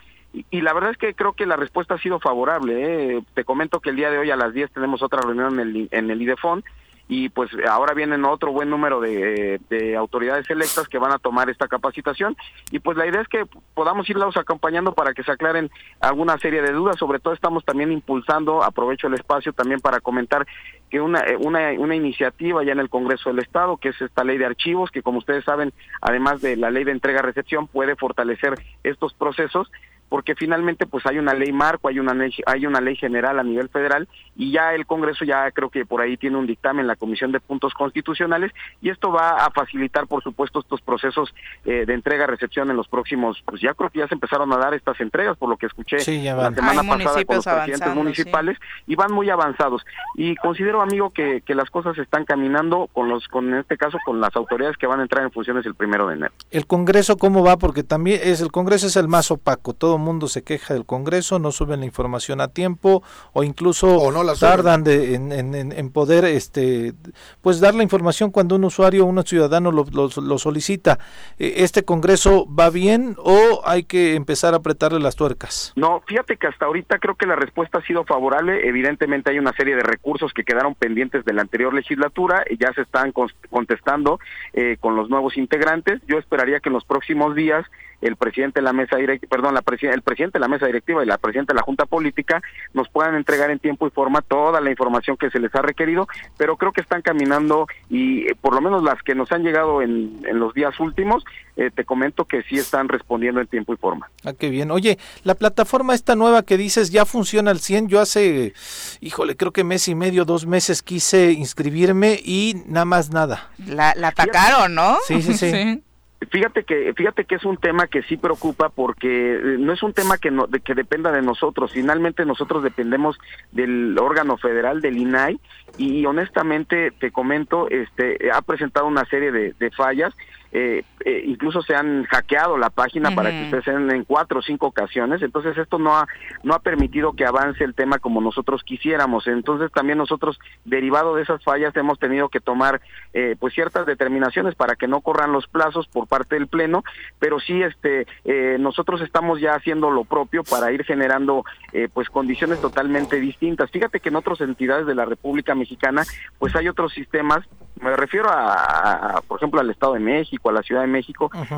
[0.51, 3.15] Y, la verdad es que creo que la respuesta ha sido favorable.
[3.15, 3.23] ¿eh?
[3.33, 5.87] Te comento que el día de hoy a las 10 tenemos otra reunión en el,
[5.91, 6.63] en el IDEFON
[7.07, 9.59] y pues ahora vienen otro buen número de,
[9.97, 12.35] autoridades electas que van a tomar esta capacitación.
[12.71, 16.61] Y pues la idea es que podamos irlos acompañando para que se aclaren alguna serie
[16.61, 20.47] de dudas, sobre todo estamos también impulsando, aprovecho el espacio también para comentar
[20.89, 24.37] que una, una, una iniciativa ya en el Congreso del Estado, que es esta ley
[24.37, 29.13] de archivos, que como ustedes saben, además de la ley de entrega-recepción, puede fortalecer estos
[29.13, 29.69] procesos
[30.09, 33.43] porque finalmente pues hay una ley marco, hay una ley, hay una ley general a
[33.43, 36.95] nivel federal y ya el Congreso ya creo que por ahí tiene un dictamen la
[36.95, 38.51] Comisión de Puntos Constitucionales
[38.81, 41.33] y esto va a facilitar por supuesto estos procesos
[41.65, 44.73] eh, de entrega-recepción en los próximos, pues ya creo que ya se empezaron a dar
[44.73, 49.11] estas entregas por lo que escuché la semana pasada con los presidentes municipales y van
[49.11, 49.85] muy avanzados.
[50.15, 53.97] Y considero amigo que, que las cosas están caminando con los con en este caso
[54.05, 56.33] con las autoridades que van a entrar en funciones el primero de enero.
[56.51, 60.27] El Congreso cómo va porque también es el Congreso es el más opaco, todo mundo
[60.27, 63.99] se queja del Congreso, no suben la información a tiempo o incluso
[64.39, 66.93] tardan de, en, poder este
[67.41, 70.99] pues dar la información cuando un usuario, un ciudadano lo, lo, solicita.
[71.39, 75.73] Eh, ¿Este Congreso va bien o hay que empezar a apretarle las tuercas?
[75.75, 78.67] No, fíjate que hasta ahorita creo que la respuesta ha sido favorable.
[78.67, 82.73] Evidentemente hay una serie de recursos que quedaron pendientes de la anterior legislatura y ya
[82.73, 83.13] se están
[83.49, 84.19] contestando
[84.53, 86.01] eh, con los nuevos integrantes.
[86.07, 87.65] Yo esperaría que en los próximos días
[88.07, 91.07] el presidente de la mesa directiva, perdón, la el presidente de la mesa directiva y
[91.07, 92.41] la presidenta de la Junta Política
[92.73, 96.07] nos puedan entregar en tiempo y forma toda la información que se les ha requerido,
[96.37, 99.81] pero creo que están caminando y eh, por lo menos las que nos han llegado
[99.81, 101.23] en, en los días últimos,
[101.57, 104.09] eh, te comento que sí están respondiendo en tiempo y forma.
[104.23, 104.71] Ah, qué bien.
[104.71, 107.87] Oye, la plataforma esta nueva que dices ya funciona al 100.
[107.87, 108.53] Yo hace,
[109.01, 113.49] híjole, creo que mes y medio, dos meses quise inscribirme y nada más nada.
[113.65, 114.97] La, la atacaron, ¿no?
[115.07, 115.33] sí, sí.
[115.33, 115.81] sí.
[116.31, 119.93] Fíjate que fíjate que es un tema que sí preocupa porque eh, no es un
[119.93, 121.71] tema que no, de, que dependa de nosotros.
[121.73, 123.17] Finalmente nosotros dependemos
[123.51, 125.39] del órgano federal del INAI
[125.77, 130.13] y honestamente te comento, este ha presentado una serie de, de fallas
[130.57, 134.41] eh, eh, incluso se han hackeado la página para que ustedes sean en cuatro o
[134.41, 136.07] cinco ocasiones, entonces esto no ha,
[136.41, 141.21] no ha permitido que avance el tema como nosotros quisiéramos, entonces también nosotros, derivado de
[141.21, 142.81] esas fallas, hemos tenido que tomar
[143.13, 146.83] eh, pues ciertas determinaciones para que no corran los plazos por parte del Pleno,
[147.19, 151.45] pero sí este eh, nosotros estamos ya haciendo lo propio para ir generando
[151.93, 153.69] pues condiciones totalmente distintas.
[153.69, 156.03] Fíjate que en otras entidades de la República Mexicana
[156.39, 157.45] pues hay otros sistemas,
[157.81, 160.94] me refiero a por ejemplo al Estado de México, a la Ciudad de México,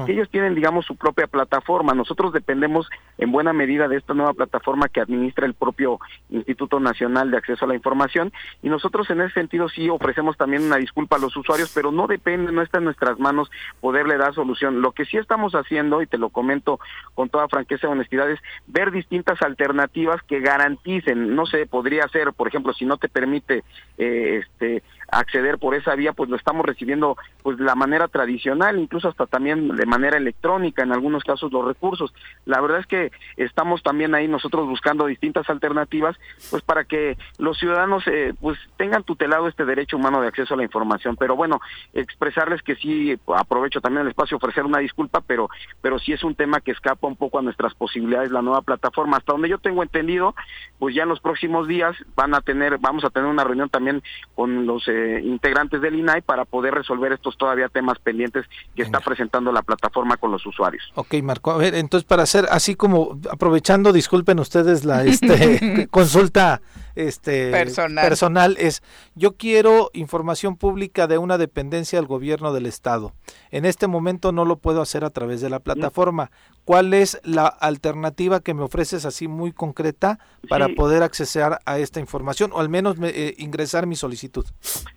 [0.08, 1.94] ellos tienen, digamos, su propia plataforma.
[1.94, 6.00] Nosotros dependemos en buena medida de esta nueva plataforma que administra el propio
[6.30, 8.32] Instituto Nacional de Acceso a la Información
[8.62, 12.08] y nosotros en ese sentido sí ofrecemos también una disculpa a los usuarios, pero no
[12.08, 13.50] depende, no está en nuestras manos
[13.80, 14.82] poderle dar solución.
[14.82, 16.80] Lo que sí estamos haciendo, y te lo comento
[17.14, 22.34] con toda franqueza y honestidad, es ver distintas alternativas que garanticen, no sé, podría ser,
[22.34, 23.64] por ejemplo, si no te permite
[23.98, 28.78] eh, este acceder por esa vía, pues lo estamos recibiendo pues de la manera tradicional,
[28.78, 32.14] incluso hasta también de manera electrónica, en algunos casos los recursos.
[32.46, 36.18] La verdad es que estamos también ahí nosotros buscando distintas alternativas,
[36.50, 40.58] pues para que los ciudadanos eh, pues tengan tutelado este derecho humano de acceso a
[40.58, 41.16] la información.
[41.16, 41.60] Pero bueno,
[41.94, 45.50] expresarles que sí, aprovecho también el espacio ofrecer una disculpa, pero
[45.82, 49.18] pero sí es un tema que escapa un poco a nuestras posibilidades la nueva plataforma.
[49.18, 50.36] Hasta donde yo tengo entendido,
[50.80, 54.02] pues ya en los próximos días van a tener, vamos a tener una reunión también
[54.36, 58.46] con los eh, integrantes del INAI para poder resolver estos todavía temas pendientes
[58.76, 60.92] que está presentando la plataforma con los usuarios.
[60.96, 61.52] Ok, Marco.
[61.52, 66.62] A ver, entonces para hacer así como aprovechando, disculpen ustedes la este, consulta
[66.98, 68.56] este personal.
[68.60, 68.82] es
[69.16, 73.14] yo quiero información pública de una dependencia del gobierno del estado.
[73.52, 76.32] En este momento no lo puedo hacer a través de la plataforma.
[76.66, 80.20] ¿Cuál es la alternativa que me ofreces así muy concreta
[80.50, 84.46] para poder acceder a esta información o al menos eh, ingresar mi solicitud?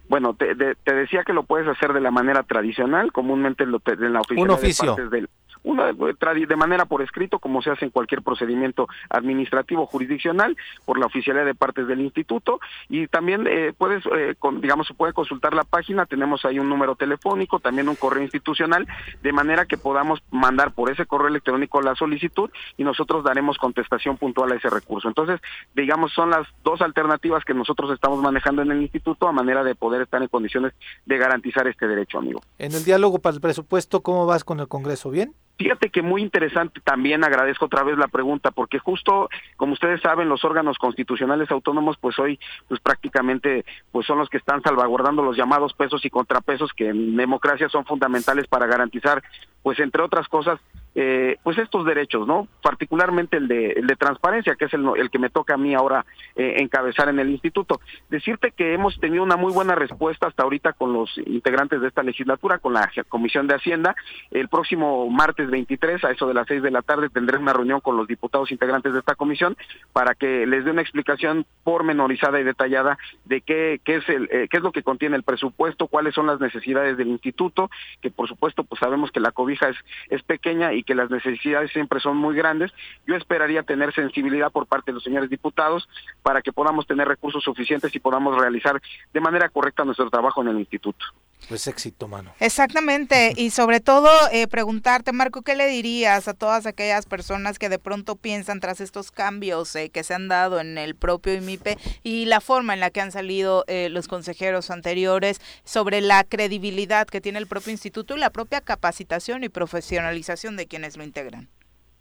[0.09, 4.43] Bueno, te, decía que lo puedes hacer de la manera tradicional, comúnmente en, la oficina
[4.43, 4.97] Un oficio.
[5.11, 5.29] del,
[5.63, 11.07] una de manera por escrito, como se hace en cualquier procedimiento administrativo jurisdiccional, por la
[11.07, 15.65] oficialidad de partes del instituto, y también eh, puedes, eh, digamos, se puede consultar la
[15.65, 18.87] página, tenemos ahí un número telefónico, también un correo institucional,
[19.23, 24.17] de manera que podamos mandar por ese correo electrónico la solicitud y nosotros daremos contestación
[24.17, 25.09] puntual a ese recurso.
[25.09, 25.41] Entonces,
[25.75, 29.75] digamos, son las dos alternativas que nosotros estamos manejando en el instituto a manera de
[29.75, 30.73] poder estar en condiciones
[31.07, 32.41] de garantizar este derecho, amigo.
[32.59, 35.11] En el diálogo para el presupuesto, ¿cómo vas con el Congreso?
[35.11, 35.35] ¿Bien?
[35.61, 39.29] Fíjate que muy interesante también agradezco otra vez la pregunta porque justo
[39.59, 44.39] como ustedes saben los órganos constitucionales autónomos pues hoy pues prácticamente pues son los que
[44.39, 49.23] están salvaguardando los llamados pesos y contrapesos que en democracia son fundamentales para garantizar
[49.63, 50.59] pues entre otras cosas
[50.95, 52.49] eh, pues estos derechos, ¿no?
[52.63, 56.05] Particularmente el de, el de transparencia, que es el, que me toca a mí ahora
[56.37, 57.81] eh, encabezar en el instituto.
[58.09, 62.03] Decirte que hemos tenido una muy buena respuesta hasta ahorita con los integrantes de esta
[62.03, 63.95] legislatura, con la Comisión de Hacienda.
[64.31, 67.81] El próximo martes 23, a eso de las 6 de la tarde, tendré una reunión
[67.81, 69.57] con los diputados integrantes de esta comisión
[69.93, 74.49] para que les dé una explicación pormenorizada y detallada de qué, qué, es, el, eh,
[74.51, 78.29] qué es lo que contiene el presupuesto, cuáles son las necesidades del instituto, que por
[78.29, 79.77] supuesto pues sabemos que la cobija es,
[80.09, 82.73] es pequeña y y que las necesidades siempre son muy grandes,
[83.07, 85.89] yo esperaría tener sensibilidad por parte de los señores diputados
[86.23, 88.81] para que podamos tener recursos suficientes y podamos realizar
[89.13, 91.05] de manera correcta nuestro trabajo en el instituto.
[91.49, 92.33] Pues éxito, mano.
[92.41, 97.69] Exactamente, y sobre todo eh, preguntarte, Marco, ¿qué le dirías a todas aquellas personas que
[97.69, 101.79] de pronto piensan tras estos cambios eh, que se han dado en el propio IMIPE
[102.03, 107.07] y la forma en la que han salido eh, los consejeros anteriores sobre la credibilidad
[107.07, 111.49] que tiene el propio instituto y la propia capacitación y profesionalización de quienes lo integran?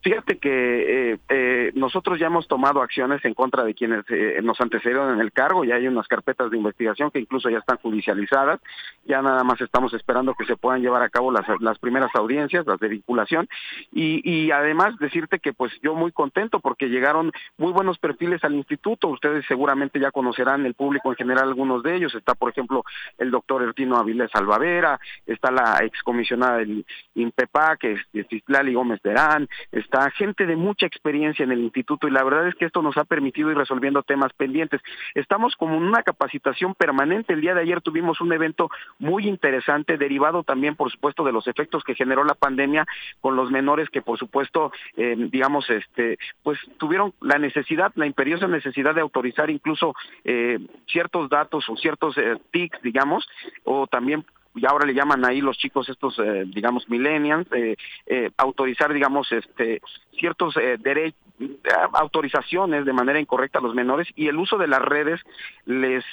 [0.01, 4.59] Fíjate que eh, eh, nosotros ya hemos tomado acciones en contra de quienes eh, nos
[4.61, 8.61] antecedieron en el cargo, ya hay unas carpetas de investigación que incluso ya están judicializadas,
[9.05, 12.65] ya nada más estamos esperando que se puedan llevar a cabo las, las primeras audiencias,
[12.65, 13.49] las de vinculación,
[13.91, 18.55] y, y además decirte que pues yo muy contento porque llegaron muy buenos perfiles al
[18.55, 22.85] instituto, ustedes seguramente ya conocerán el público en general algunos de ellos, está por ejemplo
[23.17, 26.85] el doctor Ertino Avilés Salvavera, está la excomisionada del
[27.15, 29.49] INPEPA, que es Citlali Gómez Terán,
[29.89, 32.95] está gente de mucha experiencia en el instituto y la verdad es que esto nos
[32.97, 34.81] ha permitido ir resolviendo temas pendientes.
[35.15, 37.33] Estamos como en una capacitación permanente.
[37.33, 41.47] El día de ayer tuvimos un evento muy interesante, derivado también, por supuesto, de los
[41.47, 42.85] efectos que generó la pandemia
[43.19, 48.47] con los menores que, por supuesto, eh, digamos, este, pues tuvieron la necesidad, la imperiosa
[48.47, 53.27] necesidad de autorizar incluso eh, ciertos datos o ciertos eh, TICs, digamos,
[53.63, 54.23] o también
[54.55, 59.31] y ahora le llaman ahí los chicos estos eh, digamos millennials eh, eh, autorizar digamos
[59.31, 59.81] este
[60.17, 61.19] ciertos derechos
[61.93, 65.21] autorizaciones de manera incorrecta a los menores y el uso de las redes
[65.65, 66.03] les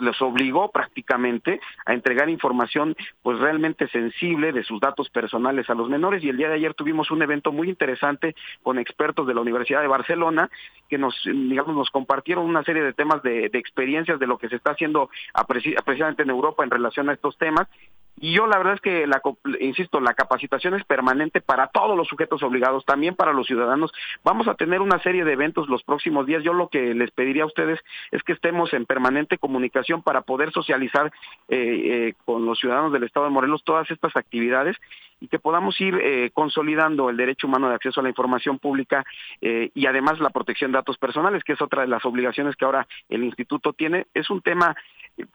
[0.00, 5.88] les obligó prácticamente a entregar información pues realmente sensible de sus datos personales a los
[5.88, 6.22] menores.
[6.22, 9.80] Y el día de ayer tuvimos un evento muy interesante con expertos de la Universidad
[9.80, 10.50] de Barcelona
[10.88, 14.48] que nos digamos nos compartieron una serie de temas de, de experiencias de lo que
[14.48, 15.10] se está haciendo
[15.46, 17.68] precisamente en Europa en relación a estos temas
[18.16, 19.20] y yo la verdad es que, la,
[19.60, 23.92] insisto, la capacitación es permanente para todos los sujetos obligados, también para los ciudadanos.
[24.22, 26.42] Vamos a tener una serie de eventos los próximos días.
[26.44, 27.80] Yo lo que les pediría a ustedes
[28.12, 31.12] es que estemos en permanente comunicación para poder socializar
[31.48, 34.76] eh, eh, con los ciudadanos del Estado de Morelos todas estas actividades
[35.20, 39.04] y que podamos ir eh, consolidando el derecho humano de acceso a la información pública
[39.40, 42.86] y además la protección de datos personales, que es otra de las obligaciones que ahora
[43.08, 44.06] el instituto tiene.
[44.14, 44.76] Es un tema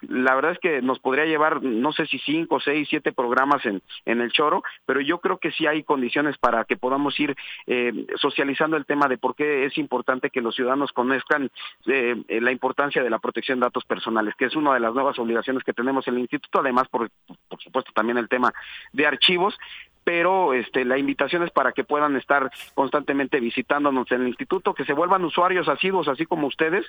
[0.01, 3.81] la verdad es que nos podría llevar, no sé si cinco, seis, siete programas en,
[4.05, 7.35] en el choro, pero yo creo que sí hay condiciones para que podamos ir
[7.67, 11.49] eh, socializando el tema de por qué es importante que los ciudadanos conozcan
[11.85, 15.17] eh, la importancia de la protección de datos personales, que es una de las nuevas
[15.19, 17.09] obligaciones que tenemos en el instituto, además por,
[17.47, 18.53] por supuesto también el tema
[18.91, 19.57] de archivos,
[20.03, 24.85] pero este, la invitación es para que puedan estar constantemente visitándonos en el instituto, que
[24.85, 26.85] se vuelvan usuarios asiduos, así como ustedes,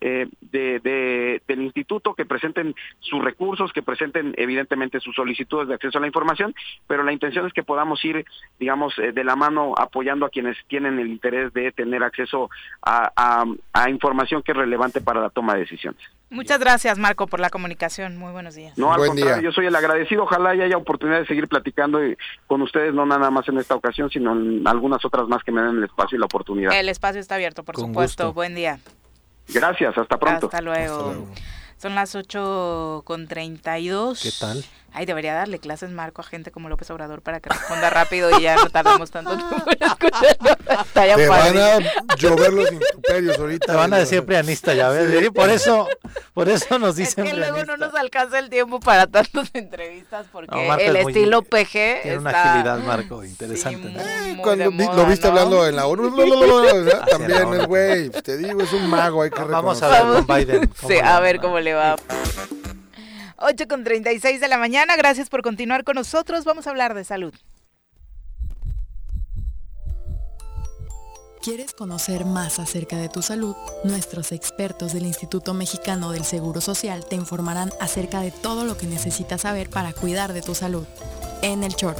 [0.00, 5.98] eh, de, del instituto, que presenten sus recursos, que presenten evidentemente sus solicitudes de acceso
[5.98, 6.54] a la información,
[6.86, 8.24] pero la intención es que podamos ir,
[8.58, 12.50] digamos, eh, de la mano apoyando a quienes tienen el interés de tener acceso
[12.82, 16.02] a, a información que es relevante para la toma de decisiones.
[16.32, 18.16] Muchas gracias, Marco, por la comunicación.
[18.16, 18.76] Muy buenos días.
[18.78, 20.22] No, al contrario, yo soy el agradecido.
[20.22, 22.00] Ojalá haya oportunidad de seguir platicando
[22.46, 25.60] con ustedes, no nada más en esta ocasión, sino en algunas otras más que me
[25.60, 26.72] den el espacio y la oportunidad.
[26.72, 28.32] El espacio está abierto, por supuesto.
[28.32, 28.80] Buen día.
[29.48, 30.46] Gracias, hasta pronto.
[30.46, 30.96] Hasta luego.
[30.96, 31.28] Hasta luego.
[31.82, 34.20] Son las 8 con 32.
[34.22, 34.64] ¿Qué tal?
[34.94, 38.42] Ay, debería darle clases Marco a gente como López Obrador para que responda rápido y
[38.42, 40.56] ya no tardemos tanto tiempo en escucharlo.
[40.92, 41.78] Te van a
[42.16, 43.66] llover los intemperios ahorita.
[43.66, 45.30] Te van a decir prianista, ya ves.
[45.30, 45.88] Por eso,
[46.34, 50.26] por eso nos dicen Es que luego no nos alcanza el tiempo para tantas entrevistas
[50.30, 53.94] porque el estilo PG tiene una agilidad, Marco, interesante.
[54.42, 56.14] cuando lo viste hablando en la ONU,
[57.10, 60.70] también es güey, te digo, es un mago, hay que Vamos a ver con Biden.
[60.86, 61.96] Sí, a ver cómo le va.
[63.38, 64.96] 8 con 36 de la mañana.
[64.96, 66.44] Gracias por continuar con nosotros.
[66.44, 67.34] Vamos a hablar de salud.
[71.42, 73.56] ¿Quieres conocer más acerca de tu salud?
[73.82, 78.86] Nuestros expertos del Instituto Mexicano del Seguro Social te informarán acerca de todo lo que
[78.86, 80.86] necesitas saber para cuidar de tu salud.
[81.42, 81.98] En el choro.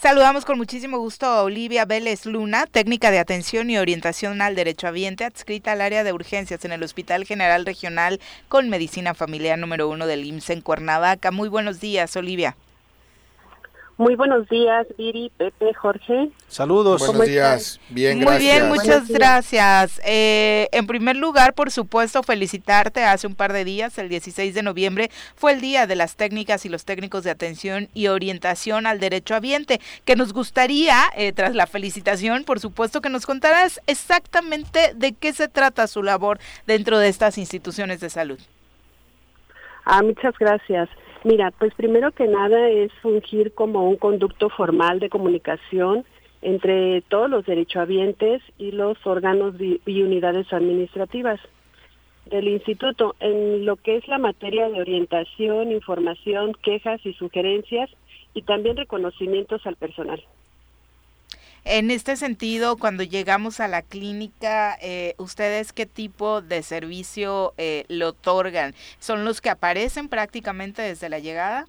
[0.00, 4.86] Saludamos con muchísimo gusto a Olivia Vélez Luna, técnica de atención y orientación al derecho
[4.86, 8.18] derechohabiente, adscrita al área de urgencias en el Hospital General Regional
[8.48, 11.32] con Medicina Familiar número uno del IMSS en Cuernavaca.
[11.32, 12.56] Muy buenos días, Olivia.
[14.00, 16.30] Muy buenos días, Viri, Pepe, Jorge.
[16.48, 17.06] Saludos.
[17.06, 17.78] Buenos días.
[17.90, 18.40] Bien, gracias.
[18.40, 20.00] Muy bien, muchas gracias.
[20.06, 23.04] Eh, en primer lugar, por supuesto, felicitarte.
[23.04, 26.64] Hace un par de días, el 16 de noviembre, fue el Día de las Técnicas
[26.64, 31.54] y los Técnicos de Atención y Orientación al Derecho Ambiente, que nos gustaría, eh, tras
[31.54, 36.98] la felicitación, por supuesto, que nos contaras exactamente de qué se trata su labor dentro
[36.98, 38.38] de estas instituciones de salud.
[39.84, 40.88] Ah, muchas gracias.
[41.22, 46.04] Mira, pues primero que nada es fungir como un conducto formal de comunicación
[46.40, 51.38] entre todos los derechohabientes y los órganos y unidades administrativas
[52.30, 57.90] del instituto en lo que es la materia de orientación, información, quejas y sugerencias
[58.32, 60.24] y también reconocimientos al personal.
[61.64, 67.84] En este sentido, cuando llegamos a la clínica, eh, ¿ustedes qué tipo de servicio eh,
[67.88, 68.74] le otorgan?
[68.98, 71.66] ¿Son los que aparecen prácticamente desde la llegada?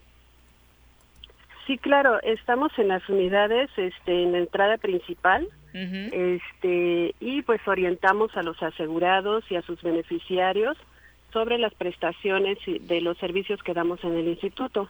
[1.67, 8.35] Sí, claro, estamos en las unidades este, en la entrada principal este, y pues orientamos
[8.35, 10.77] a los asegurados y a sus beneficiarios
[11.31, 14.89] sobre las prestaciones de los servicios que damos en el instituto,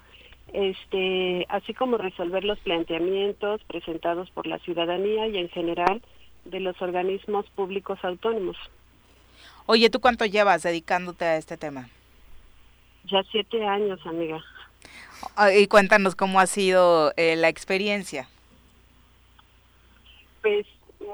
[0.53, 6.01] este, así como resolver los planteamientos presentados por la ciudadanía y en general
[6.45, 8.57] de los organismos públicos autónomos.
[9.65, 11.89] Oye, ¿tú cuánto llevas dedicándote a este tema?
[13.05, 14.43] Ya siete años, amiga.
[15.35, 18.27] Ah, y cuéntanos cómo ha sido eh, la experiencia.
[20.41, 20.65] Pues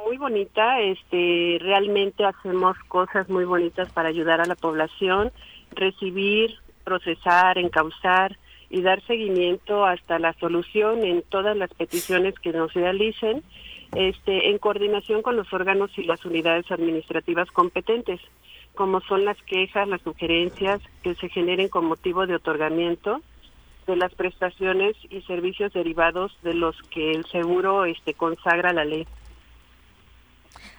[0.05, 5.31] muy bonita, este, realmente hacemos cosas muy bonitas para ayudar a la población,
[5.72, 8.38] recibir, procesar, encauzar
[8.69, 13.44] y dar seguimiento hasta la solución en todas las peticiones que nos realicen,
[13.95, 18.19] este, en coordinación con los órganos y las unidades administrativas competentes,
[18.76, 23.22] como son las quejas, las sugerencias que se generen con motivo de otorgamiento,
[23.88, 29.07] de las prestaciones y servicios derivados de los que el seguro este consagra la ley.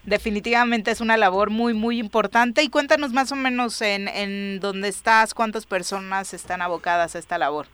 [0.04, 2.62] Definitivamente es una labor muy, muy importante.
[2.62, 7.38] Y cuéntanos más o menos en, en dónde estás, cuántas personas están abocadas a esta
[7.38, 7.66] labor.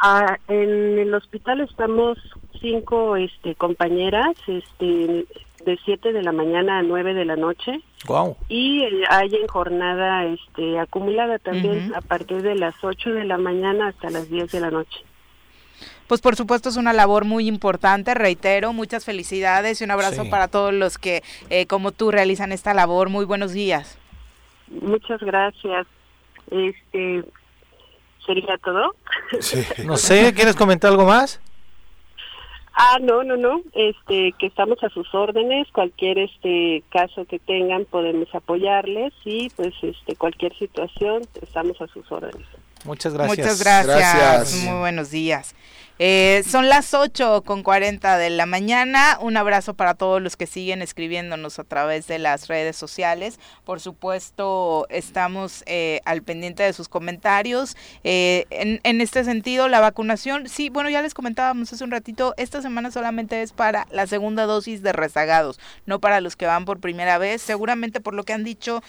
[0.00, 2.18] Ah, en el hospital estamos
[2.60, 5.26] cinco este, compañeras, este,
[5.64, 7.80] de 7 de la mañana a 9 de la noche.
[8.06, 8.36] Wow.
[8.48, 13.88] Y hay en jornada este, acumulada también a partir de las 8 de la mañana
[13.88, 15.00] hasta las 10 de la noche.
[16.06, 20.48] Pues por supuesto es una labor muy importante, reitero, muchas felicidades y un abrazo para
[20.48, 23.10] todos los que eh, como tú realizan esta labor.
[23.10, 23.96] Muy buenos días.
[24.68, 25.86] Muchas gracias.
[26.50, 27.24] Este,
[28.30, 28.94] ¿Sería todo?
[29.84, 31.40] No sé, ¿quieres comentar algo más?
[32.74, 37.84] Ah, no, no, no, este, que estamos a sus órdenes, cualquier este caso que tengan
[37.86, 42.46] podemos apoyarles y pues este cualquier situación estamos a sus órdenes.
[42.84, 43.38] Muchas gracias.
[43.38, 44.64] Muchas gracias.
[44.64, 45.56] Muy buenos días.
[46.02, 49.18] Eh, son las 8 con 40 de la mañana.
[49.20, 53.38] Un abrazo para todos los que siguen escribiéndonos a través de las redes sociales.
[53.64, 57.76] Por supuesto, estamos eh, al pendiente de sus comentarios.
[58.02, 62.62] Eh, en, este sentido, la vacunación, sí, bueno, ya les comentábamos hace un ratito, esta
[62.62, 66.80] semana solamente es para la segunda dosis de rezagados, no para los que van por
[66.80, 67.42] primera vez.
[67.42, 68.82] Seguramente por lo que han dicho,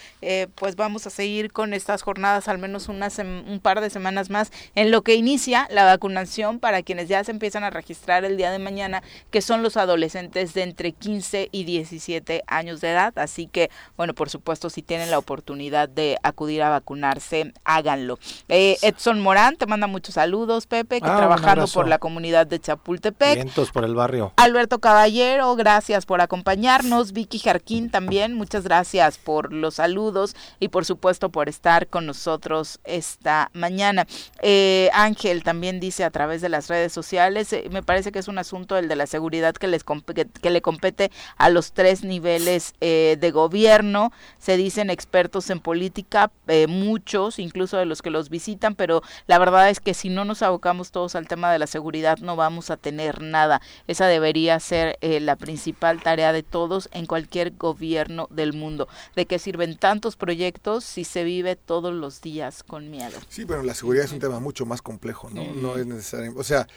[0.55, 4.49] pues vamos a seguir con estas jornadas al menos unas, un par de semanas más
[4.75, 8.51] en lo que inicia la vacunación para quienes ya se empiezan a registrar el día
[8.51, 13.17] de mañana, que son los adolescentes de entre 15 y 17 años de edad.
[13.17, 18.19] Así que, bueno, por supuesto, si tienen la oportunidad de acudir a vacunarse, háganlo.
[18.49, 22.59] Eh, Edson Morán te manda muchos saludos, Pepe, que ah, trabajando por la comunidad de
[22.59, 23.35] Chapultepec.
[23.35, 24.33] Vientos por el barrio.
[24.37, 27.11] Alberto Caballero, gracias por acompañarnos.
[27.13, 32.79] Vicky Jarquín también, muchas gracias por los saludos y por supuesto por estar con nosotros
[32.83, 34.07] esta mañana.
[34.41, 37.51] Eh, Ángel también dice a través de las redes sociales.
[37.53, 40.61] Eh, me parece que es un asunto el de la seguridad que, les que, le
[40.61, 44.11] compete a los tres niveles eh, de gobierno.
[44.39, 49.39] Se dicen expertos en política, eh, muchos, incluso de los que los visitan, pero la
[49.39, 52.69] verdad es que si no nos abocamos todos al tema de la seguridad no vamos
[52.69, 53.61] a tener nada.
[53.87, 58.87] Esa debería ser la principal tarea de todos en cualquier gobierno del mundo.
[59.15, 63.17] ¿De qué sirven tantos proyectos si se vive todos los días con miedo?
[63.29, 65.43] Sí, pero la seguridad es un tema mucho más complejo, ¿no?
[65.53, 66.33] No es necesario.
[66.35, 66.67] O sea,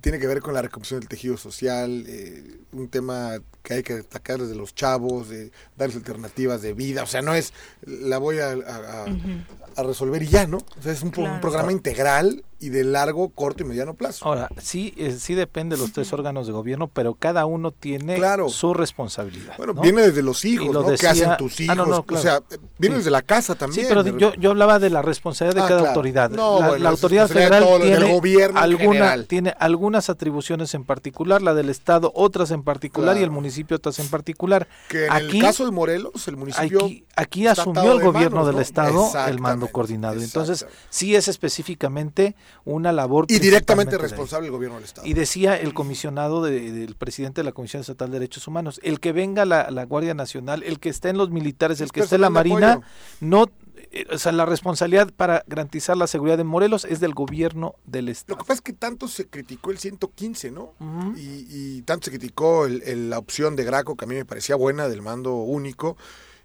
[0.00, 3.94] tiene que ver con la recomposición del tejido social, eh, un tema que hay que
[3.94, 7.52] destacar desde los chavos, de darles alternativas de vida, o sea, no es
[7.86, 10.58] la voy a, a, resolver y ya, ¿no?
[10.58, 14.24] O sea, es un, programa integral y de largo, corto y mediano plazo.
[14.24, 18.20] Ahora, sí, eh, sí depende de los tres órganos de gobierno, pero cada uno tiene
[18.48, 19.56] su responsabilidad.
[19.58, 20.86] Bueno, viene desde los hijos, ¿no?
[20.94, 22.04] ¿Qué hacen tus ah, hijos?
[22.08, 22.40] O sea,
[22.78, 23.86] viene desde la casa también.
[23.86, 26.30] Sí, pero yo, yo hablaba de la responsabilidad de ah, cada autoridad.
[26.30, 32.52] la, autoridad federal tiene, gobierno alguna, tiene algunas atribuciones en particular, la del Estado otras
[32.52, 34.68] en particular y el municipio otras en particular.
[34.88, 36.84] Que en aquí, el caso de Morelos, el municipio...
[36.84, 40.20] Aquí, aquí asumió el gobierno del Estado el mando coordinado.
[40.20, 43.26] Entonces, sí es específicamente una labor.
[43.28, 45.06] Y directamente responsable el gobierno del Estado.
[45.06, 49.12] Y decía el comisionado del presidente de la Comisión Estatal de Derechos Humanos, el que
[49.12, 52.22] venga la, la Guardia Nacional, el que esté en los militares, el que esté en
[52.22, 52.80] la Marina,
[53.20, 53.46] no
[53.90, 58.08] eh, o sea, la responsabilidad para garantizar la seguridad de Morelos es del gobierno del
[58.08, 58.38] Estado.
[58.38, 60.72] Lo que pasa es que tanto se criticó el 115, ¿no?
[61.16, 65.02] y, tanto se criticó la opción de Graco, que a mí me parecía buena, del
[65.02, 65.98] mando único,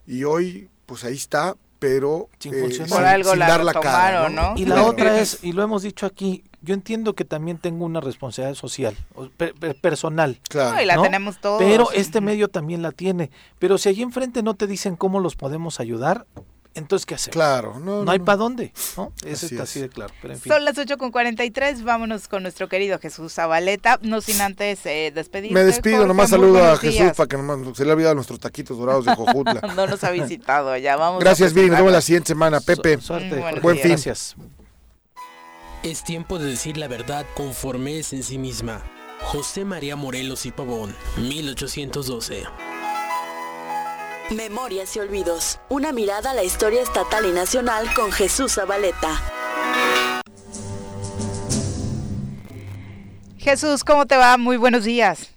[0.05, 4.29] y hoy, pues ahí está, pero sin, eh, dar la cara.
[4.29, 4.53] ¿no?
[4.55, 8.01] Y la otra es, y lo hemos dicho aquí, yo entiendo que también tengo una
[8.01, 8.95] responsabilidad social,
[9.81, 10.39] personal.
[10.49, 10.81] Claro.
[10.81, 11.59] y la tenemos todos.
[11.59, 13.29] Pero este medio también la tiene.
[13.59, 16.25] Pero si allí enfrente no te dicen cómo los podemos ayudar,
[16.77, 17.33] entonces ¿qué hacemos?
[17.33, 19.11] Claro, no, no, hay para dónde, ¿no?
[19.25, 20.13] Eso está así de claro.
[20.21, 20.51] Pero en fin.
[20.51, 25.11] Son las 8 con 43, vámonos con nuestro querido Jesús Zabaleta, no sin antes eh,
[25.13, 25.53] despedirse.
[25.53, 27.37] Me despido, nomás saludo a Jesús para que
[27.75, 29.61] se le ha olvidado nuestros taquitos dorados de Jojutla.
[29.75, 31.19] no nos ha visitado ya, vamos.
[31.19, 33.01] Gracias, bien, nos vemos la siguiente semana, Pepe.
[33.01, 33.91] suerte, buen fin.
[33.91, 34.35] Gracias.
[35.83, 38.83] Es tiempo de decir la verdad conforme es en sí misma.
[39.21, 42.43] José María Morelos y Pavón, 1812.
[44.35, 45.59] Memorias y Olvidos.
[45.69, 49.13] Una mirada a la historia estatal y nacional con Jesús Zabaleta.
[53.37, 54.37] Jesús, ¿cómo te va?
[54.37, 55.33] Muy buenos días.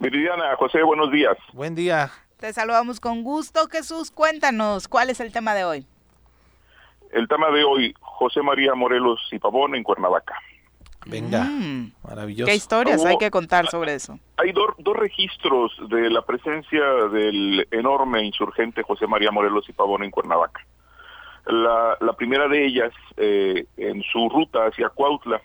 [0.00, 1.36] Meridiana, José, buenos días.
[1.52, 2.10] Buen día.
[2.38, 4.10] Te saludamos con gusto, Jesús.
[4.10, 5.86] Cuéntanos, ¿cuál es el tema de hoy?
[7.12, 10.34] El tema de hoy, José María Morelos y Pavón en Cuernavaca.
[11.06, 11.92] Venga, mm.
[12.04, 12.50] maravilloso.
[12.50, 14.18] ¿Qué historias hay que contar sobre eso?
[14.36, 20.10] Hay dos registros de la presencia del enorme insurgente José María Morelos y Pavón en
[20.10, 20.64] Cuernavaca.
[21.46, 25.40] La, primera de ellas, eh, en su ruta hacia Cuautla,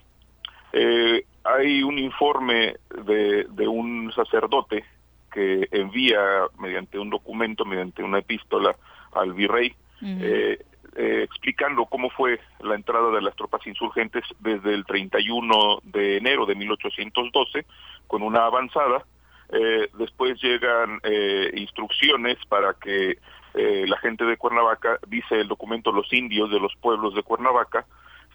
[0.74, 2.76] eh, hay un informe
[3.06, 4.84] de, un sacerdote
[5.32, 6.20] que envía
[6.60, 8.76] mediante un documento, mediante una epístola
[9.14, 9.74] al virrey,
[10.04, 10.60] eh,
[10.98, 16.56] explicando cómo fue la entrada de las tropas insurgentes desde el 31 de enero de
[16.56, 17.66] 1812
[18.08, 19.06] con una avanzada.
[19.50, 23.18] Eh, después llegan eh, instrucciones para que
[23.54, 27.88] la gente de Cuernavaca, dice el documento, los indios de los pueblos de Cuernavaca,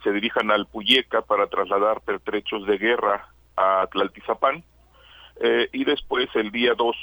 [0.03, 4.65] se dirijan al Puyeca para trasladar pertrechos de guerra a Tlaltizapán.
[5.73, 6.97] y después, el día 2,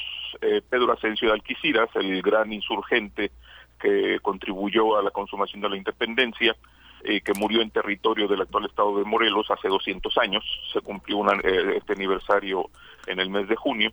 [0.70, 3.32] Pedro Asensio de Alquiciras, el gran insurgente
[3.80, 6.56] que contribuyó a la consumación de la independencia,
[7.04, 10.44] eh, que murió en territorio del actual estado de Morelos hace 200 años.
[10.74, 12.70] Se cumplió eh, este aniversario
[13.08, 13.92] en el mes de junio.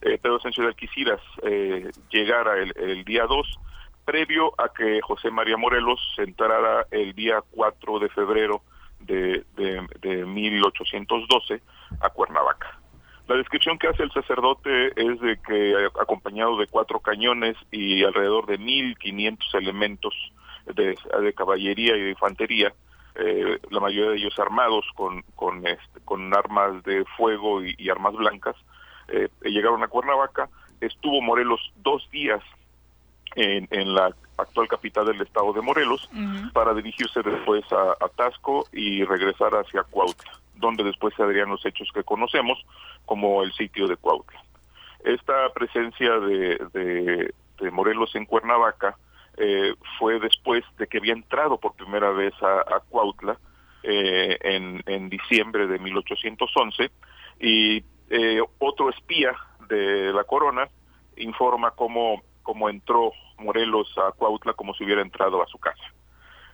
[0.00, 3.58] Eh, Pedro Sánchez de Alquiciras eh, llegara el, día 2,
[4.04, 8.62] previo a que José María Morelos entrara el día 4 de febrero
[9.00, 11.60] de, de, de 1812
[12.00, 12.77] a Cuernavaca.
[13.28, 18.46] La descripción que hace el sacerdote es de que acompañado de cuatro cañones y alrededor
[18.46, 20.14] de 1.500 elementos
[20.74, 20.96] de,
[21.34, 22.72] caballería y de infantería,
[23.16, 28.14] eh, la mayoría de ellos armados con, con, este, con armas de fuego y, armas
[28.14, 28.56] blancas,
[29.08, 30.48] eh, llegaron a Cuernavaca.
[30.80, 32.40] Estuvo Morelos dos días
[33.36, 36.08] en, en, la actual capital del estado de Morelos
[36.54, 41.64] para dirigirse después a, a Tasco y regresar hacia Cuautla donde después se darían los
[41.64, 42.58] hechos que conocemos,
[43.06, 44.42] como el sitio de Cuautla.
[45.04, 48.96] Esta presencia de, de, Morelos en Cuernavaca
[49.36, 53.38] eh, fue después de que había entrado por primera vez a, Cuautla
[53.82, 56.90] eh, en, diciembre de 1811
[57.40, 59.32] y eh, otro espía
[59.68, 60.68] de la corona
[61.16, 65.92] informa cómo, cómo entró Morelos a Cuautla como si hubiera entrado a su casa.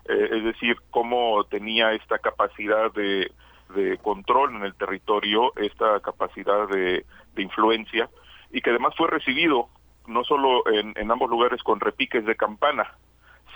[0.06, 3.30] es decir, cómo tenía esta capacidad de
[3.70, 7.04] de control en el territorio, esta capacidad de,
[7.36, 8.08] influencia,
[8.52, 9.68] y que además fue recibido
[10.06, 12.94] no solo en, en ambos lugares con repiques de campana,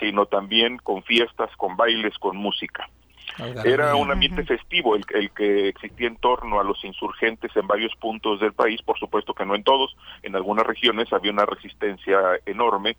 [0.00, 2.88] sino también con fiestas, con bailes, con música.
[3.64, 7.94] Era un ambiente festivo el, el, que existía en torno a los insurgentes en varios
[7.96, 12.18] puntos del país, por supuesto que no en todos, en algunas regiones había una resistencia
[12.46, 12.96] enorme,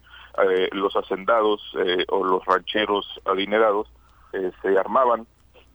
[0.50, 3.92] eh, los hacendados eh, o los rancheros adinerados
[4.34, 5.28] eh, se armaban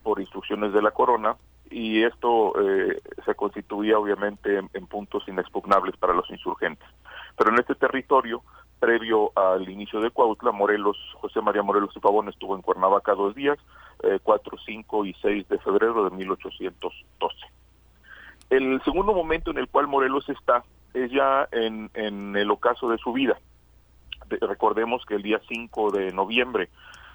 [0.05, 1.37] por instrucciones de la corona
[1.71, 6.87] y esto eh, se constituía obviamente en, puntos inexpugnables para los insurgentes.
[7.37, 8.43] Pero en este territorio,
[8.79, 13.35] previo al inicio de Cuautla, Morelos, José María Morelos y Pavón estuvo en Cuernavaca dos
[13.35, 13.59] días,
[14.03, 17.37] eh, 4, 5 y 6 de febrero de 1812.
[18.51, 20.63] El segundo momento en el cual Morelos está
[20.93, 23.37] es ya en, en el ocaso de su vida.
[24.29, 26.69] recordemos que el día 5 de noviembre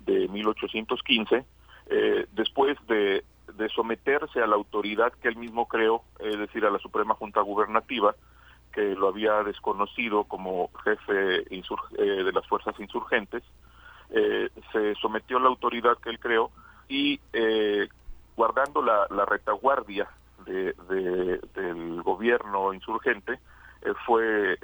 [0.06, 1.46] de 1815
[1.90, 3.24] eh, después de,
[3.76, 8.16] someterse a la autoridad que él mismo creó, es decir, a la Suprema Junta Gubernativa,
[8.72, 13.44] que lo había desconocido como jefe eh, de las fuerzas insurgentes,
[14.12, 16.52] eh, se sometió a la autoridad que él creó
[16.88, 17.20] y
[18.36, 20.08] guardando la, retaguardia
[20.46, 23.40] del gobierno insurgente,
[24.06, 24.58] fue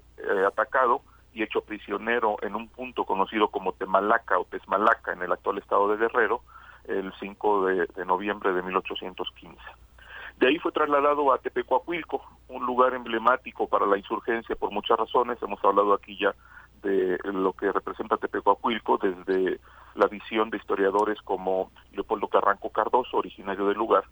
[0.48, 1.02] atacado
[1.34, 5.90] y hecho prisionero en un punto conocido como Temalaca o Tesmalaca en el actual estado
[5.90, 6.42] de Guerrero,
[6.88, 9.58] el 5 de, noviembre de 1815.
[10.38, 15.42] De ahí fue trasladado a Tepecuacuilco, un lugar emblemático para la insurgencia por muchas razones.
[15.42, 16.36] Hemos hablado aquí ya
[16.84, 19.60] de lo que representa Tepecuacuilco desde
[19.96, 24.04] la visión de historiadores como Leopoldo Carranco Cardoso, originario del lugar,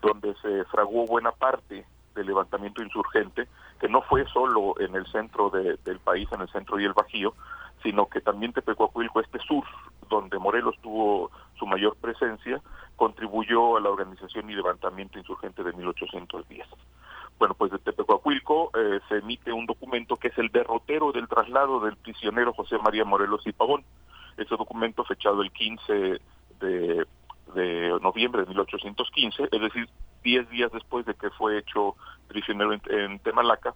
[0.00, 1.84] donde se fraguó buena parte
[2.14, 3.48] del levantamiento insurgente,
[3.80, 7.34] que no fue solo en el centro del país, en el centro y el Bajío,
[7.82, 9.64] sino que también Tepecuacuilco, este sur,
[10.08, 12.60] donde Morelos tuvo su mayor presencia,
[12.96, 16.66] contribuyó a la organización y levantamiento insurgente de 1810.
[17.38, 21.80] Bueno, pues de Tepecuacuilco eh, se emite un documento que es el derrotero del traslado
[21.80, 23.84] del prisionero José María Morelos y Pavón.
[24.36, 26.20] Ese documento fechado el 15
[26.60, 27.06] de,
[28.00, 29.88] noviembre de 1815, es decir,
[30.22, 31.96] 10 días después de que fue hecho
[32.28, 33.74] prisionero en Temalaca,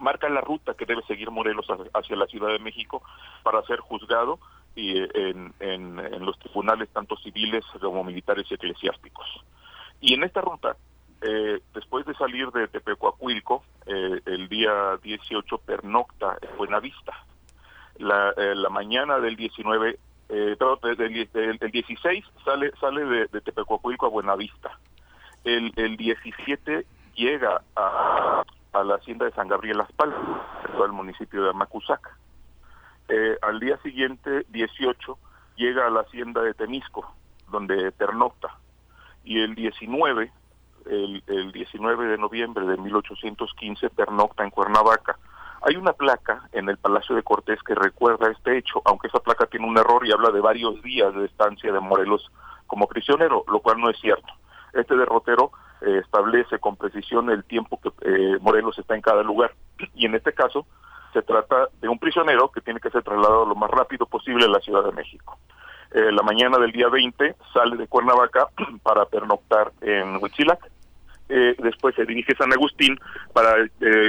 [0.00, 3.02] marca la ruta que debe seguir Morelos hacia la Ciudad de México
[3.42, 4.38] para ser juzgado
[4.74, 9.26] y en, en, los tribunales tanto civiles como militares y eclesiásticos.
[10.00, 10.76] Y en esta ruta,
[11.22, 17.12] eh, después de salir de Tepecuacuilco, eh, el día 18 pernocta en Buenavista.
[17.98, 19.98] La, eh, mañana del 19,
[20.28, 20.56] eh,
[20.96, 24.78] del, 16 sale, sale de, de Tepecuacuilco a Buenavista.
[25.42, 28.44] El, el 17 llega a,
[28.78, 30.20] a la hacienda de San Gabriel Las Palmas,
[30.84, 32.16] el municipio de Amacuzac.
[33.08, 35.18] Eh, al día siguiente, 18,
[35.56, 37.12] llega a la hacienda de Temisco,
[37.50, 38.56] donde pernocta.
[39.24, 40.32] Y el 19,
[40.86, 45.18] el, el 19 de noviembre de 1815, pernocta en Cuernavaca.
[45.62, 49.46] Hay una placa en el Palacio de Cortés que recuerda este hecho, aunque esa placa
[49.46, 52.30] tiene un error y habla de varios días de estancia de Morelos
[52.66, 54.32] como prisionero, lo cual no es cierto.
[54.72, 55.50] Este derrotero
[55.80, 59.54] eh, establece con precisión el tiempo que eh, Morelos está en cada lugar.
[59.94, 60.66] Y en este caso
[61.12, 64.48] se trata de un prisionero que tiene que ser trasladado lo más rápido posible a
[64.48, 65.38] la Ciudad de México.
[65.92, 68.48] Eh, la mañana del día 20 sale de Cuernavaca
[68.82, 70.58] para pernoctar en Huitzilac.
[71.28, 72.98] después se dirige a San Agustín
[73.32, 73.54] para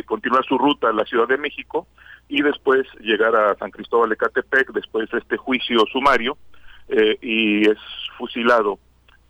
[0.06, 1.86] continuar su ruta a la Ciudad de México
[2.30, 6.38] y después llegar a San Cristóbal de Catepec después de este juicio sumario
[7.22, 7.78] y es
[8.18, 8.80] fusilado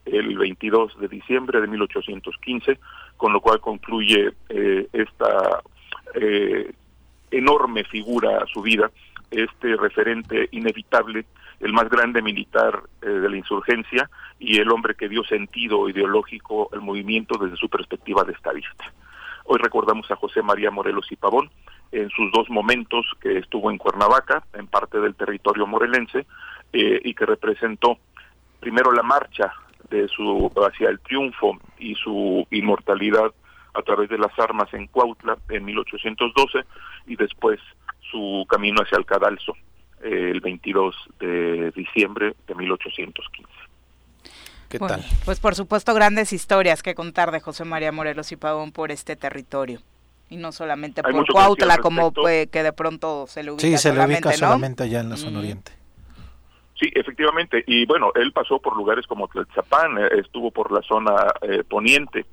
[0.06, 2.80] el 22 de diciembre de 1815,
[3.18, 5.62] con lo cual concluye eh, esta
[6.16, 6.72] eh,
[7.32, 8.92] enorme figura a su vida,
[9.32, 11.26] este referente inevitable,
[11.60, 14.10] el más grande militar eh, de la insurgencia
[14.40, 18.92] y el hombre que dio sentido ideológico al movimiento desde su perspectiva de estadista.
[19.46, 21.50] Hoy recordamos a José María Morelos y Pavón
[21.92, 26.28] en sus dos momentos que estuvo en Cuernavaca, en parte del territorio morelense,
[26.72, 27.98] y que representó
[28.60, 29.52] primero la marcha
[29.90, 33.32] de su hacia el triunfo y su inmortalidad
[33.74, 36.60] a través de las armas en Cuautla en 1812
[37.08, 37.60] y después
[38.12, 39.54] su camino hacia el cadalso
[40.02, 43.50] eh, el 22 de diciembre de 1815.
[44.70, 45.04] ¿Qué tal?
[45.26, 49.16] Pues por supuesto grandes historias que contar de José María Morelos y Pavón por este
[49.16, 49.82] territorio
[50.30, 54.06] y no solamente por Cuautla como que de pronto se le ubica sí, se le
[54.06, 55.79] ubica solamente allá en la zona oriente.
[56.80, 57.64] Sí, efectivamente.
[57.68, 62.26] Y bueno, él pasó por lugares como Tlaltzapán, eh, estuvo por la zona eh, poniente.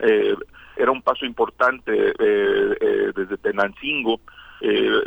[0.00, 0.34] Eh,
[0.76, 4.20] era un paso importante desde Tenancingo,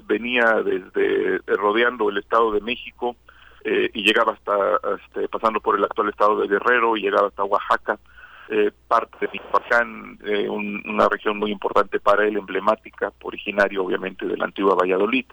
[0.06, 3.16] venía desde rodeando el Estado de México
[3.66, 7.98] y llegaba hasta, este, pasando por el actual Estado de Guerrero y llegaba hasta Oaxaca.
[8.88, 10.20] parte de Michoacán,
[10.52, 15.26] una región muy importante para él, emblemática, originario obviamente de la antigua Valladolid.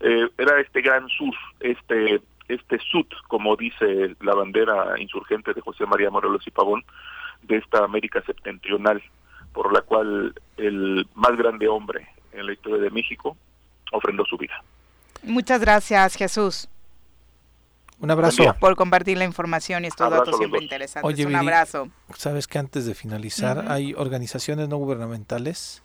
[0.00, 2.20] era este gran sur, este
[2.54, 6.84] este sud, como dice la bandera insurgente de José María Morelos y Pavón,
[7.42, 9.02] de esta América septentrional,
[9.52, 13.36] por la cual el más grande hombre en la historia de México
[13.92, 14.62] ofrendó su vida.
[15.22, 16.68] Muchas gracias, Jesús.
[18.00, 18.56] Un abrazo.
[18.58, 21.24] Por compartir la información y estos datos siempre interesantes.
[21.24, 21.88] Un abrazo.
[22.16, 25.81] Sabes que antes de finalizar, hay organizaciones no gubernamentales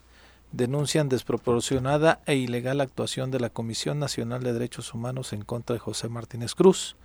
[0.51, 5.79] denuncian desproporcionada e ilegal actuación de la Comisión Nacional de Derechos Humanos en contra de
[5.79, 6.95] José Martínez Cruz,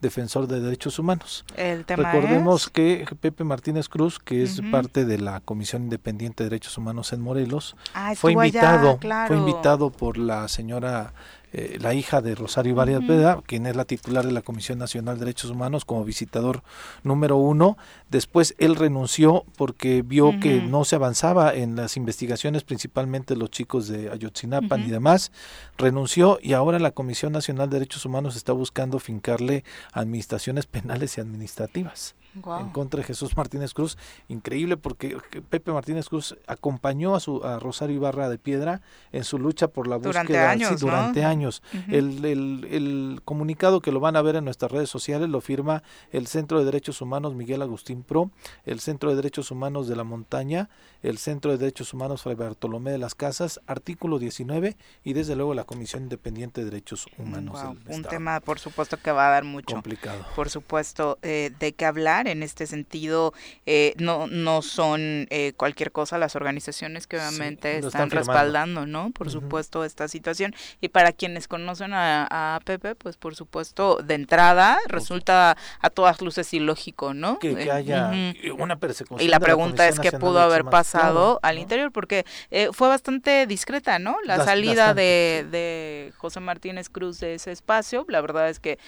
[0.00, 1.44] defensor de derechos humanos.
[1.56, 7.12] Recordemos que Pepe Martínez Cruz, que es parte de la Comisión Independiente de Derechos Humanos
[7.12, 11.12] en Morelos, ah, fue invitado, fue invitado por la señora
[11.52, 15.16] eh, la hija de Rosario Varias Veda, quien es la titular de la Comisión Nacional
[15.16, 16.62] de Derechos Humanos como visitador
[17.02, 17.76] número uno.
[18.08, 23.88] Después él renunció porque vio que no se avanzaba en las investigaciones, principalmente los chicos
[23.88, 25.32] de Ayotzinapan y demás.
[25.76, 31.20] Renunció y ahora la Comisión Nacional de Derechos Humanos está buscando fincarle administraciones penales y
[31.20, 33.98] administrativas en contra de Jesús Martínez Cruz.
[34.28, 35.16] Increíble porque
[35.48, 38.80] Pepe Martínez Cruz acompañó a, su, a Rosario Ibarra de Piedra
[39.12, 40.80] en su lucha por la búsqueda durante años.
[40.80, 41.62] durante años.
[41.88, 45.82] el, el, el, comunicado que lo van a ver en nuestras redes sociales lo firma
[46.12, 48.30] el Centro de Derechos Humanos Miguel Agustín Pro,
[48.64, 50.68] el Centro de Derechos Humanos de la Montaña,
[51.02, 55.54] el Centro de Derechos Humanos Fray Bartolomé de las Casas, artículo 19 y desde luego
[55.54, 57.58] la Comisión Independiente de Derechos Humanos.
[57.86, 59.74] un tema, por supuesto, que va a dar mucho.
[59.74, 60.24] Complicado.
[60.36, 63.32] Por supuesto, eh, de qué hablar En este sentido,
[63.66, 69.10] eh, no, no son eh, cualquier cosa las organizaciones que obviamente están, respaldando, ¿no?
[69.10, 70.54] Por supuesto, esta situación.
[70.80, 76.52] Y para quienes conocen a, Pepe, pues por supuesto, de entrada, resulta a todas luces
[76.52, 77.38] ilógico, ¿no?
[77.38, 78.10] Que, eh, haya
[78.58, 79.26] una persecución.
[79.26, 82.24] Y la pregunta es qué pudo haber pasado al interior, porque
[82.72, 84.16] fue bastante discreta, ¿no?
[84.24, 88.78] La salida de, de José Martínez Cruz de ese espacio, la verdad es que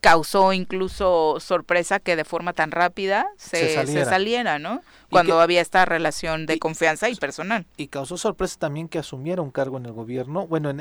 [0.00, 3.74] causó incluso sorpresa que de forma tan rápida se,
[4.04, 4.58] saliera.
[4.58, 4.82] ¿no?
[5.10, 7.66] Cuando había esta relación de confianza y personal.
[7.76, 10.46] Y causó sorpresa también que asumiera un cargo en el gobierno.
[10.46, 10.72] Bueno,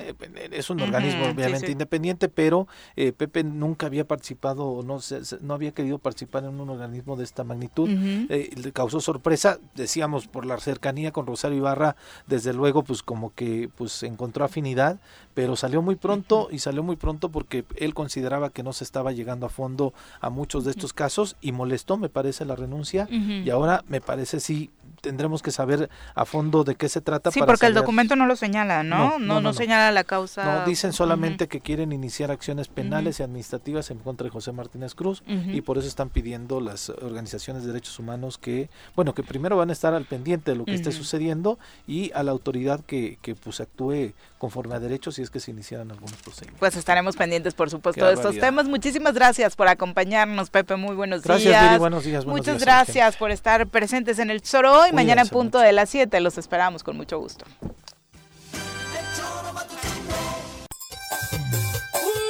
[0.52, 5.00] es un organismo obviamente independiente, pero eh, Pepe nunca había participado, no,
[5.42, 7.90] no había querido participar en un organismo de esta magnitud.
[8.30, 11.96] Eh, le causó sorpresa, decíamos, por la cercanía con Rosario Ibarra,
[12.28, 15.00] desde luego, pues como que pues encontró afinidad,
[15.34, 19.12] pero salió muy pronto y salió muy pronto porque él consideraba que no se estaba
[19.12, 23.50] llegando a fondo a muchos de estos casos y molestó, me parece, la renuncia y
[23.50, 24.70] ahora me parece sí
[25.02, 27.32] tendremos que saber a fondo de qué se trata.
[27.32, 29.20] Sí, porque el documento no lo señala, ¿no?
[29.20, 30.60] No, no, señala la causa.
[30.60, 34.96] No, dicen solamente que quieren iniciar acciones penales y administrativas en contra de José Martínez
[34.96, 39.58] Cruz y por eso están pidiendo las organizaciones de derechos humanos que, bueno, que primero
[39.58, 43.18] van a estar al pendiente de lo que esté sucediendo y a la autoridad que,
[43.22, 46.60] que pues actúe conforme a derechos si es que se iniciaran algunos procedimientos.
[46.60, 48.68] Pues estaremos pendientes, por supuesto, de estos temas.
[48.68, 50.76] Muchísimas gracias por acompañarnos, Pepe.
[50.76, 51.44] Muy buenos días.
[51.44, 52.26] Gracias, buenos días.
[52.26, 54.91] Muchas gracias por estar presentes en el Choro hoy.
[54.94, 57.46] Mañana en punto de las 7 los esperamos con mucho gusto.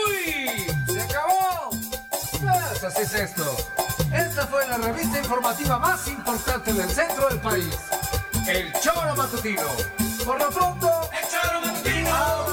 [0.07, 0.65] ¡Uy!
[0.93, 1.69] ¡Se acabó!
[2.39, 3.43] Pues así es esto.
[4.13, 7.77] Esta fue la revista informativa más importante del centro del país.
[8.47, 9.67] El Choro Matutino.
[10.25, 12.50] Por lo pronto, el Choro Matutino.